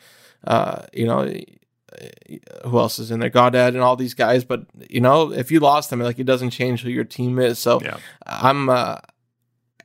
uh, 0.47 0.83
you 0.93 1.07
know 1.07 1.33
who 2.65 2.79
else 2.79 2.99
is 2.99 3.11
in 3.11 3.21
there? 3.21 3.31
Gaudette 3.31 3.69
and 3.69 3.81
all 3.81 3.97
these 3.97 4.15
guys. 4.15 4.45
But 4.45 4.65
you 4.89 5.01
know, 5.01 5.33
if 5.33 5.51
you 5.51 5.61
lost 5.61 5.91
them, 5.91 6.01
like 6.01 6.19
it 6.19 6.25
doesn't 6.25 6.51
change 6.51 6.83
who 6.83 6.91
your 6.91 7.05
team 7.05 7.39
is. 7.39 7.59
So 7.59 7.81
Yeah. 7.83 7.99
I'm, 8.27 8.69
uh, 8.69 8.97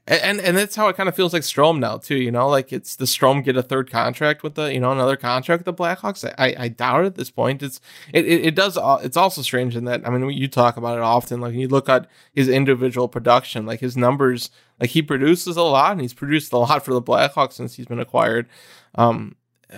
and 0.08 0.40
and 0.40 0.58
that's 0.58 0.76
how 0.76 0.88
it 0.88 0.96
kind 0.96 1.10
of 1.10 1.16
feels 1.16 1.34
like 1.34 1.42
Strome 1.42 1.80
now 1.80 1.98
too. 1.98 2.16
You 2.16 2.32
know, 2.32 2.48
like 2.48 2.72
it's 2.72 2.96
the 2.96 3.06
Strome 3.06 3.44
get 3.44 3.58
a 3.58 3.64
third 3.64 3.92
contract 3.92 4.42
with 4.42 4.56
the 4.56 4.74
you 4.74 4.80
know 4.80 4.92
another 4.92 5.18
contract 5.18 5.66
with 5.66 5.78
the 5.78 5.84
Blackhawks. 5.84 6.24
I 6.38 6.56
I 6.58 6.68
doubt 6.70 7.04
it 7.04 7.08
at 7.08 7.16
this 7.16 7.30
point. 7.30 7.62
It's 7.62 7.82
it 8.14 8.26
it, 8.26 8.46
it 8.48 8.56
does. 8.56 8.78
It's 9.04 9.18
also 9.18 9.42
strange 9.42 9.76
in 9.76 9.84
that 9.86 10.08
I 10.08 10.10
mean 10.10 10.30
you 10.30 10.48
talk 10.48 10.78
about 10.78 10.98
it 10.98 11.04
often. 11.04 11.42
Like 11.42 11.56
you 11.56 11.68
look 11.68 11.90
at 11.90 12.08
his 12.34 12.48
individual 12.48 13.10
production, 13.10 13.66
like 13.66 13.82
his 13.82 13.98
numbers, 13.98 14.50
like 14.80 14.92
he 14.92 15.02
produces 15.02 15.58
a 15.58 15.64
lot 15.64 15.92
and 15.92 16.02
he's 16.02 16.14
produced 16.14 16.54
a 16.54 16.58
lot 16.58 16.86
for 16.86 16.94
the 16.94 17.02
Blackhawks 17.02 17.54
since 17.54 17.76
he's 17.76 17.88
been 17.88 18.00
acquired. 18.00 18.48
Um, 18.96 19.36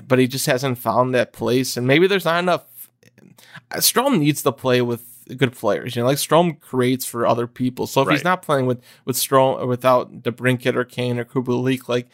but 0.07 0.19
he 0.19 0.27
just 0.27 0.45
hasn't 0.45 0.77
found 0.77 1.15
that 1.15 1.33
place, 1.33 1.75
and 1.75 1.87
maybe 1.87 2.05
there's 2.05 2.25
not 2.25 2.39
enough. 2.39 2.65
Strome 3.73 4.19
needs 4.19 4.43
to 4.43 4.51
play 4.51 4.81
with 4.81 5.18
good 5.37 5.53
players. 5.53 5.95
You 5.95 6.01
know, 6.01 6.07
like 6.07 6.17
Strome 6.17 6.59
creates 6.59 7.05
for 7.05 7.25
other 7.25 7.47
people. 7.47 7.87
So 7.87 8.01
if 8.01 8.09
he's 8.09 8.23
not 8.23 8.41
playing 8.41 8.65
with 8.65 8.81
with 9.05 9.15
Strome 9.15 9.67
without 9.67 10.23
DeBrincat 10.23 10.75
or 10.75 10.83
Kane 10.83 11.19
or 11.19 11.25
Kubalik, 11.25 11.87
like 11.87 12.07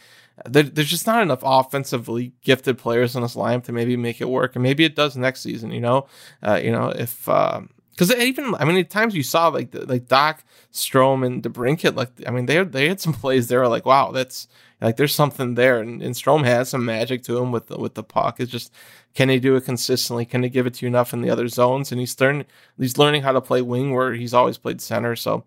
there, 0.46 0.64
there's 0.64 0.90
just 0.90 1.08
not 1.08 1.22
enough 1.22 1.40
offensively 1.44 2.34
gifted 2.42 2.78
players 2.78 3.16
in 3.16 3.22
this 3.22 3.36
lineup 3.36 3.64
to 3.66 3.72
maybe 3.72 3.96
make 3.96 4.22
it 4.22 4.30
work. 4.30 4.56
And 4.56 4.64
maybe 4.64 4.84
it 4.84 4.96
does 4.96 5.16
next 5.16 5.42
season. 5.42 5.72
You 5.72 5.82
know, 5.82 6.08
uh, 6.44 6.60
you 6.64 6.72
know 6.72 6.90
if. 6.90 7.28
Um, 7.30 7.70
because 7.96 8.14
even 8.16 8.54
I 8.56 8.66
mean, 8.66 8.78
at 8.78 8.90
times 8.90 9.16
you 9.16 9.24
saw 9.24 9.48
like 9.48 9.72
the, 9.72 9.86
like 9.86 10.08
Dach 10.08 10.40
Strome 10.74 11.26
and 11.26 11.42
DeBrincat, 11.42 11.96
like 11.96 12.10
I 12.28 12.32
mean, 12.32 12.46
they 12.46 12.62
they 12.64 12.90
had 12.90 13.00
some 13.00 13.14
plays 13.14 13.48
there 13.48 13.68
like 13.68 13.86
wow, 13.86 14.12
that's 14.12 14.48
like 14.82 14.98
there's 14.98 15.16
something 15.16 15.56
there, 15.56 15.80
and, 15.80 16.02
and 16.02 16.14
Strome 16.14 16.44
has 16.44 16.70
some 16.70 16.84
magic 16.84 17.24
to 17.24 17.38
him 17.38 17.52
with 17.52 17.68
the, 17.68 17.78
with 17.78 17.94
the 17.96 18.04
puck. 18.04 18.40
It's 18.40 18.52
just 18.52 18.74
can 19.14 19.30
he 19.30 19.40
do 19.40 19.56
it 19.56 19.64
consistently? 19.64 20.26
Can 20.26 20.44
he 20.44 20.50
give 20.50 20.68
it 20.68 20.74
to 20.76 20.86
you 20.86 20.90
enough 20.90 21.14
in 21.14 21.22
the 21.22 21.30
other 21.30 21.48
zones? 21.48 21.92
And 21.92 22.00
he's 22.00 22.20
learning 22.20 22.46
he's 22.78 22.98
learning 22.98 23.22
how 23.22 23.32
to 23.32 23.42
play 23.42 23.62
wing 23.62 23.94
where 23.94 24.14
he's 24.14 24.34
always 24.34 24.58
played 24.58 24.82
center. 24.82 25.16
So 25.16 25.46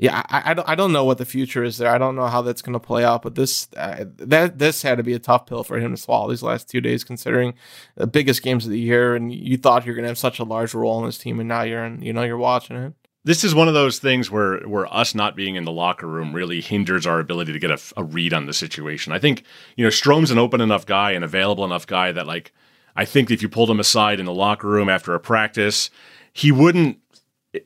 yeah, 0.00 0.22
I, 0.30 0.52
I 0.52 0.54
don't 0.54 0.68
I 0.70 0.74
don't 0.74 0.94
know 0.94 1.04
what 1.04 1.18
the 1.18 1.26
future 1.26 1.62
is 1.62 1.76
there. 1.76 1.90
I 1.90 1.98
don't 1.98 2.16
know 2.16 2.26
how 2.26 2.40
that's 2.40 2.62
going 2.62 2.72
to 2.72 2.80
play 2.80 3.04
out. 3.04 3.20
But 3.20 3.34
this 3.34 3.68
uh, 3.76 4.06
that 4.16 4.58
this 4.58 4.80
had 4.80 4.96
to 4.96 5.02
be 5.02 5.12
a 5.12 5.18
tough 5.18 5.44
pill 5.44 5.62
for 5.62 5.78
him 5.78 5.90
to 5.90 6.00
swallow 6.00 6.30
these 6.30 6.42
last 6.42 6.70
two 6.70 6.80
days, 6.80 7.04
considering 7.04 7.52
the 7.96 8.06
biggest 8.06 8.42
games 8.42 8.64
of 8.64 8.70
the 8.70 8.80
year, 8.80 9.14
and 9.14 9.30
you 9.30 9.58
thought 9.58 9.84
you're 9.84 9.94
going 9.94 10.04
to 10.04 10.08
have 10.08 10.16
such 10.16 10.38
a 10.38 10.44
large 10.44 10.72
role 10.72 10.98
in 11.00 11.04
this 11.04 11.18
team, 11.18 11.38
and 11.38 11.50
now 11.50 11.62
you're 11.62 11.84
in 11.84 12.00
you 12.00 12.14
know 12.14 12.22
you're 12.22 12.38
watching 12.38 12.76
it. 12.76 12.94
This 13.24 13.44
is 13.44 13.54
one 13.54 13.68
of 13.68 13.74
those 13.74 13.98
things 13.98 14.30
where 14.30 14.60
where 14.60 14.92
us 14.92 15.14
not 15.14 15.36
being 15.36 15.56
in 15.56 15.64
the 15.64 15.72
locker 15.72 16.06
room 16.06 16.32
really 16.32 16.62
hinders 16.62 17.06
our 17.06 17.20
ability 17.20 17.52
to 17.52 17.58
get 17.58 17.70
a, 17.70 17.78
a 17.98 18.02
read 18.02 18.32
on 18.32 18.46
the 18.46 18.54
situation. 18.54 19.12
I 19.12 19.18
think 19.18 19.44
you 19.76 19.84
know 19.84 19.90
Strome's 19.90 20.30
an 20.30 20.38
open 20.38 20.62
enough 20.62 20.86
guy, 20.86 21.10
and 21.10 21.22
available 21.22 21.66
enough 21.66 21.86
guy 21.86 22.10
that 22.10 22.26
like 22.26 22.52
I 22.96 23.04
think 23.04 23.30
if 23.30 23.42
you 23.42 23.50
pulled 23.50 23.68
him 23.68 23.80
aside 23.80 24.18
in 24.18 24.24
the 24.24 24.32
locker 24.32 24.66
room 24.66 24.88
after 24.88 25.14
a 25.14 25.20
practice, 25.20 25.90
he 26.32 26.50
wouldn't 26.50 27.00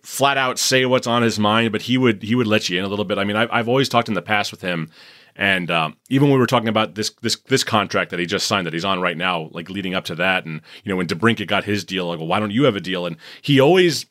flat 0.02 0.36
out 0.36 0.58
say 0.58 0.86
what's 0.86 1.06
on 1.06 1.22
his 1.22 1.38
mind, 1.38 1.72
but 1.72 1.82
he 1.82 1.98
would 1.98 2.22
he 2.22 2.34
would 2.34 2.46
let 2.46 2.68
you 2.68 2.78
in 2.78 2.84
a 2.84 2.88
little 2.88 3.04
bit. 3.04 3.18
I 3.18 3.24
mean, 3.24 3.36
I've, 3.36 3.50
I've 3.52 3.68
always 3.68 3.88
talked 3.88 4.08
in 4.08 4.14
the 4.14 4.22
past 4.22 4.50
with 4.50 4.62
him, 4.62 4.90
and 5.36 5.70
um, 5.70 5.96
even 6.08 6.28
when 6.28 6.34
we 6.34 6.40
were 6.40 6.46
talking 6.46 6.68
about 6.68 6.94
this 6.94 7.10
this 7.22 7.36
this 7.48 7.64
contract 7.64 8.10
that 8.10 8.20
he 8.20 8.26
just 8.26 8.46
signed 8.46 8.66
that 8.66 8.72
he's 8.72 8.84
on 8.84 9.00
right 9.00 9.16
now, 9.16 9.48
like 9.52 9.68
leading 9.68 9.94
up 9.94 10.04
to 10.06 10.14
that, 10.16 10.46
and 10.46 10.60
you 10.82 10.90
know 10.90 10.96
when 10.96 11.06
DeBrincat 11.06 11.46
got 11.46 11.64
his 11.64 11.84
deal, 11.84 12.10
I 12.10 12.16
go, 12.16 12.24
why 12.24 12.40
don't 12.40 12.50
you 12.50 12.64
have 12.64 12.76
a 12.76 12.80
deal? 12.80 13.06
And 13.06 13.16
he 13.42 13.60
always 13.60 14.06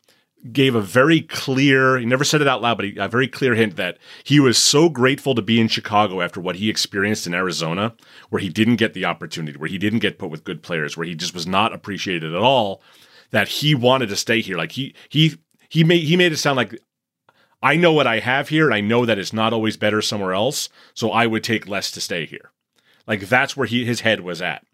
gave 0.51 0.75
a 0.75 0.81
very 0.81 1.21
clear 1.21 1.97
he 1.97 2.05
never 2.05 2.25
said 2.25 2.41
it 2.41 2.47
out 2.49 2.61
loud 2.61 2.75
but 2.75 2.85
he, 2.85 2.97
a 2.97 3.07
very 3.07 3.29
clear 3.29 3.55
hint 3.55 3.77
that 3.77 3.97
he 4.25 4.41
was 4.41 4.57
so 4.57 4.89
grateful 4.89 5.33
to 5.33 5.41
be 5.41 5.57
in 5.57 5.69
chicago 5.69 6.19
after 6.19 6.41
what 6.41 6.57
he 6.57 6.69
experienced 6.69 7.25
in 7.25 7.33
arizona 7.33 7.93
where 8.29 8.41
he 8.41 8.49
didn't 8.49 8.75
get 8.75 8.93
the 8.93 9.05
opportunity 9.05 9.57
where 9.57 9.69
he 9.69 9.77
didn't 9.77 9.99
get 9.99 10.19
put 10.19 10.29
with 10.29 10.43
good 10.43 10.61
players 10.61 10.97
where 10.97 11.07
he 11.07 11.15
just 11.15 11.33
was 11.33 11.47
not 11.47 11.71
appreciated 11.71 12.33
at 12.33 12.41
all 12.41 12.81
that 13.31 13.47
he 13.47 13.73
wanted 13.73 14.09
to 14.09 14.17
stay 14.17 14.41
here 14.41 14.57
like 14.57 14.73
he 14.73 14.93
he 15.07 15.37
he 15.73 15.83
made 15.83 16.03
he 16.03 16.15
made 16.15 16.31
it 16.31 16.37
sound 16.37 16.57
like 16.57 16.79
i 17.61 17.75
know 17.75 17.91
what 17.91 18.07
i 18.07 18.19
have 18.19 18.49
here 18.49 18.65
and 18.65 18.73
i 18.73 18.81
know 18.81 19.05
that 19.05 19.19
it's 19.19 19.33
not 19.33 19.53
always 19.53 19.77
better 19.77 20.01
somewhere 20.01 20.33
else 20.33 20.69
so 20.93 21.11
i 21.11 21.25
would 21.27 21.43
take 21.43 21.67
less 21.67 21.91
to 21.91 21.99
stay 21.99 22.25
here 22.25 22.51
like 23.07 23.21
that's 23.21 23.57
where 23.57 23.67
he 23.67 23.85
his 23.85 24.01
head 24.01 24.21
was 24.21 24.41
at 24.41 24.65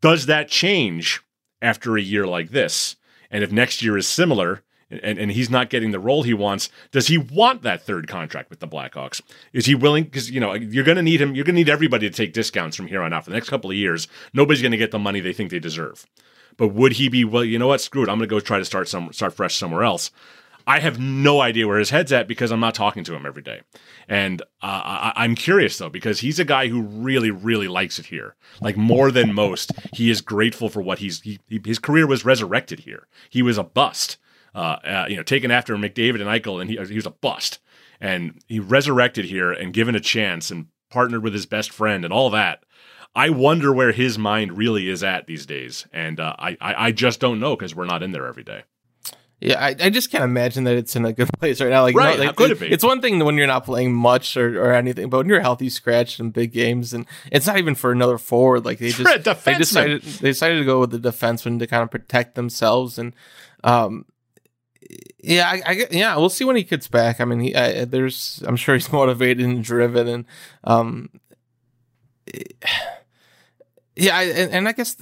does 0.00 0.26
that 0.26 0.48
change 0.48 1.22
after 1.60 1.96
a 1.96 2.02
year 2.02 2.26
like 2.26 2.50
this? 2.50 2.96
And 3.30 3.42
if 3.42 3.50
next 3.50 3.82
year 3.82 3.96
is 3.96 4.06
similar 4.06 4.62
and, 4.90 5.18
and 5.18 5.32
he's 5.32 5.48
not 5.48 5.70
getting 5.70 5.90
the 5.90 6.00
role 6.00 6.22
he 6.22 6.34
wants, 6.34 6.68
does 6.90 7.06
he 7.06 7.16
want 7.16 7.62
that 7.62 7.82
third 7.82 8.08
contract 8.08 8.50
with 8.50 8.60
the 8.60 8.68
Blackhawks? 8.68 9.22
Is 9.52 9.64
he 9.64 9.74
willing? 9.74 10.04
Because, 10.04 10.30
you 10.30 10.40
know, 10.40 10.52
you're 10.52 10.84
going 10.84 10.96
to 10.96 11.02
need 11.02 11.20
him, 11.20 11.34
you're 11.34 11.44
going 11.44 11.54
to 11.54 11.60
need 11.60 11.70
everybody 11.70 12.10
to 12.10 12.14
take 12.14 12.34
discounts 12.34 12.76
from 12.76 12.88
here 12.88 13.02
on 13.02 13.12
out 13.12 13.24
for 13.24 13.30
the 13.30 13.36
next 13.36 13.48
couple 13.48 13.70
of 13.70 13.76
years. 13.76 14.08
Nobody's 14.34 14.60
going 14.60 14.72
to 14.72 14.78
get 14.78 14.90
the 14.90 14.98
money 14.98 15.20
they 15.20 15.32
think 15.32 15.50
they 15.50 15.58
deserve. 15.58 16.04
But 16.56 16.68
would 16.68 16.92
he 16.92 17.08
be, 17.08 17.24
well, 17.24 17.44
you 17.44 17.58
know 17.58 17.68
what, 17.68 17.80
screw 17.80 18.02
it, 18.02 18.08
I'm 18.08 18.18
going 18.18 18.28
to 18.28 18.34
go 18.34 18.40
try 18.40 18.58
to 18.58 18.64
start 18.64 18.88
some 18.88 19.12
start 19.12 19.34
fresh 19.34 19.56
somewhere 19.56 19.82
else. 19.84 20.10
I 20.64 20.78
have 20.78 21.00
no 21.00 21.40
idea 21.40 21.66
where 21.66 21.80
his 21.80 21.90
head's 21.90 22.12
at 22.12 22.28
because 22.28 22.52
I'm 22.52 22.60
not 22.60 22.74
talking 22.76 23.02
to 23.04 23.14
him 23.14 23.26
every 23.26 23.42
day. 23.42 23.62
And 24.08 24.42
uh, 24.62 24.80
I, 24.84 25.12
I'm 25.16 25.34
curious 25.34 25.76
though, 25.78 25.88
because 25.88 26.20
he's 26.20 26.38
a 26.38 26.44
guy 26.44 26.68
who 26.68 26.82
really, 26.82 27.32
really 27.32 27.66
likes 27.66 27.98
it 27.98 28.06
here. 28.06 28.36
Like 28.60 28.76
more 28.76 29.10
than 29.10 29.34
most, 29.34 29.72
he 29.92 30.08
is 30.08 30.20
grateful 30.20 30.68
for 30.68 30.80
what 30.80 31.00
he's, 31.00 31.20
he, 31.22 31.40
he- 31.48 31.60
his 31.64 31.80
career 31.80 32.06
was 32.06 32.24
resurrected 32.24 32.80
here. 32.80 33.08
He 33.28 33.42
was 33.42 33.58
a 33.58 33.64
bust, 33.64 34.18
uh, 34.54 34.76
uh, 34.84 35.06
you 35.08 35.16
know, 35.16 35.24
taken 35.24 35.50
after 35.50 35.76
McDavid 35.76 36.20
and 36.20 36.30
Eichel, 36.30 36.60
and 36.60 36.70
he, 36.70 36.76
he 36.86 36.94
was 36.96 37.06
a 37.06 37.10
bust. 37.10 37.58
And 38.00 38.40
he 38.46 38.60
resurrected 38.60 39.24
here 39.24 39.50
and 39.50 39.72
given 39.72 39.96
a 39.96 40.00
chance 40.00 40.50
and 40.52 40.66
partnered 40.90 41.24
with 41.24 41.32
his 41.32 41.46
best 41.46 41.70
friend 41.70 42.04
and 42.04 42.12
all 42.12 42.30
that. 42.30 42.62
I 43.14 43.30
wonder 43.30 43.72
where 43.72 43.92
his 43.92 44.18
mind 44.18 44.56
really 44.56 44.88
is 44.88 45.02
at 45.04 45.26
these 45.26 45.44
days. 45.46 45.86
And 45.92 46.18
uh, 46.18 46.34
I, 46.38 46.56
I, 46.60 46.86
I 46.86 46.92
just 46.92 47.20
don't 47.20 47.40
know 47.40 47.56
because 47.56 47.74
we're 47.74 47.84
not 47.84 48.02
in 48.02 48.12
there 48.12 48.26
every 48.26 48.42
day. 48.42 48.62
Yeah, 49.40 49.62
I, 49.62 49.74
I 49.80 49.90
just 49.90 50.12
can't 50.12 50.22
imagine 50.22 50.64
that 50.64 50.76
it's 50.76 50.94
in 50.94 51.04
a 51.04 51.12
good 51.12 51.28
place 51.40 51.60
right 51.60 51.68
now. 51.68 51.82
Like, 51.82 51.96
Right, 51.96 52.16
like, 52.16 52.36
could 52.36 52.52
it 52.52 52.60
be? 52.60 52.68
It's 52.70 52.84
one 52.84 53.00
thing 53.00 53.18
when 53.24 53.36
you're 53.36 53.48
not 53.48 53.64
playing 53.64 53.92
much 53.92 54.36
or, 54.36 54.62
or 54.62 54.72
anything, 54.72 55.10
but 55.10 55.18
when 55.18 55.28
you're 55.28 55.40
healthy, 55.40 55.68
scratched 55.68 56.20
in 56.20 56.30
big 56.30 56.52
games, 56.52 56.94
and 56.94 57.06
it's 57.32 57.46
not 57.48 57.58
even 57.58 57.74
for 57.74 57.90
another 57.90 58.18
forward. 58.18 58.64
Like 58.64 58.78
they 58.78 58.90
just 58.90 59.24
they 59.44 59.54
decided 59.58 60.02
they 60.02 60.28
decided 60.30 60.58
to 60.60 60.64
go 60.64 60.78
with 60.78 60.92
the 60.92 60.98
defenseman 61.00 61.58
to 61.58 61.66
kind 61.66 61.82
of 61.82 61.90
protect 61.90 62.36
themselves, 62.36 62.98
and 62.98 63.16
um, 63.64 64.04
yeah, 65.18 65.50
I, 65.50 65.62
I 65.66 65.86
yeah, 65.90 66.16
we'll 66.16 66.28
see 66.28 66.44
when 66.44 66.54
he 66.54 66.62
gets 66.62 66.86
back. 66.86 67.20
I 67.20 67.24
mean, 67.24 67.40
he 67.40 67.56
I, 67.56 67.84
there's 67.84 68.44
I'm 68.46 68.54
sure 68.56 68.76
he's 68.76 68.92
motivated 68.92 69.44
and 69.44 69.64
driven, 69.64 70.06
and 70.06 70.24
um, 70.62 71.10
yeah, 73.96 74.16
I, 74.16 74.22
and, 74.24 74.52
and 74.52 74.68
I 74.68 74.72
guess 74.72 74.96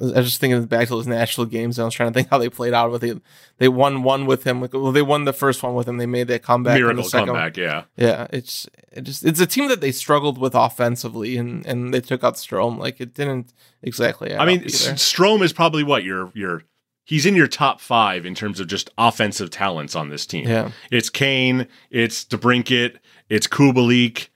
I 0.00 0.04
was 0.04 0.26
just 0.26 0.40
thinking 0.40 0.64
back 0.64 0.88
to 0.88 0.94
those 0.94 1.06
national 1.06 1.46
games. 1.46 1.78
And 1.78 1.82
I 1.82 1.86
was 1.86 1.94
trying 1.94 2.10
to 2.10 2.14
think 2.14 2.28
how 2.28 2.38
they 2.38 2.48
played 2.48 2.74
out 2.74 2.90
with 2.90 3.04
it. 3.04 3.20
They 3.58 3.68
won 3.68 4.02
one 4.02 4.26
with 4.26 4.44
him. 4.44 4.60
Like, 4.60 4.72
well, 4.72 4.92
they 4.92 5.02
won 5.02 5.24
the 5.24 5.32
first 5.32 5.62
one 5.62 5.74
with 5.74 5.88
him. 5.88 5.98
They 5.98 6.06
made 6.06 6.28
that 6.28 6.42
comeback. 6.42 6.78
Miracle 6.78 7.02
the 7.02 7.08
second 7.08 7.26
comeback, 7.28 7.56
yeah. 7.56 7.84
Yeah, 7.96 8.26
it's 8.30 8.68
it 8.90 9.02
just 9.02 9.24
it's 9.24 9.40
a 9.40 9.46
team 9.46 9.68
that 9.68 9.80
they 9.80 9.92
struggled 9.92 10.38
with 10.38 10.54
offensively, 10.54 11.36
and 11.36 11.64
and 11.66 11.92
they 11.92 12.00
took 12.00 12.24
out 12.24 12.34
Strome. 12.34 12.78
Like 12.78 13.00
it 13.00 13.14
didn't 13.14 13.52
exactly. 13.82 14.34
I 14.34 14.44
mean. 14.44 14.62
Strome 14.62 15.42
is 15.42 15.52
probably 15.52 15.82
what 15.82 16.04
your 16.04 16.30
your 16.34 16.62
he's 17.04 17.26
in 17.26 17.36
your 17.36 17.48
top 17.48 17.80
five 17.80 18.24
in 18.24 18.34
terms 18.34 18.60
of 18.60 18.66
just 18.66 18.90
offensive 18.96 19.50
talents 19.50 19.94
on 19.94 20.08
this 20.08 20.26
team. 20.26 20.48
Yeah. 20.48 20.70
It's 20.90 21.10
Kane, 21.10 21.66
it's 21.90 22.24
DeBrincat, 22.24 22.96
it's 23.28 23.46
Kubalik. 23.46 24.28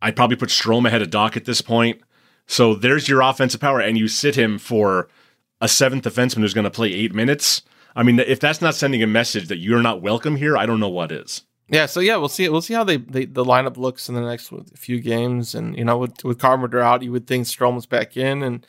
I'd 0.00 0.16
probably 0.16 0.36
put 0.36 0.48
Strome 0.48 0.86
ahead 0.86 1.02
of 1.02 1.10
Dach 1.10 1.36
at 1.36 1.44
this 1.44 1.62
point. 1.62 2.00
So 2.46 2.74
there's 2.74 3.08
your 3.08 3.20
offensive 3.20 3.60
power, 3.60 3.80
and 3.80 3.96
you 3.96 4.08
sit 4.08 4.36
him 4.36 4.58
for 4.58 5.08
a 5.60 5.68
seventh 5.68 6.04
defenseman 6.04 6.40
who's 6.40 6.54
going 6.54 6.64
to 6.64 6.70
play 6.70 6.92
eight 6.92 7.14
minutes. 7.14 7.62
I 7.94 8.02
mean, 8.02 8.18
if 8.18 8.40
that's 8.40 8.60
not 8.60 8.74
sending 8.74 9.02
a 9.02 9.06
message 9.06 9.48
that 9.48 9.58
you're 9.58 9.82
not 9.82 10.02
welcome 10.02 10.36
here, 10.36 10.56
I 10.56 10.66
don't 10.66 10.80
know 10.80 10.88
what 10.88 11.12
is. 11.12 11.42
Yeah, 11.68 11.86
so 11.86 12.00
yeah, 12.00 12.16
we'll 12.16 12.28
see. 12.28 12.48
We'll 12.48 12.60
see 12.60 12.74
how 12.74 12.84
they, 12.84 12.98
they 12.98 13.24
the 13.24 13.44
lineup 13.44 13.76
looks 13.76 14.08
in 14.08 14.14
the 14.14 14.20
next 14.20 14.52
few 14.76 15.00
games, 15.00 15.54
and 15.54 15.76
you 15.76 15.84
know, 15.84 15.96
with 15.98 16.22
with 16.24 16.38
Carpenter 16.38 16.80
out, 16.80 17.02
you 17.02 17.12
would 17.12 17.26
think 17.26 17.46
Strome 17.46 17.76
was 17.76 17.86
back 17.86 18.16
in, 18.16 18.42
and 18.42 18.66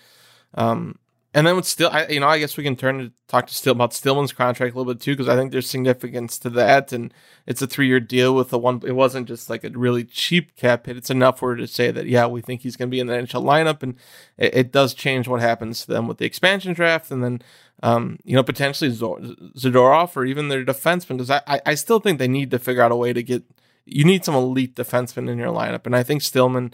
um, 0.54 0.98
and 1.34 1.48
then 1.48 1.56
with 1.56 1.66
still, 1.66 1.90
I, 1.92 2.08
you 2.08 2.20
know, 2.20 2.28
I 2.28 2.38
guess 2.38 2.58
we 2.58 2.64
can 2.64 2.76
turn 2.76 3.00
to 3.00 3.12
talk 3.28 3.48
to 3.48 3.54
Still 3.54 3.72
about 3.72 3.92
Stillman's 3.92 4.34
contract 4.34 4.76
a 4.76 4.78
little 4.78 4.94
bit 4.94 5.02
too, 5.02 5.14
because 5.14 5.28
I 5.28 5.36
think 5.36 5.52
there's 5.52 5.70
significance 5.70 6.38
to 6.40 6.50
that, 6.52 6.92
and 6.92 7.12
it's 7.48 7.62
a 7.62 7.68
three 7.68 7.88
year 7.88 8.00
deal 8.00 8.36
with 8.36 8.50
the 8.50 8.60
one. 8.60 8.82
It 8.86 8.92
wasn't 8.92 9.28
just 9.28 9.50
like 9.50 9.64
a 9.64 9.70
really 9.70 10.04
cheap 10.04 10.56
cap 10.56 10.86
hit; 10.86 10.96
it's 10.96 11.10
enough 11.10 11.40
for 11.40 11.56
to 11.56 11.66
say 11.66 11.90
that 11.90 12.06
yeah, 12.06 12.28
we 12.28 12.42
think 12.42 12.62
he's 12.62 12.76
going 12.76 12.90
to 12.90 12.92
be 12.92 13.00
in 13.00 13.08
the 13.08 13.14
NHL 13.14 13.44
lineup, 13.44 13.82
and 13.82 13.96
it, 14.38 14.56
it 14.56 14.72
does 14.72 14.94
change 14.94 15.28
what 15.28 15.42
happens 15.42 15.82
to 15.82 15.92
them 15.92 16.08
with 16.08 16.20
the 16.20 16.26
expansion 16.26 16.74
draft, 16.74 17.10
and 17.10 17.24
then 17.24 17.42
um, 17.82 18.18
you 18.24 18.36
know, 18.36 18.44
potentially 18.44 18.92
Zadorov 18.92 20.16
or 20.16 20.26
even 20.26 20.48
their 20.48 20.64
defenseman, 20.64 21.18
because 21.18 21.32
I, 21.32 21.42
I, 21.48 21.62
I 21.66 21.76
still 21.76 22.00
think 22.00 22.20
they 22.20 22.28
need 22.28 22.52
to 22.52 22.60
figure 22.60 22.82
out 22.82 22.92
a 22.92 22.96
way 22.96 23.12
to 23.12 23.24
get. 23.24 23.44
You 23.86 24.06
need 24.06 24.24
some 24.24 24.36
elite 24.36 24.76
defenseman 24.76 25.30
in 25.30 25.38
your 25.38 25.52
lineup, 25.52 25.86
and 25.86 25.96
I 25.96 26.04
think 26.04 26.22
Stillman 26.22 26.74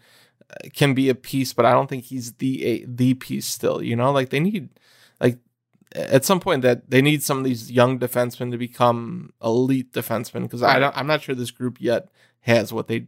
can 0.73 0.93
be 0.93 1.09
a 1.09 1.15
piece, 1.15 1.53
but 1.53 1.65
I 1.65 1.71
don't 1.71 1.88
think 1.88 2.05
he's 2.05 2.33
the 2.33 2.65
a, 2.65 2.85
the 2.85 3.13
piece 3.13 3.45
still. 3.45 3.81
You 3.81 3.95
know, 3.95 4.12
like 4.12 4.29
they 4.29 4.39
need 4.39 4.69
like 5.19 5.39
at 5.95 6.25
some 6.25 6.39
point 6.39 6.62
that 6.62 6.89
they 6.89 7.01
need 7.01 7.23
some 7.23 7.39
of 7.39 7.43
these 7.43 7.71
young 7.71 7.99
defensemen 7.99 8.51
to 8.51 8.57
become 8.57 9.33
elite 9.43 9.91
defensemen 9.91 10.43
because 10.43 10.63
I 10.63 10.79
don't, 10.79 10.95
I'm 10.95 11.07
not 11.07 11.21
sure 11.21 11.35
this 11.35 11.51
group 11.51 11.79
yet 11.79 12.09
has 12.41 12.71
what 12.71 12.88
they 12.88 13.07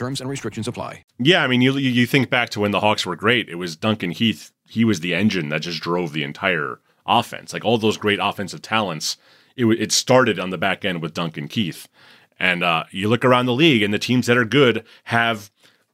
Terms 0.00 0.22
and 0.22 0.30
restrictions 0.30 0.66
apply. 0.66 1.04
Yeah, 1.18 1.44
I 1.44 1.46
mean, 1.46 1.60
you 1.60 1.76
you 1.76 2.06
think 2.06 2.30
back 2.30 2.48
to 2.50 2.60
when 2.60 2.70
the 2.70 2.80
Hawks 2.80 3.04
were 3.04 3.16
great. 3.16 3.50
It 3.50 3.56
was 3.56 3.76
Duncan 3.76 4.14
Keith. 4.14 4.50
He 4.66 4.82
was 4.82 5.00
the 5.00 5.14
engine 5.14 5.50
that 5.50 5.60
just 5.60 5.82
drove 5.82 6.14
the 6.14 6.22
entire 6.22 6.80
offense. 7.04 7.52
Like 7.52 7.66
all 7.66 7.76
those 7.76 7.98
great 7.98 8.18
offensive 8.18 8.62
talents, 8.62 9.18
it 9.56 9.66
it 9.66 9.92
started 9.92 10.38
on 10.38 10.48
the 10.48 10.56
back 10.56 10.86
end 10.86 11.02
with 11.02 11.12
Duncan 11.12 11.48
Keith. 11.48 11.86
And 12.38 12.64
uh, 12.64 12.84
you 12.90 13.10
look 13.10 13.26
around 13.26 13.44
the 13.44 13.52
league, 13.52 13.82
and 13.82 13.92
the 13.92 13.98
teams 13.98 14.26
that 14.26 14.38
are 14.38 14.46
good 14.46 14.86
have 15.04 15.50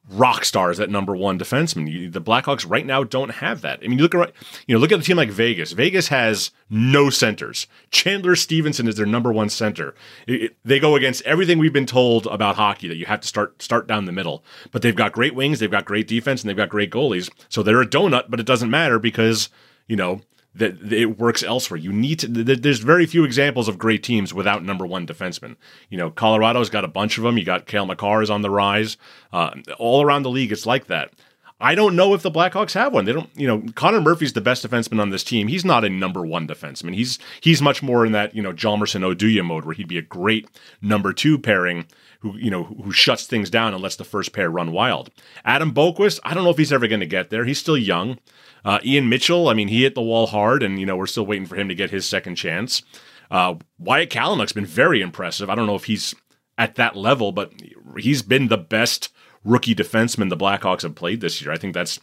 rock 0.09 0.45
stars 0.45 0.79
at 0.79 0.89
number 0.89 1.15
one 1.15 1.37
defenseman. 1.37 1.91
You, 1.91 2.09
the 2.09 2.21
Blackhawks 2.21 2.69
right 2.69 2.85
now 2.85 3.03
don't 3.03 3.29
have 3.29 3.61
that. 3.61 3.79
I 3.83 3.87
mean, 3.87 3.97
you 3.97 4.03
look 4.03 4.15
around, 4.15 4.31
you 4.65 4.73
know, 4.75 4.79
look 4.79 4.91
at 4.91 4.99
a 4.99 5.03
team 5.03 5.17
like 5.17 5.29
Vegas. 5.29 5.73
Vegas 5.73 6.07
has 6.07 6.51
no 6.69 7.09
centers. 7.09 7.67
Chandler 7.91 8.35
Stephenson 8.35 8.87
is 8.87 8.95
their 8.95 9.05
number 9.05 9.33
one 9.33 9.49
center. 9.49 9.93
It- 10.25 10.41
it- 10.43 10.55
they 10.63 10.79
go 10.79 10.95
against 10.95 11.23
everything 11.23 11.59
we've 11.59 11.73
been 11.73 11.85
told 11.85 12.25
about 12.27 12.55
hockey 12.55 12.87
that 12.87 12.95
you 12.97 13.05
have 13.05 13.19
to 13.21 13.27
start 13.27 13.61
start 13.61 13.87
down 13.87 14.05
the 14.05 14.11
middle. 14.11 14.43
But 14.71 14.81
they've 14.81 14.95
got 14.95 15.11
great 15.11 15.35
wings, 15.35 15.59
they've 15.59 15.69
got 15.71 15.85
great 15.85 16.07
defense, 16.07 16.41
and 16.41 16.49
they've 16.49 16.55
got 16.57 16.69
great 16.69 16.91
goalies. 16.91 17.29
So 17.49 17.61
they're 17.61 17.81
a 17.81 17.87
donut, 17.87 18.25
but 18.29 18.39
it 18.39 18.45
doesn't 18.45 18.69
matter 18.69 18.99
because 18.99 19.49
you 19.87 19.95
know 19.97 20.21
that 20.57 20.91
it 20.91 21.17
works 21.17 21.43
elsewhere. 21.43 21.79
You 21.79 21.91
need 21.91 22.19
to. 22.19 22.27
There's 22.27 22.79
very 22.79 23.05
few 23.05 23.23
examples 23.23 23.67
of 23.67 23.77
great 23.77 24.03
teams 24.03 24.33
without 24.33 24.63
number 24.63 24.85
one 24.85 25.07
defensemen. 25.07 25.55
You 25.89 25.97
know, 25.97 26.11
Colorado's 26.11 26.69
got 26.69 26.83
a 26.83 26.89
bunch 26.89 27.17
of 27.17 27.23
them. 27.23 27.37
You 27.37 27.45
got 27.45 27.65
Cale 27.65 27.85
Makar 27.85 28.21
is 28.21 28.29
on 28.29 28.41
the 28.41 28.49
rise. 28.49 28.97
Uh, 29.31 29.51
all 29.77 30.03
around 30.03 30.23
the 30.23 30.29
league, 30.29 30.51
it's 30.51 30.65
like 30.65 30.87
that. 30.87 31.13
I 31.59 31.73
don't 31.73 31.95
know 31.95 32.13
if 32.13 32.21
the 32.21 32.29
Blackhawks 32.29 32.73
have 32.73 32.93
one. 32.93 33.05
They 33.05 33.13
don't. 33.13 33.29
You 33.35 33.47
know, 33.47 33.63
Connor 33.73 33.99
Murphy's 34.01 34.33
the 34.33 34.41
best 34.41 34.65
defenseman 34.65 35.01
on 35.01 35.09
this 35.09 35.23
team. 35.23 35.47
He's 35.47 35.65
not 35.65 35.83
a 35.83 35.89
number 35.89 36.23
one 36.25 36.47
defenseman. 36.47 36.93
He's 36.93 37.17
he's 37.41 37.61
much 37.61 37.81
more 37.81 38.05
in 38.05 38.11
that 38.11 38.35
you 38.35 38.43
know 38.43 38.53
Hjalmarsson 38.53 39.01
Oduya 39.01 39.43
mode 39.43 39.65
where 39.65 39.73
he'd 39.73 39.87
be 39.87 39.97
a 39.97 40.03
great 40.03 40.47
number 40.81 41.13
two 41.13 41.39
pairing. 41.39 41.85
Who 42.19 42.37
you 42.37 42.51
know 42.51 42.63
who 42.63 42.91
shuts 42.91 43.25
things 43.25 43.49
down 43.49 43.73
and 43.73 43.81
lets 43.81 43.95
the 43.95 44.03
first 44.03 44.33
pair 44.33 44.51
run 44.51 44.71
wild. 44.71 45.09
Adam 45.45 45.73
Boqvist, 45.73 46.19
I 46.23 46.33
don't 46.33 46.43
know 46.43 46.51
if 46.51 46.57
he's 46.57 46.73
ever 46.73 46.87
going 46.87 46.99
to 46.99 47.07
get 47.07 47.31
there. 47.31 47.45
He's 47.45 47.59
still 47.59 47.77
young. 47.77 48.19
Uh, 48.63 48.79
Ian 48.83 49.09
Mitchell, 49.09 49.49
I 49.49 49.53
mean, 49.53 49.67
he 49.67 49.83
hit 49.83 49.95
the 49.95 50.01
wall 50.01 50.27
hard, 50.27 50.61
and 50.61 50.79
you 50.79 50.85
know 50.85 50.95
we're 50.95 51.07
still 51.07 51.25
waiting 51.25 51.47
for 51.47 51.55
him 51.55 51.69
to 51.69 51.75
get 51.75 51.89
his 51.89 52.07
second 52.07 52.35
chance. 52.35 52.83
Uh, 53.31 53.55
Wyatt 53.79 54.11
Kalynuk's 54.11 54.53
been 54.53 54.65
very 54.65 55.01
impressive. 55.01 55.49
I 55.49 55.55
don't 55.55 55.67
know 55.67 55.75
if 55.75 55.85
he's 55.85 56.13
at 56.57 56.75
that 56.75 56.95
level, 56.95 57.31
but 57.31 57.51
he's 57.97 58.21
been 58.21 58.47
the 58.47 58.57
best 58.57 59.11
rookie 59.47 59.73
defenseman 59.75 60.29
the 60.29 60.37
Blackhawks 60.37 60.81
have 60.81 60.95
played 60.95 61.21
this 61.21 61.41
year. 61.41 61.51
I 61.51 61.57
think 61.57 61.73
that's 61.73 61.99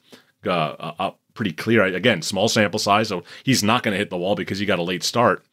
uh, 0.46 0.92
uh, 0.98 1.10
pretty 1.34 1.52
clear. 1.52 1.84
Again, 1.84 2.22
small 2.22 2.48
sample 2.48 2.78
size, 2.78 3.08
so 3.08 3.22
he's 3.44 3.62
not 3.62 3.82
going 3.82 3.92
to 3.92 3.98
hit 3.98 4.10
the 4.10 4.16
wall 4.16 4.34
because 4.34 4.58
he 4.58 4.66
got 4.66 4.78
a 4.78 4.82
late 4.82 5.02
start. 5.02 5.44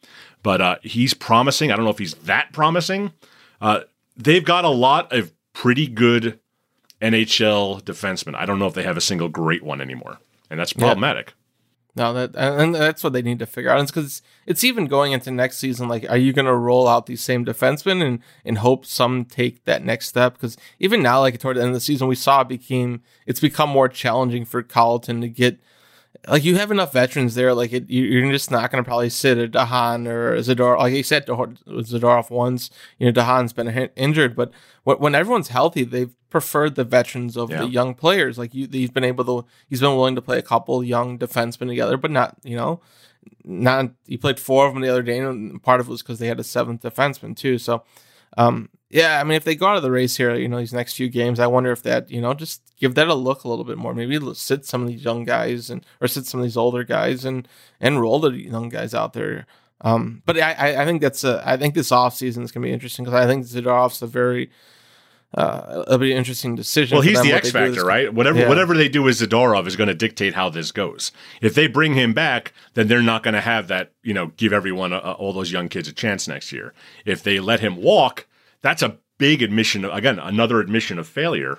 But 0.42 0.60
uh, 0.60 0.76
he's 0.82 1.14
promising. 1.14 1.70
I 1.70 1.76
don't 1.76 1.84
know 1.84 1.90
if 1.90 1.98
he's 1.98 2.14
that 2.14 2.52
promising. 2.52 3.12
Uh, 3.60 3.80
they've 4.16 4.44
got 4.44 4.64
a 4.64 4.70
lot 4.70 5.12
of 5.12 5.32
pretty 5.52 5.86
good 5.86 6.38
NHL 7.00 7.82
defensemen. 7.82 8.34
I 8.34 8.46
don't 8.46 8.58
know 8.58 8.66
if 8.66 8.74
they 8.74 8.82
have 8.82 8.96
a 8.96 9.00
single 9.00 9.28
great 9.28 9.62
one 9.62 9.80
anymore, 9.80 10.18
and 10.50 10.58
that's 10.58 10.72
Yeah. 10.76 11.00
No, 11.94 12.14
that 12.14 12.34
and 12.34 12.74
that's 12.74 13.04
what 13.04 13.12
they 13.12 13.20
need 13.20 13.38
to 13.40 13.46
figure 13.46 13.70
out. 13.70 13.78
It's 13.80 13.90
because 13.90 14.22
it's 14.46 14.64
even 14.64 14.86
going 14.86 15.12
into 15.12 15.30
next 15.30 15.58
season. 15.58 15.88
Like, 15.88 16.08
are 16.08 16.16
you 16.16 16.32
going 16.32 16.46
to 16.46 16.54
roll 16.54 16.88
out 16.88 17.04
these 17.04 17.20
same 17.22 17.44
defensemen 17.44 18.02
and 18.02 18.20
and 18.46 18.58
hope 18.58 18.86
some 18.86 19.26
take 19.26 19.64
that 19.64 19.84
next 19.84 20.08
step? 20.08 20.32
Because 20.34 20.56
even 20.78 21.02
now, 21.02 21.20
like 21.20 21.38
toward 21.38 21.56
the 21.56 21.60
end 21.60 21.68
of 21.68 21.74
the 21.74 21.80
season, 21.80 22.08
we 22.08 22.14
saw 22.14 22.40
it 22.40 22.48
became 22.48 23.02
it's 23.26 23.40
become 23.40 23.68
more 23.68 23.88
challenging 23.88 24.44
for 24.46 24.62
Colliton 24.62 25.20
to 25.20 25.28
get. 25.28 25.60
Like 26.28 26.44
you 26.44 26.56
have 26.56 26.70
enough 26.70 26.92
veterans 26.92 27.34
there, 27.34 27.52
like 27.54 27.72
it, 27.72 27.90
you- 27.90 28.04
you're 28.04 28.30
just 28.30 28.50
not 28.50 28.70
going 28.70 28.82
to 28.84 28.86
probably 28.88 29.10
sit 29.10 29.38
a 29.38 29.48
de 29.48 29.64
Haan 29.64 30.06
or 30.06 30.36
Zador. 30.38 30.78
Like 30.78 30.94
you 30.94 31.02
said, 31.02 31.24
Dor- 31.24 31.54
Zadorov 31.66 32.30
once, 32.30 32.70
you 32.98 33.06
know, 33.06 33.12
de 33.12 33.24
Haan's 33.24 33.52
been 33.52 33.68
injured, 33.96 34.36
but 34.36 34.52
when 34.84 35.14
everyone's 35.14 35.48
healthy, 35.48 35.82
they've 35.84 36.14
preferred 36.30 36.76
the 36.76 36.84
veterans 36.84 37.36
over 37.36 37.52
Yeah. 37.54 37.60
the 37.62 37.68
young 37.68 37.94
players. 37.94 38.38
Like 38.38 38.54
you, 38.54 38.68
he's 38.70 38.90
been 38.90 39.04
able 39.04 39.24
to, 39.24 39.48
he's 39.68 39.80
been 39.80 39.96
willing 39.96 40.14
to 40.14 40.22
play 40.22 40.38
a 40.38 40.42
couple 40.42 40.84
young 40.84 41.18
defensemen 41.18 41.66
together, 41.68 41.96
but 41.96 42.10
not, 42.12 42.36
you 42.44 42.56
know, 42.56 42.80
not. 43.44 43.90
He 44.06 44.16
played 44.16 44.38
four 44.38 44.66
of 44.66 44.74
them 44.74 44.82
the 44.82 44.88
other 44.90 45.02
day, 45.02 45.18
and 45.18 45.62
part 45.62 45.80
of 45.80 45.88
it 45.88 45.90
was 45.90 46.02
because 46.02 46.18
they 46.20 46.28
had 46.28 46.40
a 46.40 46.44
seventh 46.44 46.82
defenseman 46.82 47.36
too. 47.36 47.58
So, 47.58 47.82
um, 48.36 48.68
yeah, 48.92 49.18
I 49.18 49.24
mean, 49.24 49.36
if 49.36 49.44
they 49.44 49.56
go 49.56 49.66
out 49.66 49.76
of 49.78 49.82
the 49.82 49.90
race 49.90 50.16
here, 50.16 50.34
you 50.34 50.48
know, 50.48 50.58
these 50.58 50.74
next 50.74 50.94
few 50.94 51.08
games, 51.08 51.40
I 51.40 51.46
wonder 51.46 51.72
if 51.72 51.82
that, 51.82 52.10
you 52.10 52.20
know, 52.20 52.34
just 52.34 52.60
give 52.78 52.94
that 52.96 53.08
a 53.08 53.14
look 53.14 53.44
a 53.44 53.48
little 53.48 53.64
bit 53.64 53.78
more. 53.78 53.94
Maybe 53.94 54.18
sit 54.34 54.66
some 54.66 54.82
of 54.82 54.88
these 54.88 55.02
young 55.02 55.24
guys 55.24 55.70
and 55.70 55.84
or 56.00 56.06
sit 56.08 56.26
some 56.26 56.40
of 56.40 56.44
these 56.44 56.56
older 56.58 56.84
guys 56.84 57.24
and 57.24 57.48
and 57.80 58.00
roll 58.00 58.20
the 58.20 58.30
young 58.32 58.68
guys 58.68 58.92
out 58.94 59.14
there. 59.14 59.46
Um, 59.80 60.22
but 60.26 60.38
I, 60.38 60.82
I- 60.82 60.84
think 60.84 61.00
that's 61.02 61.24
a, 61.24 61.42
I 61.44 61.56
think 61.56 61.74
this 61.74 61.90
offseason 61.90 62.44
is 62.44 62.52
going 62.52 62.62
to 62.62 62.68
be 62.68 62.72
interesting 62.72 63.04
because 63.04 63.18
I 63.18 63.26
think 63.26 63.44
Zadorov's 63.46 64.00
a 64.02 64.06
very, 64.06 64.50
uh, 65.34 65.84
it'll 65.86 65.98
be 65.98 66.12
an 66.12 66.18
interesting 66.18 66.54
decision. 66.54 66.94
Well, 66.94 67.02
he's 67.02 67.16
them 67.16 67.26
the 67.26 67.32
X 67.32 67.50
they 67.52 67.60
do 67.60 67.66
this 67.68 67.76
factor, 67.76 67.86
right? 67.88 68.12
Whatever 68.12 68.40
Yeah. 68.40 68.48
whatever 68.48 68.76
they 68.76 68.88
do 68.88 69.02
with 69.02 69.16
Zadorov 69.18 69.66
is 69.66 69.74
going 69.76 69.88
to 69.88 69.94
dictate 69.94 70.34
how 70.34 70.50
this 70.50 70.70
goes. 70.70 71.10
If 71.40 71.54
they 71.54 71.66
bring 71.66 71.94
him 71.94 72.12
back, 72.12 72.52
then 72.74 72.88
they're 72.88 73.00
not 73.02 73.22
going 73.22 73.34
to 73.34 73.40
have 73.40 73.68
that, 73.68 73.92
you 74.02 74.12
know, 74.12 74.26
give 74.36 74.52
everyone, 74.52 74.92
uh, 74.92 74.98
all 75.18 75.32
those 75.32 75.50
young 75.50 75.68
kids 75.68 75.88
a 75.88 75.92
chance 75.92 76.28
next 76.28 76.52
year. 76.52 76.74
If 77.06 77.22
they 77.22 77.40
let 77.40 77.60
him 77.60 77.76
walk, 77.76 78.26
that's 78.62 78.82
a 78.82 78.98
big 79.18 79.42
admission, 79.42 79.84
of, 79.84 79.92
again, 79.92 80.18
another 80.18 80.60
admission 80.60 80.98
of 80.98 81.06
failure 81.06 81.58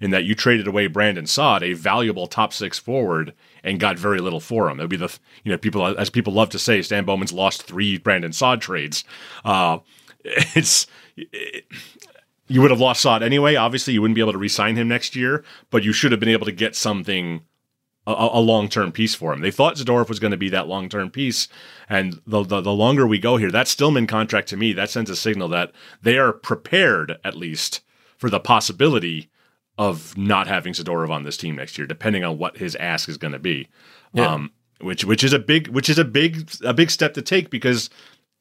in 0.00 0.10
that 0.10 0.24
you 0.24 0.34
traded 0.34 0.66
away 0.66 0.86
Brandon 0.86 1.26
Saad, 1.26 1.62
a 1.62 1.72
valuable 1.72 2.26
top 2.26 2.52
six 2.52 2.78
forward, 2.78 3.32
and 3.62 3.78
got 3.78 3.98
very 3.98 4.18
little 4.18 4.40
for 4.40 4.68
him. 4.68 4.80
It 4.80 4.84
would 4.84 4.90
be 4.90 4.96
the, 4.96 5.16
you 5.44 5.52
know, 5.52 5.58
people, 5.58 5.84
as 5.84 6.10
people 6.10 6.32
love 6.32 6.50
to 6.50 6.58
say, 6.58 6.82
Stan 6.82 7.04
Bowman's 7.04 7.32
lost 7.32 7.62
three 7.62 7.98
Brandon 7.98 8.32
Saad 8.32 8.60
trades. 8.60 9.04
Uh, 9.44 9.78
it's, 10.24 10.86
you 12.48 12.60
would 12.60 12.70
have 12.70 12.80
lost 12.80 13.02
Saad 13.02 13.22
anyway. 13.22 13.54
Obviously, 13.54 13.94
you 13.94 14.02
wouldn't 14.02 14.16
be 14.16 14.20
able 14.20 14.32
to 14.32 14.38
re-sign 14.38 14.76
him 14.76 14.88
next 14.88 15.14
year, 15.16 15.44
but 15.70 15.84
you 15.84 15.92
should 15.92 16.12
have 16.12 16.20
been 16.20 16.28
able 16.28 16.46
to 16.46 16.52
get 16.52 16.74
something 16.76 17.42
a, 18.06 18.12
a 18.34 18.40
long 18.40 18.68
term 18.68 18.92
piece 18.92 19.14
for 19.14 19.32
him. 19.32 19.40
They 19.40 19.50
thought 19.50 19.76
Zadorov 19.76 20.08
was 20.08 20.20
going 20.20 20.30
to 20.30 20.36
be 20.36 20.48
that 20.50 20.68
long 20.68 20.88
term 20.88 21.10
piece, 21.10 21.48
and 21.88 22.20
the, 22.26 22.42
the 22.42 22.60
the 22.60 22.72
longer 22.72 23.06
we 23.06 23.18
go 23.18 23.36
here, 23.36 23.50
that 23.50 23.68
Stillman 23.68 24.06
contract 24.06 24.48
to 24.48 24.56
me 24.56 24.72
that 24.72 24.90
sends 24.90 25.10
a 25.10 25.16
signal 25.16 25.48
that 25.48 25.72
they 26.02 26.18
are 26.18 26.32
prepared 26.32 27.18
at 27.24 27.36
least 27.36 27.80
for 28.16 28.30
the 28.30 28.40
possibility 28.40 29.30
of 29.76 30.16
not 30.16 30.46
having 30.46 30.72
Zadorov 30.72 31.10
on 31.10 31.24
this 31.24 31.36
team 31.36 31.56
next 31.56 31.76
year, 31.76 31.86
depending 31.86 32.24
on 32.24 32.38
what 32.38 32.58
his 32.58 32.76
ask 32.76 33.08
is 33.08 33.18
going 33.18 33.32
to 33.32 33.38
be. 33.38 33.68
Yeah. 34.12 34.32
Um, 34.32 34.52
which 34.80 35.04
which 35.04 35.24
is 35.24 35.32
a 35.32 35.38
big 35.38 35.68
which 35.68 35.88
is 35.88 35.98
a 35.98 36.04
big 36.04 36.50
a 36.64 36.74
big 36.74 36.90
step 36.90 37.14
to 37.14 37.22
take 37.22 37.48
because 37.48 37.90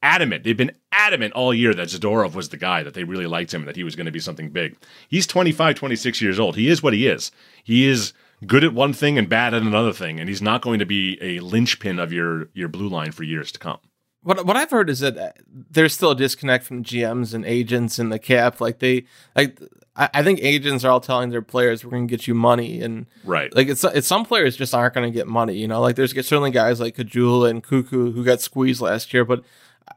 adamant 0.01 0.43
they've 0.43 0.57
been 0.57 0.71
adamant 0.91 1.33
all 1.33 1.53
year 1.53 1.73
that 1.73 1.87
Zadorov 1.87 2.33
was 2.35 2.49
the 2.49 2.57
guy 2.57 2.83
that 2.83 2.93
they 2.93 3.03
really 3.03 3.27
liked 3.27 3.53
him 3.53 3.61
and 3.61 3.67
that 3.69 3.75
he 3.75 3.83
was 3.83 3.95
going 3.95 4.05
to 4.05 4.11
be 4.11 4.19
something 4.19 4.49
big. 4.49 4.75
He's 5.07 5.25
25, 5.25 5.75
26 5.75 6.21
years 6.21 6.39
old. 6.39 6.55
He 6.55 6.67
is 6.67 6.83
what 6.83 6.93
he 6.93 7.07
is. 7.07 7.31
He 7.63 7.87
is 7.87 8.13
good 8.45 8.63
at 8.63 8.73
one 8.73 8.93
thing 8.93 9.17
and 9.17 9.27
bad 9.29 9.53
at 9.53 9.61
another 9.61 9.93
thing, 9.93 10.19
and 10.19 10.29
he's 10.29 10.41
not 10.41 10.61
going 10.61 10.79
to 10.79 10.85
be 10.85 11.17
a 11.21 11.39
linchpin 11.39 11.99
of 11.99 12.11
your 12.13 12.49
your 12.53 12.67
blue 12.67 12.87
line 12.87 13.11
for 13.11 13.23
years 13.23 13.51
to 13.53 13.59
come. 13.59 13.79
What 14.21 14.45
what 14.45 14.55
I've 14.55 14.69
heard 14.71 14.89
is 14.89 14.99
that 14.99 15.17
uh, 15.17 15.31
there's 15.47 15.93
still 15.93 16.11
a 16.11 16.15
disconnect 16.15 16.63
from 16.65 16.83
GMs 16.83 17.33
and 17.33 17.45
agents 17.45 17.99
in 17.99 18.09
the 18.09 18.19
cap. 18.19 18.61
Like 18.61 18.79
they 18.79 19.05
like 19.35 19.59
I, 19.95 20.09
I 20.13 20.23
think 20.23 20.39
agents 20.41 20.83
are 20.85 20.91
all 20.91 21.01
telling 21.01 21.29
their 21.29 21.41
players 21.41 21.83
we're 21.83 21.91
going 21.91 22.07
to 22.07 22.11
get 22.11 22.25
you 22.27 22.33
money 22.33 22.81
and 22.81 23.05
Right. 23.25 23.53
like 23.55 23.67
it's 23.67 23.83
it's 23.83 24.07
some 24.07 24.25
players 24.25 24.55
just 24.55 24.73
aren't 24.73 24.93
going 24.93 25.11
to 25.11 25.13
get 25.15 25.27
money. 25.27 25.55
You 25.57 25.67
know, 25.67 25.81
like 25.81 25.95
there's 25.97 26.13
certainly 26.13 26.51
guys 26.51 26.79
like 26.79 26.95
Kajula 26.95 27.49
and 27.49 27.61
Cuckoo 27.63 28.11
who 28.13 28.23
got 28.23 28.39
squeezed 28.41 28.81
last 28.81 29.13
year, 29.13 29.25
but 29.25 29.43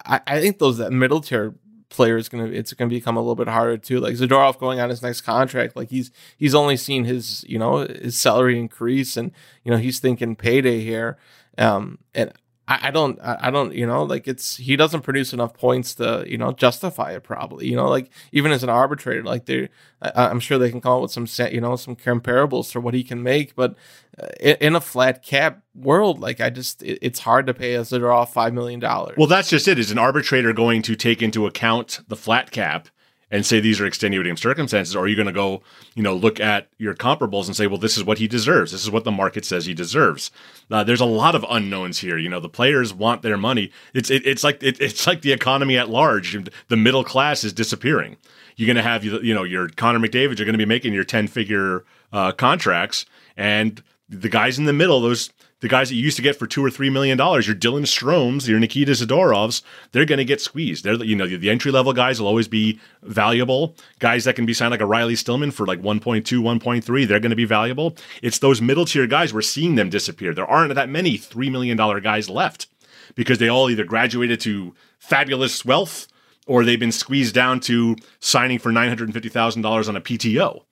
I, 0.05 0.21
I 0.27 0.41
think 0.41 0.59
those 0.59 0.79
that 0.79 0.91
middle 0.93 1.21
tier 1.21 1.55
player 1.89 2.17
is 2.17 2.29
gonna 2.29 2.47
it's 2.47 2.73
gonna 2.73 2.89
become 2.89 3.17
a 3.17 3.21
little 3.21 3.35
bit 3.35 3.49
harder 3.49 3.77
too. 3.77 4.01
Like 4.01 4.15
Zadorov 4.15 4.59
going 4.59 4.81
on 4.81 4.91
his 4.91 5.03
next 5.03 5.23
contract, 5.23 5.77
like 5.77 5.91
he's 5.91 6.11
he's 6.37 6.55
only 6.55 6.77
seen 6.77 7.05
his 7.05 7.45
you 7.49 7.59
know 7.59 7.79
his 7.79 8.17
salary 8.17 8.59
increase, 8.59 9.17
and 9.17 9.33
you 9.65 9.71
know 9.71 9.79
he's 9.79 9.99
thinking 10.01 10.37
payday 10.37 10.81
here. 10.81 11.17
Um, 11.59 11.99
and 12.15 12.33
I, 12.69 12.89
I 12.89 12.91
don't 12.91 13.21
I, 13.21 13.39
I 13.43 13.51
don't 13.51 13.75
you 13.75 13.87
know 13.87 14.03
like 14.03 14.27
it's 14.27 14.57
he 14.57 14.77
doesn't 14.77 15.03
produce 15.03 15.33
enough 15.33 15.55
points 15.55 15.95
to 15.97 16.25
you 16.27 16.39
know 16.39 16.53
justify 16.53 17.13
it 17.13 17.23
probably 17.23 17.69
you 17.69 17.77
know 17.77 17.89
like 17.89 18.11
even 18.33 18.53
as 18.53 18.63
an 18.63 18.69
arbitrator 18.69 19.23
like 19.23 19.47
they 19.47 19.69
I'm 20.03 20.41
sure 20.41 20.59
they 20.59 20.71
can 20.71 20.81
come 20.81 20.93
up 20.93 21.03
with 21.03 21.11
some 21.11 21.27
sa- 21.27 21.47
you 21.47 21.61
know 21.61 21.77
some 21.77 21.97
comparables 21.97 22.71
for 22.71 22.81
what 22.81 22.93
he 22.95 23.03
can 23.03 23.23
make, 23.23 23.55
but 23.55 23.77
uh, 24.21 24.27
in, 24.41 24.77
a 24.77 24.81
flat 24.81 25.23
cap 25.23 25.63
world 25.75 26.21
like 26.21 26.41
I 26.41 26.51
just 26.51 26.83
it, 26.83 26.99
it's 27.01 27.21
hard 27.21 27.47
to 27.47 27.55
pay 27.55 27.75
a 27.75 27.81
Zadorov 27.81 28.29
five 28.29 28.53
million 28.53 28.79
dollars. 28.79 29.17
Well, 29.17 29.27
that's 29.27 29.49
just 29.49 29.67
it. 29.69 29.79
Is 29.79 29.91
an 29.91 29.99
arbitrator 29.99 30.53
going 30.53 30.83
to 30.83 30.97
take 30.97 31.23
into 31.23 31.47
account 31.47 32.01
the 32.09 32.17
flat 32.17 32.51
cap 32.51 32.89
and 33.31 33.45
say 33.45 33.59
these 33.59 33.81
are 33.81 33.87
extenuating 33.87 34.37
circumstances, 34.37 34.95
or 34.95 35.01
are 35.01 35.09
you 35.09 35.17
going 35.17 35.27
to 35.27 35.33
go, 35.33 35.63
you 35.95 36.03
know, 36.03 36.15
look 36.15 36.39
at 36.39 36.69
your 36.79 36.95
comparables 36.95 37.47
and 37.47 37.57
say, 37.57 37.67
well, 37.67 37.79
this 37.79 37.97
is 37.97 38.05
what 38.05 38.19
he 38.19 38.29
deserves. 38.29 38.71
This 38.71 38.83
is 38.83 38.91
what 38.91 39.05
the 39.05 39.11
market 39.11 39.45
says 39.45 39.67
he 39.67 39.75
deserves. 39.75 40.31
Uh, 40.71 40.85
there's 40.85 41.01
a 41.01 41.07
lot 41.07 41.35
of 41.35 41.45
unknowns 41.51 41.99
here. 41.99 42.19
You 42.19 42.29
know, 42.29 42.39
the 42.39 42.49
players 42.49 42.95
want 42.95 43.23
their 43.23 43.37
money. 43.37 43.73
It's 43.95 44.11
it, 44.11 44.25
it's 44.27 44.45
like 44.45 44.63
it, 44.63 44.81
it's 44.81 45.07
like 45.07 45.23
the 45.23 45.33
economy 45.33 45.77
at 45.77 45.89
large. 45.89 46.37
The 46.69 46.77
middle 46.77 47.03
class 47.05 47.43
is 47.43 47.53
disappearing. 47.53 48.17
You're 48.55 48.67
going 48.67 48.77
to 48.77 48.83
have 48.83 49.05
you 49.05 49.35
know 49.35 49.45
your 49.45 49.69
Connor 49.69 49.99
McDavid. 49.99 50.39
You're 50.39 50.47
going 50.47 50.53
to 50.53 50.59
be 50.59 50.65
making 50.65 50.93
your 50.93 51.05
ten 51.05 51.27
figure 51.27 51.85
uh, 52.13 52.33
contracts, 52.33 53.07
and 53.37 53.83
the 54.09 54.29
guys 54.29 54.59
in 54.59 54.67
the 54.67 54.73
middle, 54.73 55.01
those 55.01 55.31
the 55.61 55.69
guys 55.69 55.89
that 55.89 55.95
you 55.95 56.03
used 56.03 56.17
to 56.17 56.23
get 56.23 56.37
for 56.37 56.47
two 56.47 56.65
or 56.65 56.71
three 56.71 56.91
million 56.91 57.17
dollars, 57.17 57.47
your 57.47 57.57
Dylan 57.57 57.87
Stromes, 57.87 58.47
your 58.47 58.59
Nikita 58.59 58.93
Zadorovs, 58.93 59.63
they're 59.93 60.05
going 60.05 60.19
to 60.19 60.25
get 60.25 60.41
squeezed. 60.41 60.85
They're 60.85 61.03
you 61.03 61.17
know 61.17 61.27
the 61.27 61.51
entry 61.51 61.73
level 61.73 61.93
guys 61.93 62.21
will 62.21 62.29
always 62.29 62.49
be 62.49 62.79
valuable. 63.03 63.75
Guys 63.99 64.25
that 64.25 64.37
can 64.37 64.47
be 64.47 64.55
signed 64.55 64.71
like 64.71 64.81
a 64.81 64.87
Riley 64.87 65.17
Stillman 65.17 65.51
for 65.51 65.67
like 65.67 65.81
1.2, 65.81 66.23
1.3, 66.23 67.09
they're 67.09 67.21
going 67.21 67.31
to 67.31 67.37
be 67.37 67.45
valuable. 67.45 67.97
It's 68.23 68.39
those 68.39 68.61
middle 68.61 68.85
tier 68.85 69.07
guys 69.07 69.33
we're 69.33 69.43
seeing 69.43 69.77
them 69.77 69.89
disappear. 69.91 70.35
There 70.35 70.47
aren't 70.47 70.75
that 70.75 70.89
many 70.89 71.17
three 71.17 71.51
million 71.51 71.77
dollar 71.77 72.01
guys 72.01 72.29
left 72.29 72.67
because 73.15 73.39
they 73.39 73.49
all 73.49 73.71
either 73.71 73.85
graduated 73.85 74.41
to 74.41 74.75
fabulous 74.99 75.65
wealth 75.65 76.09
or 76.47 76.65
they've 76.65 76.79
been 76.81 76.93
squeezed 76.93 77.35
down 77.35 77.61
to 77.61 77.97
signing 78.21 78.59
for 78.59 78.73
nine 78.73 78.89
hundred 78.89 79.05
and 79.05 79.15
fifty 79.15 79.29
thousand 79.29 79.63
dollars 79.63 79.89
on 79.89 79.97
a 79.97 80.01
PTO. 80.01 80.63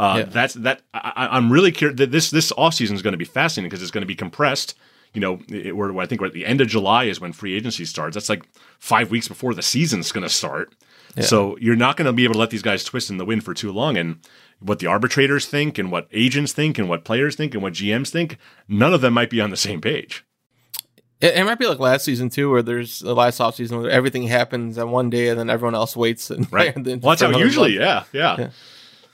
Uh, 0.00 0.16
Yeah. 0.18 0.24
That's 0.24 0.54
that. 0.54 0.82
I, 0.94 1.28
I'm 1.30 1.52
really 1.52 1.70
curious. 1.72 1.98
that 1.98 2.10
This 2.10 2.30
this 2.30 2.52
off 2.56 2.74
season 2.74 2.96
is 2.96 3.02
going 3.02 3.12
to 3.12 3.18
be 3.18 3.24
fascinating 3.24 3.68
because 3.68 3.82
it's 3.82 3.90
going 3.90 4.02
to 4.02 4.06
be 4.06 4.16
compressed. 4.16 4.74
You 5.12 5.20
know, 5.20 5.40
it, 5.48 5.76
we're 5.76 5.96
I 6.00 6.06
think 6.06 6.20
we're 6.20 6.28
at 6.28 6.32
the 6.32 6.46
end 6.46 6.60
of 6.60 6.68
July 6.68 7.04
is 7.04 7.20
when 7.20 7.32
free 7.32 7.54
agency 7.54 7.84
starts. 7.84 8.14
That's 8.14 8.28
like 8.28 8.44
five 8.78 9.10
weeks 9.10 9.28
before 9.28 9.54
the 9.54 9.62
season's 9.62 10.10
going 10.12 10.22
to 10.22 10.30
start. 10.30 10.74
So 11.20 11.56
you're 11.58 11.76
not 11.76 11.96
going 11.96 12.06
to 12.06 12.12
be 12.12 12.24
able 12.24 12.34
to 12.34 12.38
let 12.40 12.50
these 12.50 12.62
guys 12.62 12.84
twist 12.84 13.10
in 13.10 13.18
the 13.18 13.24
wind 13.24 13.44
for 13.44 13.52
too 13.52 13.72
long. 13.72 13.96
And 13.96 14.20
what 14.60 14.78
the 14.78 14.86
arbitrators 14.86 15.46
think, 15.46 15.76
and 15.76 15.90
what 15.90 16.06
agents 16.12 16.52
think, 16.52 16.78
and 16.78 16.88
what 16.88 17.04
players 17.04 17.34
think, 17.34 17.54
and 17.54 17.62
what 17.62 17.72
GMs 17.72 18.10
think, 18.10 18.38
none 18.68 18.94
of 18.94 19.00
them 19.00 19.14
might 19.14 19.30
be 19.30 19.40
on 19.40 19.50
the 19.50 19.56
same 19.56 19.80
page. 19.80 20.24
It, 21.20 21.34
it 21.34 21.44
might 21.44 21.58
be 21.58 21.66
like 21.66 21.78
last 21.78 22.04
season 22.04 22.30
too, 22.30 22.50
where 22.50 22.62
there's 22.62 23.00
the 23.00 23.14
last 23.14 23.40
off 23.40 23.56
season 23.56 23.82
where 23.82 23.90
everything 23.90 24.22
happens 24.24 24.78
on 24.78 24.90
one 24.90 25.10
day 25.10 25.28
and 25.28 25.38
then 25.38 25.50
everyone 25.50 25.74
else 25.74 25.96
waits. 25.96 26.30
And, 26.30 26.50
Right. 26.52 26.74
well, 26.76 26.98
that's 26.98 27.22
how 27.22 27.36
usually. 27.36 27.76
Yeah, 27.76 28.04
yeah, 28.12 28.36
Yeah. 28.38 28.50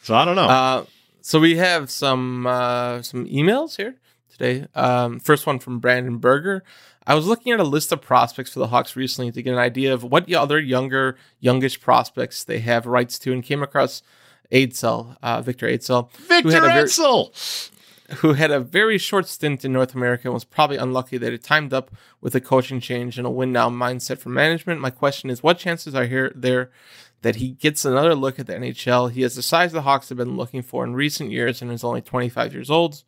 So 0.07 0.14
I 0.14 0.24
don't 0.24 0.36
know. 0.36 0.42
Uh, 0.42 0.84
so 1.20 1.40
we 1.40 1.57
have 1.57 1.90
some 1.90 2.46
uh, 2.46 3.02
some 3.02 3.26
emails 3.26 3.76
here 3.76 3.96
today. 4.30 4.68
Um, 4.72 5.18
first 5.18 5.48
one 5.48 5.59
from 5.59 5.80
Brandon 5.80 6.18
Berger. 6.18 6.62
I 7.09 7.16
was 7.16 7.26
looking 7.26 7.52
at 7.52 7.59
a 7.59 7.64
list 7.64 7.90
of 7.90 8.02
prospects 8.02 8.52
for 8.52 8.61
the 8.61 8.68
Hawks 8.68 8.94
recently 8.94 9.32
to 9.32 9.42
get 9.42 9.52
an 9.52 9.59
idea 9.59 9.92
of 9.92 10.04
what 10.04 10.32
other 10.32 10.61
younger, 10.61 11.16
youngish 11.40 11.80
prospects 11.80 12.44
they 12.44 12.61
have 12.61 12.86
rights 12.86 13.18
to, 13.18 13.32
and 13.32 13.42
came 13.42 13.64
across 13.64 14.02
Ejdsell, 14.52 15.16
uh, 15.24 15.42
Victor 15.42 15.66
Ejdsell, 15.66 16.12
Victor 16.12 16.50
very- 16.61 16.84
who 18.18 18.34
had 18.34 18.52
a 18.52 18.61
very 18.61 18.98
short 18.98 19.26
stint 19.26 19.64
in 19.64 19.72
North 19.72 19.92
America 19.94 20.28
and 20.28 20.34
was 20.34 20.44
probably 20.44 20.76
unlucky 20.76 21.18
that 21.18 21.32
it 21.32 21.42
timed 21.42 21.74
up 21.74 21.90
with 22.20 22.34
a 22.36 22.40
coaching 22.40 22.78
change 22.78 23.18
and 23.18 23.26
a 23.26 23.30
win 23.30 23.50
now 23.50 23.68
mindset 23.68 24.18
from 24.18 24.34
management. 24.34 24.80
My 24.80 24.90
question 24.90 25.30
is, 25.30 25.42
what 25.42 25.59
chances 25.59 25.96
are 25.96 26.07
here 26.07 26.30
there 26.34 26.70
that 27.27 27.37
he 27.37 27.51
gets 27.51 27.85
another 27.85 28.14
look 28.14 28.39
at 28.39 28.47
the 28.47 28.55
NHL? 28.55 29.11
He 29.11 29.22
has 29.22 29.35
the 29.35 29.43
size 29.43 29.72
the 29.72 29.83
Hawks 29.83 30.09
have 30.09 30.18
been 30.18 30.37
looking 30.37 30.62
for 30.62 30.85
in 30.85 30.95
recent 30.95 31.33
years 31.33 31.61
and 31.61 31.72
is 31.72 31.83
only 31.83 32.01
25 32.01 32.55
years 32.55 32.70
old. 32.70 33.03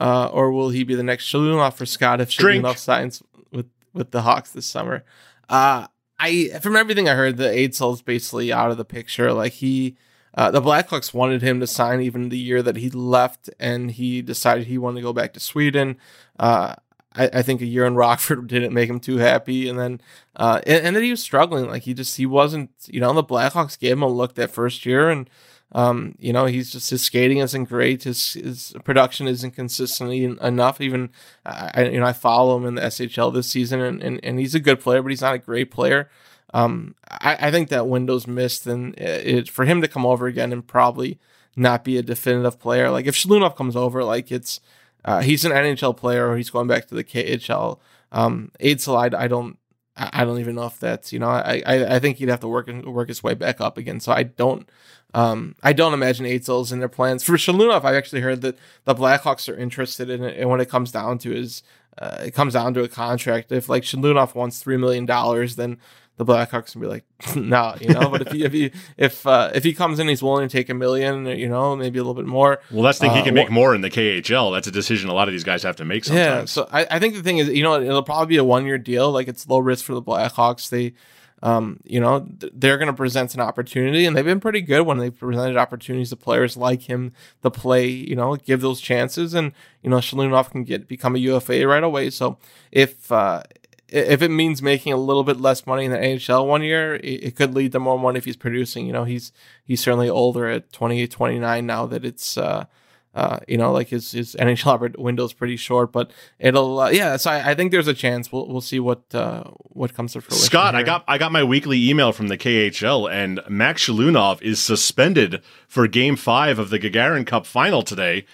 Uh, 0.00 0.28
or 0.32 0.52
will 0.52 0.70
he 0.70 0.84
be 0.84 0.94
the 0.94 1.02
next 1.02 1.24
Shalunov 1.24 1.74
for 1.74 1.84
Scott 1.84 2.20
if. 2.20 2.30
Shalunov 2.30 2.78
signs 2.78 3.20
with, 3.50 3.66
with 3.92 4.12
the 4.12 4.22
Hawks 4.22 4.52
this 4.52 4.66
summer? 4.66 5.04
Uh, 5.48 5.88
I 6.20 6.48
from 6.60 6.76
everything 6.76 7.08
I 7.08 7.14
heard, 7.14 7.36
the 7.36 7.48
Ejdsell 7.48 7.94
is 7.94 8.02
basically 8.02 8.52
out 8.52 8.70
of 8.70 8.76
the 8.76 8.84
picture. 8.84 9.32
Like 9.32 9.54
he, 9.54 9.96
uh, 10.34 10.50
the 10.50 10.62
Blackhawks 10.62 11.12
wanted 11.12 11.42
him 11.42 11.58
to 11.60 11.66
sign 11.66 12.00
even 12.00 12.28
the 12.28 12.38
year 12.38 12.62
that 12.62 12.76
he 12.76 12.90
left, 12.90 13.50
and 13.58 13.90
he 13.90 14.22
decided 14.22 14.66
he 14.66 14.78
wanted 14.78 15.00
to 15.00 15.02
go 15.02 15.12
back 15.12 15.32
to 15.32 15.40
Sweden. 15.40 15.96
Uh, 16.38 16.76
I, 17.18 17.30
I 17.34 17.42
think 17.42 17.60
a 17.60 17.66
year 17.66 17.84
in 17.84 17.94
Rockford 17.94 18.46
didn't 18.48 18.72
make 18.72 18.88
him 18.88 19.00
too 19.00 19.18
happy, 19.18 19.68
and 19.68 19.78
then 19.78 20.00
uh, 20.36 20.60
and, 20.66 20.86
and 20.86 20.96
then 20.96 21.02
he 21.02 21.10
was 21.10 21.22
struggling. 21.22 21.66
Like 21.68 21.82
he 21.82 21.94
just 21.94 22.16
he 22.16 22.26
wasn't, 22.26 22.70
you 22.86 23.00
know, 23.00 23.12
the 23.12 23.24
Blackhawks 23.24 23.78
gave 23.78 23.92
him 23.92 24.02
a 24.02 24.08
look 24.08 24.34
that 24.34 24.50
first 24.50 24.86
year, 24.86 25.10
and 25.10 25.28
um, 25.72 26.14
you 26.18 26.32
know, 26.32 26.46
he's 26.46 26.70
just 26.70 26.90
his 26.90 27.02
skating 27.02 27.38
isn't 27.38 27.64
great. 27.64 28.04
His 28.04 28.34
his 28.34 28.74
production 28.84 29.28
isn't 29.28 29.50
consistently 29.50 30.24
enough. 30.24 30.80
Even 30.80 31.10
I, 31.44 31.84
you 31.84 32.00
know, 32.00 32.06
I 32.06 32.12
follow 32.12 32.56
him 32.56 32.66
in 32.66 32.74
the 32.76 32.82
SHL 32.82 33.34
this 33.34 33.50
season, 33.50 33.80
and, 33.80 34.02
and, 34.02 34.20
and 34.22 34.38
he's 34.38 34.54
a 34.54 34.60
good 34.60 34.80
player, 34.80 35.02
but 35.02 35.10
he's 35.10 35.22
not 35.22 35.34
a 35.34 35.38
great 35.38 35.70
player. 35.70 36.08
Um, 36.54 36.94
I, 37.10 37.48
I 37.48 37.50
think 37.50 37.68
that 37.68 37.86
window's 37.86 38.26
missed, 38.26 38.66
and 38.66 38.98
it, 38.98 39.50
for 39.50 39.66
him 39.66 39.82
to 39.82 39.88
come 39.88 40.06
over 40.06 40.26
again 40.26 40.52
and 40.52 40.66
probably 40.66 41.18
not 41.54 41.84
be 41.84 41.98
a 41.98 42.02
definitive 42.02 42.58
player. 42.58 42.90
Like 42.90 43.06
if 43.06 43.14
Shalunov 43.14 43.56
comes 43.56 43.76
over, 43.76 44.04
like 44.04 44.32
it's 44.32 44.60
uh, 45.04 45.20
he's 45.20 45.44
an 45.44 45.52
NHL 45.52 45.96
player, 45.96 46.36
he's 46.36 46.50
going 46.50 46.68
back 46.68 46.86
to 46.88 46.94
the 46.94 47.04
KHL. 47.04 47.78
Um, 48.12 48.50
Ejdsell, 48.60 49.14
I, 49.14 49.24
I 49.24 49.28
don't. 49.28 49.58
I 49.96 50.10
I 50.12 50.24
don't 50.24 50.38
even 50.40 50.54
know 50.54 50.66
if 50.66 50.78
that's 50.78 51.12
you 51.12 51.18
know 51.18 51.28
I, 51.28 51.62
I 51.66 51.96
I 51.96 51.98
think 51.98 52.18
he'd 52.18 52.28
have 52.28 52.40
to 52.40 52.48
work 52.48 52.68
and 52.68 52.84
work 52.86 53.08
his 53.08 53.22
way 53.22 53.34
back 53.34 53.60
up 53.60 53.76
again. 53.76 54.00
So 54.00 54.12
I 54.12 54.22
don't 54.22 54.68
um 55.14 55.56
I 55.62 55.72
don't 55.72 55.92
imagine 55.94 56.24
Ejdsell's 56.24 56.72
in 56.72 56.78
their 56.78 56.88
plans 56.88 57.22
for 57.24 57.32
Shalunov. 57.32 57.84
I've 57.84 57.96
actually 57.96 58.20
heard 58.22 58.40
that 58.42 58.56
the 58.84 58.94
Blackhawks 58.94 59.52
are 59.52 59.56
interested 59.56 60.08
in 60.08 60.22
it, 60.22 60.38
and 60.38 60.48
when 60.48 60.60
it 60.60 60.68
comes 60.70 60.92
down 60.92 61.18
to 61.18 61.34
is 61.36 61.62
uh, 61.98 62.18
it 62.26 62.30
comes 62.32 62.52
down 62.52 62.74
to 62.74 62.84
a 62.84 62.88
contract. 62.88 63.50
If 63.50 63.68
like 63.68 63.82
Shalunov 63.82 64.34
wants 64.34 64.60
three 64.60 64.76
million 64.76 65.04
dollars, 65.04 65.56
then 65.56 65.78
the 66.18 66.24
Blackhawks 66.26 66.72
can 66.72 66.80
be 66.82 66.86
like, 66.86 67.04
no, 67.36 67.74
you 67.80 67.88
know. 67.88 68.10
But 68.10 68.22
if 68.22 68.32
he 68.32 68.44
if 68.44 68.52
he 68.52 68.70
if 68.98 69.26
uh, 69.26 69.50
if 69.54 69.64
he 69.64 69.72
comes 69.72 69.98
in, 69.98 70.06
he's 70.08 70.22
willing 70.22 70.46
to 70.46 70.52
take 70.52 70.68
a 70.68 70.74
million, 70.74 71.24
you 71.26 71.48
know, 71.48 71.74
maybe 71.74 71.98
a 71.98 72.02
little 72.02 72.14
bit 72.14 72.26
more. 72.26 72.60
Well, 72.70 72.82
that's 72.82 72.98
the 72.98 73.06
thing. 73.06 73.14
he 73.14 73.20
Uh, 73.22 73.24
can 73.24 73.34
wha- 73.34 73.42
make 73.44 73.50
more 73.50 73.74
in 73.74 73.80
the 73.80 73.90
KHL. 73.90 74.52
That's 74.52 74.66
a 74.68 74.70
decision 74.72 75.08
a 75.08 75.14
lot 75.14 75.28
of 75.28 75.32
these 75.32 75.44
guys 75.44 75.62
have 75.62 75.76
to 75.76 75.84
make 75.86 76.04
sometimes. 76.04 76.26
yeah, 76.26 76.44
so 76.44 76.68
I, 76.70 76.86
I 76.90 76.98
think 76.98 77.14
the 77.14 77.22
thing 77.22 77.38
is, 77.38 77.48
you 77.48 77.62
know, 77.62 77.80
it'll 77.80 78.02
probably 78.02 78.26
be 78.26 78.36
a 78.36 78.44
one 78.44 78.66
year 78.66 78.76
deal. 78.78 79.10
Like 79.10 79.26
it's 79.28 79.48
low 79.48 79.58
risk 79.58 79.84
for 79.86 79.94
the 79.94 80.02
Blackhawks. 80.02 80.68
They, 80.68 80.92
um, 81.40 81.78
you 81.84 82.00
know, 82.00 82.26
th- 82.40 82.52
they're 82.56 82.78
going 82.78 82.88
to 82.88 82.92
present 82.92 83.32
an 83.34 83.40
opportunity, 83.40 84.04
and 84.06 84.16
they've 84.16 84.24
been 84.24 84.40
pretty 84.40 84.60
good 84.60 84.82
when 84.82 84.98
they've 84.98 85.16
presented 85.16 85.56
opportunities 85.56 86.10
to 86.10 86.16
players 86.16 86.56
like 86.56 86.82
him 86.82 87.12
to 87.44 87.50
play. 87.50 87.86
You 87.86 88.16
know, 88.16 88.34
give 88.34 88.60
those 88.60 88.80
chances, 88.80 89.34
and 89.34 89.52
you 89.84 89.90
know, 89.90 89.98
Shalunov 89.98 90.50
can 90.50 90.64
get 90.64 90.88
become 90.88 91.14
a 91.14 91.18
UFA 91.20 91.64
right 91.64 91.84
away. 91.84 92.10
So 92.10 92.38
if 92.72 93.12
uh, 93.12 93.44
if 93.88 94.22
it 94.22 94.30
means 94.30 94.62
making 94.62 94.92
a 94.92 94.96
little 94.96 95.24
bit 95.24 95.40
less 95.40 95.66
money 95.66 95.84
in 95.84 95.90
the 95.90 95.98
NHL 95.98 96.46
one 96.46 96.62
year, 96.62 96.96
it, 96.96 97.24
it 97.24 97.36
could 97.36 97.54
lead 97.54 97.72
to 97.72 97.80
more 97.80 97.98
money 97.98 98.18
if 98.18 98.24
he's 98.24 98.36
producing. 98.36 98.86
You 98.86 98.92
know, 98.92 99.04
he's 99.04 99.32
he's 99.64 99.80
certainly 99.80 100.08
older 100.08 100.48
at 100.48 100.72
28, 100.72 101.10
29 101.10 101.66
now 101.66 101.86
that 101.86 102.04
it's. 102.04 102.36
Uh, 102.36 102.66
Uh, 103.14 103.40
you 103.48 103.56
know, 103.56 103.72
like 103.72 103.88
his 103.88 104.12
his 104.12 104.36
NHL 104.38 104.96
window 104.98 105.24
is 105.24 105.32
pretty 105.32 105.56
short, 105.56 105.90
but 105.90 106.12
it'll 106.38 106.78
uh, 106.78 106.90
yeah. 106.90 107.16
So 107.16 107.32
I, 107.32 107.50
I, 107.50 107.54
think 107.56 107.72
there's 107.72 107.88
a 107.88 107.94
chance. 107.94 108.30
We'll 108.30 108.46
we'll 108.46 108.60
see 108.60 108.78
what 108.78 109.02
uh, 109.12 109.42
what 109.80 109.92
comes 109.92 110.12
to 110.12 110.20
fruition. 110.20 110.44
Scott, 110.44 110.74
here. 110.74 110.80
I 110.80 110.84
got 110.84 111.04
I 111.08 111.18
got 111.18 111.32
my 111.32 111.42
weekly 111.42 111.88
email 111.88 112.12
from 112.12 112.28
the 112.28 112.38
KHL, 112.38 113.10
and 113.10 113.40
Max 113.48 113.86
Shalunov 113.86 114.40
is 114.42 114.60
suspended 114.60 115.42
for 115.66 115.88
Game 115.88 116.14
Five 116.14 116.60
of 116.60 116.70
the 116.70 116.78
Gagarin 116.78 117.26
Cup 117.26 117.44
final 117.44 117.82
today. 117.82 118.24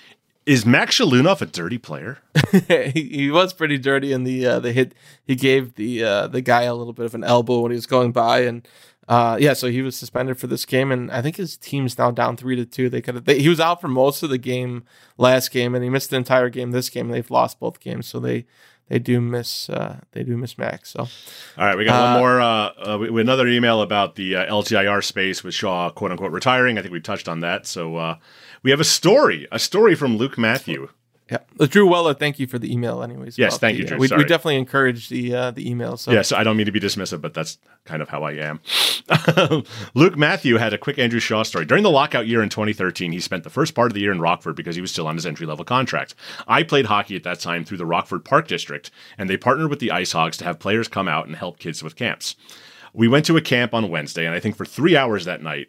Is 0.47 0.67
Max 0.67 0.99
Shalunov 0.99 1.41
a 1.41 1.47
dirty 1.47 1.79
player? 1.79 2.19
he, 2.93 3.09
he, 3.11 3.31
was 3.31 3.55
pretty 3.55 3.79
dirty 3.79 4.13
in 4.13 4.25
the 4.25 4.47
uh, 4.47 4.61
the 4.61 4.73
hit. 4.73 4.95
He 5.25 5.37
gave 5.37 5.75
the 5.75 6.05
uh, 6.05 6.27
the 6.27 6.43
guy 6.43 6.63
a 6.63 6.75
little 6.75 6.93
bit 6.93 7.07
of 7.07 7.15
an 7.15 7.25
elbow 7.25 7.61
when 7.61 7.71
he 7.71 7.77
was 7.77 7.87
going 7.87 8.13
by, 8.13 8.41
and 8.41 8.67
uh, 9.09 9.39
yeah, 9.41 9.55
so 9.55 9.69
he 9.69 9.81
was 9.81 9.97
suspended 9.97 10.39
for 10.39 10.47
this 10.47 10.67
game, 10.67 10.93
and 10.93 11.11
I 11.11 11.23
think 11.23 11.37
his 11.37 11.57
team's 11.57 11.97
now 11.97 12.11
down 12.11 12.37
three 12.37 12.57
to 12.57 12.67
two. 12.67 12.91
They 12.91 13.01
could 13.01 13.15
have. 13.15 13.27
He 13.27 13.49
was 13.49 13.61
out 13.61 13.81
for 13.81 13.89
most 13.89 14.23
of 14.23 14.29
the 14.29 14.39
game 14.39 14.85
last 15.17 15.51
game, 15.51 15.75
and 15.75 15.83
he 15.83 15.89
missed 15.89 16.11
the 16.11 16.17
entire 16.17 16.51
game 16.51 16.73
this 16.73 16.91
game. 16.91 17.09
They've 17.09 17.31
lost 17.31 17.59
both 17.59 17.81
games, 17.81 18.07
so 18.07 18.21
they 18.21 18.45
they 18.89 18.99
do 18.99 19.21
miss 19.21 19.71
uh, 19.71 20.01
they 20.13 20.23
do 20.23 20.37
miss 20.37 20.59
Max. 20.59 20.91
So, 20.91 21.01
all 21.01 21.09
right, 21.57 21.77
we 21.77 21.85
got 21.85 22.01
uh, 22.01 22.13
one 22.13 22.21
more 22.21 22.41
uh, 22.41 22.71
uh, 22.79 23.01
another 23.17 23.47
email 23.47 23.81
about 23.81 24.15
the 24.15 24.37
uh, 24.37 24.53
LTIR 24.53 25.03
space 25.03 25.43
with 25.43 25.55
Shaw 25.55 25.91
quote 25.91 26.11
unquote 26.11 26.33
retiring. 26.33 26.79
I 26.79 26.83
think 26.83 26.93
we 26.93 27.01
touched 27.01 27.29
on 27.29 27.41
that. 27.41 27.67
So 27.67 27.97
uh, 27.97 28.17
we 28.65 28.71
have 28.71 28.81
a 28.81 28.85
story, 28.85 29.47
a 29.53 29.61
story 29.61 29.95
from 29.95 30.17
Luke 30.17 30.37
Matthew. 30.37 30.89
Yeah, 31.31 31.39
uh, 31.59 31.67
Drew 31.67 31.89
Weller, 31.89 32.13
thank 32.13 32.39
you 32.39 32.47
for 32.47 32.59
the 32.59 32.71
email. 32.71 33.03
Anyways, 33.03 33.39
yes, 33.39 33.57
thank 33.57 33.77
the, 33.77 33.83
you, 33.83 33.89
Drew. 33.89 33.99
We, 33.99 34.09
we, 34.15 34.25
definitely 34.25 34.57
encourage 34.57 35.09
the 35.09 35.35
uh, 35.35 35.51
the 35.53 35.69
email. 35.71 35.97
So 35.97 36.11
yes, 36.11 36.33
I 36.33 36.45
don't 36.45 36.57
mean 36.57 36.67
to 36.67 36.73
be 36.73 36.81
dismissive, 36.81 37.23
but 37.23 37.33
that's 37.33 37.57
kind 37.87 38.03
of 38.03 38.11
how 38.11 38.25
I 38.25 38.33
am. 38.33 38.61
Luke 39.95 40.19
Matthew 40.19 40.57
had 40.57 40.75
a 40.75 40.79
quick 40.79 40.99
Andrew 40.99 41.21
Shaw 41.21 41.43
story. 41.43 41.65
During 41.65 41.83
the 41.83 41.91
lockout 41.91 42.27
year 42.27 42.43
in 42.43 42.51
2013, 42.51 43.13
he 43.13 43.21
spent 43.21 43.43
the 43.43 43.51
first 43.51 43.75
part 43.75 43.91
of 43.91 43.95
the 43.95 44.01
year 44.01 44.13
in 44.13 44.21
Rockford 44.21 44.55
because 44.55 44.77
he 44.77 44.83
was 44.83 44.91
still 44.91 45.07
on 45.07 45.15
his 45.15 45.25
entry 45.25 45.47
level 45.47 45.65
contract. 45.65 46.15
I 46.47 46.63
played 46.63 46.87
hockey 46.87 47.17
at 47.17 47.23
that 47.23 47.41
time 47.41 47.65
through 47.65 47.79
the 47.79 47.87
Rockford 47.87 48.25
Park 48.25 48.47
District, 48.47 48.91
and 49.17 49.31
they 49.31 49.39
partnered 49.39 49.71
with 49.71 49.79
the 49.79 49.93
Ice 49.93 50.13
Hogs 50.13 50.37
to 50.39 50.45
have 50.45 50.59
players 50.59 50.89
come 50.89 51.09
out 51.09 51.27
and 51.27 51.37
help 51.37 51.59
kids 51.59 51.83
with 51.83 51.97
camps. 51.97 52.37
We 52.93 53.09
went 53.09 53.25
to 53.27 53.37
a 53.39 53.41
camp 53.41 53.73
on 53.73 53.89
Wednesday, 53.89 54.27
and 54.27 54.35
I 54.35 54.41
think 54.41 54.57
for 54.57 54.67
three 54.67 54.95
hours 54.95 55.25
that 55.25 55.43
night, 55.43 55.69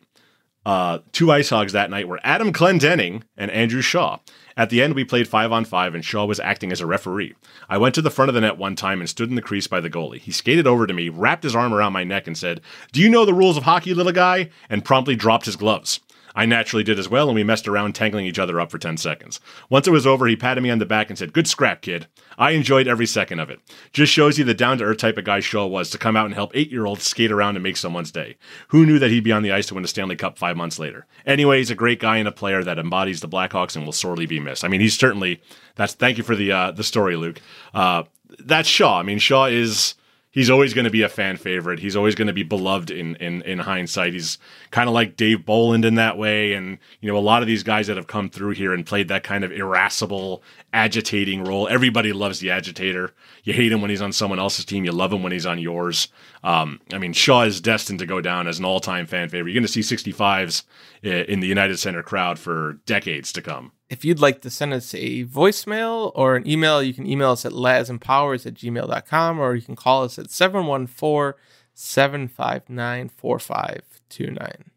uh, 0.66 1.00
two 1.12 1.32
Ice 1.32 1.50
Hogs 1.50 1.74
that 1.74 1.90
night 1.90 2.08
were 2.08 2.20
Adam 2.24 2.52
Clendening 2.52 3.24
and 3.38 3.52
Andrew 3.52 3.82
Shaw. 3.82 4.20
At 4.58 4.70
the 4.70 4.82
end, 4.82 4.96
we 4.96 5.04
played 5.04 5.28
five 5.28 5.52
on 5.52 5.66
five, 5.66 5.94
and 5.94 6.04
Shaw 6.04 6.26
was 6.26 6.40
acting 6.40 6.72
as 6.72 6.80
a 6.80 6.86
referee. 6.86 7.36
I 7.68 7.78
went 7.78 7.94
to 7.96 8.02
the 8.02 8.10
front 8.10 8.30
of 8.30 8.36
the 8.36 8.42
net 8.42 8.58
one 8.58 8.76
time 8.76 9.02
and 9.02 9.10
stood 9.10 9.30
in 9.30 9.36
the 9.36 9.42
crease 9.42 9.68
by 9.68 9.82
the 9.82 9.90
goalie. 9.90 10.20
He 10.20 10.32
skated 10.32 10.66
over 10.66 10.88
to 10.88 10.94
me, 10.94 11.10
wrapped 11.10 11.44
his 11.44 11.56
arm 11.56 11.74
around 11.74 11.92
my 11.92 12.06
neck, 12.06 12.26
and 12.26 12.38
said, 12.38 12.62
Do 12.94 13.02
you 13.02 13.10
know 13.10 13.26
the 13.26 13.34
rules 13.34 13.58
of 13.58 13.64
hockey, 13.64 13.94
little 13.94 14.14
guy? 14.14 14.50
and 14.70 14.86
promptly 14.86 15.16
dropped 15.16 15.46
his 15.46 15.58
gloves. 15.58 16.00
I 16.36 16.46
naturally 16.46 16.84
did 16.84 17.00
as 17.00 17.10
well, 17.10 17.30
and 17.30 17.36
we 17.36 17.44
messed 17.44 17.68
around 17.68 17.94
tangling 17.94 18.26
each 18.26 18.40
other 18.40 18.60
up 18.60 18.70
for 18.70 18.78
10 18.78 18.98
seconds. 18.98 19.40
Once 19.70 19.88
it 19.88 19.92
was 19.92 20.06
over, 20.06 20.28
he 20.28 20.36
patted 20.36 20.62
me 20.62 20.70
on 20.70 20.80
the 20.80 20.86
back 20.86 21.10
and 21.10 21.18
said, 21.18 21.34
Good 21.34 21.48
scrap, 21.48 21.82
kid. 21.82 22.08
I 22.38 22.52
enjoyed 22.52 22.88
every 22.88 23.06
second 23.06 23.40
of 23.40 23.50
it. 23.50 23.60
Just 23.94 24.12
shows 24.12 24.38
you 24.38 24.44
the 24.44 24.54
down 24.54 24.80
to 24.80 24.84
earth 24.84 24.98
type 24.98 25.18
of 25.18 25.24
guy 25.24 25.40
Shaw 25.40 25.66
was 25.66 25.90
to 25.92 25.98
come 25.98 26.18
out 26.18 26.26
and 26.26 26.36
help 26.36 26.52
eight 26.54 26.72
year 26.72 26.86
olds 26.86 27.06
skate 27.06 27.32
around 27.32 27.56
and 27.56 27.64
make 27.64 27.78
someone's 27.78 28.12
day. 28.12 28.38
Who 28.70 28.86
knew 28.86 29.00
that 29.00 29.12
he'd 29.12 29.24
be 29.24 29.32
on 29.32 29.44
the 29.44 29.52
ice 29.52 29.68
to 29.68 29.76
win 29.76 29.86
a 29.86 29.88
Stanley 29.88 30.16
Cup 30.18 30.38
five 30.38 30.58
months 30.58 30.78
later? 30.78 31.06
Anyway, 31.26 31.60
he's 31.60 31.72
a 31.72 31.76
great 31.76 32.00
guy 32.00 32.18
and 32.18 32.28
a 32.28 32.34
player 32.34 32.64
that 32.64 32.80
embodies 32.80 33.22
the 33.22 33.30
Blackhawks 33.30 33.76
and 33.76 33.86
will 33.86 33.94
sorely 33.94 34.26
be 34.26 34.40
missed. 34.40 34.66
I 34.66 34.68
mean, 34.68 34.82
he's 34.82 34.98
certainly 34.98 35.42
that's 35.76 35.94
thank 35.94 36.18
you 36.18 36.24
for 36.24 36.36
the 36.36 36.52
uh, 36.52 36.72
the 36.72 36.84
story, 36.84 37.16
Luke. 37.16 37.40
Uh, 37.74 38.04
that's 38.40 38.68
Shaw. 38.68 39.00
I 39.00 39.04
mean, 39.04 39.20
Shaw 39.20 39.46
is 39.46 39.96
he's 40.36 40.50
always 40.50 40.74
going 40.76 40.86
to 40.86 40.92
be 40.92 41.02
a 41.02 41.10
fan 41.10 41.38
favorite. 41.38 41.80
He's 41.80 41.96
always 41.96 42.14
going 42.14 42.28
to 42.28 42.34
be 42.34 42.44
beloved 42.44 42.92
in 42.92 43.16
in 43.16 43.42
in 43.42 43.60
hindsight. 43.60 44.14
He's 44.14 44.38
kind 44.70 44.88
of 44.88 44.94
like 44.94 45.18
Dave 45.18 45.46
Bolland 45.46 45.84
in 45.84 45.96
that 45.96 46.18
way, 46.20 46.54
and 46.54 46.78
you 47.02 47.12
know 47.12 47.18
a 47.18 47.20
lot 47.20 47.42
of 47.42 47.48
these 47.48 47.64
guys 47.64 47.88
that 47.88 47.98
have 47.98 48.06
come 48.06 48.30
through 48.30 48.52
here 48.52 48.74
and 48.74 48.86
played 48.86 49.08
that 49.08 49.24
kind 49.24 49.44
of 49.44 49.52
irascible, 49.52 50.44
agitating 50.72 51.44
role. 51.44 51.68
Everybody 51.68 52.14
loves 52.14 52.40
the 52.40 52.52
agitator. 52.52 53.14
You 53.44 53.54
hate 53.54 53.72
him 53.72 53.82
when 53.82 53.90
he's 53.90 54.02
on 54.02 54.12
someone 54.12 54.40
else's 54.40 54.66
team. 54.66 54.86
You 54.86 54.92
love 54.92 55.12
him 55.12 55.24
when 55.24 55.32
he's 55.32 55.46
on 55.46 55.58
yours. 55.58 56.10
Um, 56.44 56.82
I 56.94 57.00
mean, 57.00 57.14
Shaw 57.14 57.44
is 57.44 57.60
destined 57.60 58.00
to 58.00 58.06
go 58.06 58.22
down 58.22 58.48
as 58.48 58.60
an 58.60 58.66
all-time 58.66 59.08
fan 59.08 59.30
favorite. 59.30 59.52
You're 59.52 59.62
going 59.62 59.68
to 59.68 59.84
see 59.84 59.96
65s 59.96 60.64
in 61.02 61.40
the 61.40 61.48
United 61.48 61.78
Center 61.78 62.04
crowd 62.04 62.38
for 62.38 62.74
decades 62.86 63.32
to 63.34 63.42
come 63.42 63.72
if 63.90 64.04
you'd 64.04 64.20
like 64.20 64.42
to 64.42 64.50
send 64.50 64.74
us 64.74 64.94
a 64.94 65.26
voicemail 65.26 66.12
or 66.16 66.36
an 66.36 66.48
email, 66.48 66.82
you 66.82 66.94
can 66.94 67.06
email 67.06 67.32
us 67.32 67.46
at 67.46 67.52
lazandpowers 67.52 68.46
at 68.46 68.56
gmail.com 68.56 69.40
or 69.40 69.56
you 69.56 69.62
can 69.62 69.76
call 69.76 70.04
us 70.04 70.18
at 70.18 70.32
714 70.32 71.40
759 71.74 73.10
4529. 73.10 74.72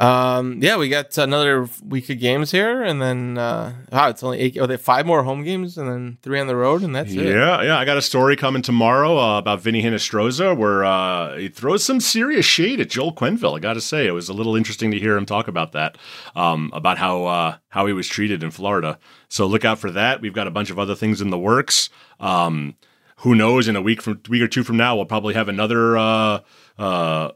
Um, 0.00 0.62
yeah, 0.62 0.78
we 0.78 0.88
got 0.88 1.16
another 1.18 1.68
week 1.86 2.08
of 2.08 2.18
games 2.18 2.50
here, 2.50 2.82
and 2.82 3.02
then 3.02 3.36
uh, 3.36 3.74
wow, 3.92 4.08
it's 4.08 4.22
only 4.22 4.38
eight. 4.38 4.56
Oh, 4.58 4.64
they 4.64 4.78
five 4.78 5.04
more 5.04 5.22
home 5.24 5.44
games, 5.44 5.76
and 5.76 5.86
then 5.86 6.16
three 6.22 6.40
on 6.40 6.46
the 6.46 6.56
road, 6.56 6.82
and 6.82 6.96
that's 6.96 7.12
yeah, 7.12 7.22
it. 7.22 7.28
Yeah, 7.28 7.62
yeah. 7.62 7.78
I 7.78 7.84
got 7.84 7.98
a 7.98 8.02
story 8.02 8.34
coming 8.34 8.62
tomorrow 8.62 9.18
uh, 9.18 9.38
about 9.38 9.60
Vinny 9.60 9.82
Hinostroza, 9.82 10.56
where 10.56 10.86
uh, 10.86 11.36
he 11.36 11.48
throws 11.50 11.84
some 11.84 12.00
serious 12.00 12.46
shade 12.46 12.80
at 12.80 12.88
Joel 12.88 13.12
Quenneville. 13.12 13.58
I 13.58 13.60
got 13.60 13.74
to 13.74 13.80
say, 13.82 14.06
it 14.06 14.12
was 14.12 14.30
a 14.30 14.32
little 14.32 14.56
interesting 14.56 14.90
to 14.90 14.98
hear 14.98 15.18
him 15.18 15.26
talk 15.26 15.48
about 15.48 15.72
that, 15.72 15.98
um, 16.34 16.70
about 16.72 16.96
how 16.96 17.26
uh, 17.26 17.56
how 17.68 17.84
he 17.84 17.92
was 17.92 18.08
treated 18.08 18.42
in 18.42 18.50
Florida. 18.50 18.98
So 19.28 19.44
look 19.44 19.66
out 19.66 19.78
for 19.78 19.90
that. 19.90 20.22
We've 20.22 20.32
got 20.32 20.46
a 20.46 20.50
bunch 20.50 20.70
of 20.70 20.78
other 20.78 20.94
things 20.94 21.20
in 21.20 21.28
the 21.28 21.38
works. 21.38 21.90
Um, 22.18 22.74
who 23.16 23.34
knows? 23.34 23.68
In 23.68 23.76
a 23.76 23.82
week 23.82 24.00
from 24.00 24.18
week 24.30 24.40
or 24.40 24.48
two 24.48 24.64
from 24.64 24.78
now, 24.78 24.96
we'll 24.96 25.04
probably 25.04 25.34
have 25.34 25.50
another 25.50 25.98
uh, 25.98 26.40
uh, 26.78 27.32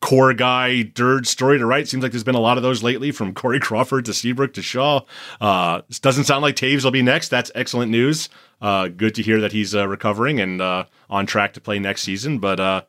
core 0.00 0.32
guy 0.32 0.82
dirt 0.82 1.26
story 1.26 1.58
to 1.58 1.66
write. 1.66 1.88
Seems 1.88 2.02
like 2.02 2.12
there's 2.12 2.24
been 2.24 2.34
a 2.34 2.40
lot 2.40 2.56
of 2.56 2.62
those 2.62 2.82
lately, 2.82 3.10
from 3.10 3.34
Corey 3.34 3.60
Crawford 3.60 4.04
to 4.06 4.14
Seabrook 4.14 4.54
to 4.54 4.62
Shaw. 4.62 5.00
Uh, 5.40 5.82
doesn't 6.00 6.24
sound 6.24 6.42
like 6.42 6.56
Toews 6.56 6.84
will 6.84 6.90
be 6.90 7.02
next. 7.02 7.28
That's 7.28 7.50
excellent 7.54 7.90
news. 7.90 8.28
Uh, 8.60 8.88
good 8.88 9.14
to 9.16 9.22
hear 9.22 9.40
that 9.40 9.52
he's 9.52 9.74
uh, 9.74 9.86
recovering 9.86 10.40
and 10.40 10.60
uh, 10.60 10.84
on 11.08 11.26
track 11.26 11.52
to 11.54 11.60
play 11.60 11.78
next 11.78 12.02
season. 12.02 12.38
But 12.38 12.60
uh, 12.60 12.82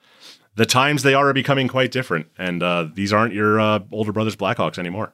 the 0.55 0.65
times 0.65 1.03
they 1.03 1.13
are 1.13 1.33
becoming 1.33 1.67
quite 1.67 1.91
different, 1.91 2.27
and 2.37 2.61
uh, 2.61 2.87
these 2.93 3.13
aren't 3.13 3.33
your 3.33 3.59
older 3.91 4.11
brothers 4.11 4.35
Blackhawks 4.35 4.77
anymore. 4.77 5.13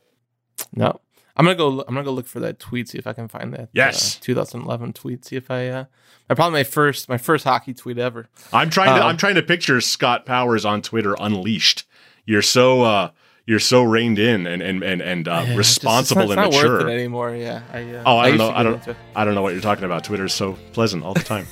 No. 0.74 1.00
I'm 1.38 1.46
gonna 1.46 1.58
go. 1.58 1.82
I'm 1.82 1.94
gonna 1.94 2.04
go 2.04 2.14
look 2.14 2.28
for 2.28 2.40
that 2.40 2.60
tweet. 2.60 2.88
See 2.90 2.98
if 2.98 3.08
I 3.08 3.14
can 3.14 3.28
find 3.28 3.54
that. 3.54 3.70
Yes, 3.74 4.16
2011 4.16 4.94
tweet. 4.94 5.26
See 5.26 5.36
if 5.36 5.52
I. 5.52 5.68
Uh, 5.68 5.86
probably 6.30 6.60
my 6.60 6.64
first 6.64 7.10
my 7.10 7.18
first 7.18 7.44
hockey 7.44 7.74
tweet 7.74 7.98
ever. 7.98 8.28
I'm 8.54 8.70
trying 8.70 8.98
to. 8.98 9.06
I'm 9.06 9.18
trying 9.18 9.36
to 9.36 9.44
picture 9.44 9.82
Scott 9.82 10.26
Powers 10.26 10.64
on 10.64 10.82
Twitter 10.82 11.16
unleashed 11.20 11.85
you're 12.26 12.42
so 12.42 12.82
uh, 12.82 13.12
you're 13.46 13.60
so 13.60 13.84
reined 13.84 14.20
in 14.20 14.48
and 14.48 14.62
and 14.62 14.84
and, 14.84 15.02
and 15.02 15.28
uh, 15.28 15.46
yeah, 15.48 15.56
responsible 15.56 16.28
just, 16.28 16.38
and 16.38 16.52
mature. 16.52 16.78
Worth 16.78 16.88
it 16.88 16.94
anymore, 16.94 17.36
yeah. 17.36 17.62
I, 17.72 17.84
uh, 17.94 18.04
oh, 18.06 18.18
I, 18.18 18.26
I 18.26 18.30
don't 18.30 18.38
know. 18.38 18.52
I 18.52 18.64
don't. 18.64 18.98
I 19.16 19.26
don't 19.26 19.36
know 19.36 19.42
what 19.42 19.54
you're 19.54 19.62
talking 19.62 19.86
about. 19.86 20.04
Twitter's 20.04 20.34
so 20.34 20.58
pleasant 20.74 21.04
all 21.04 21.14
the 21.14 21.24
time. 21.24 21.48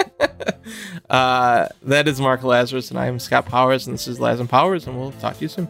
uh, 1.10 1.68
that 1.82 2.08
is 2.08 2.20
Mark 2.20 2.42
Lazerus, 2.42 2.90
and 2.90 2.98
I 2.98 3.06
am 3.06 3.18
Scott 3.18 3.46
Powers, 3.46 3.86
and 3.86 3.94
this 3.94 4.06
is 4.06 4.20
Laz 4.20 4.40
and 4.40 4.48
Powers, 4.48 4.86
and 4.86 4.98
we'll 4.98 5.12
talk 5.12 5.36
to 5.36 5.42
you 5.42 5.48
soon. 5.48 5.68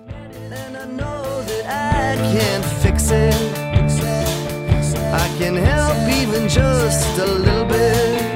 I 5.15 5.29
can 5.39 5.57
help 5.57 5.97
even 6.09 6.49
just 6.49 7.19
a 7.19 7.27
little 7.27 7.67
bit. 7.67 8.33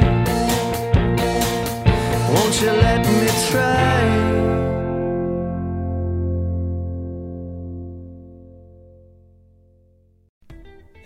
Won't 2.33 2.61
you 2.61 2.71
let 2.71 3.07
me 3.07 3.29
try? 3.51 3.96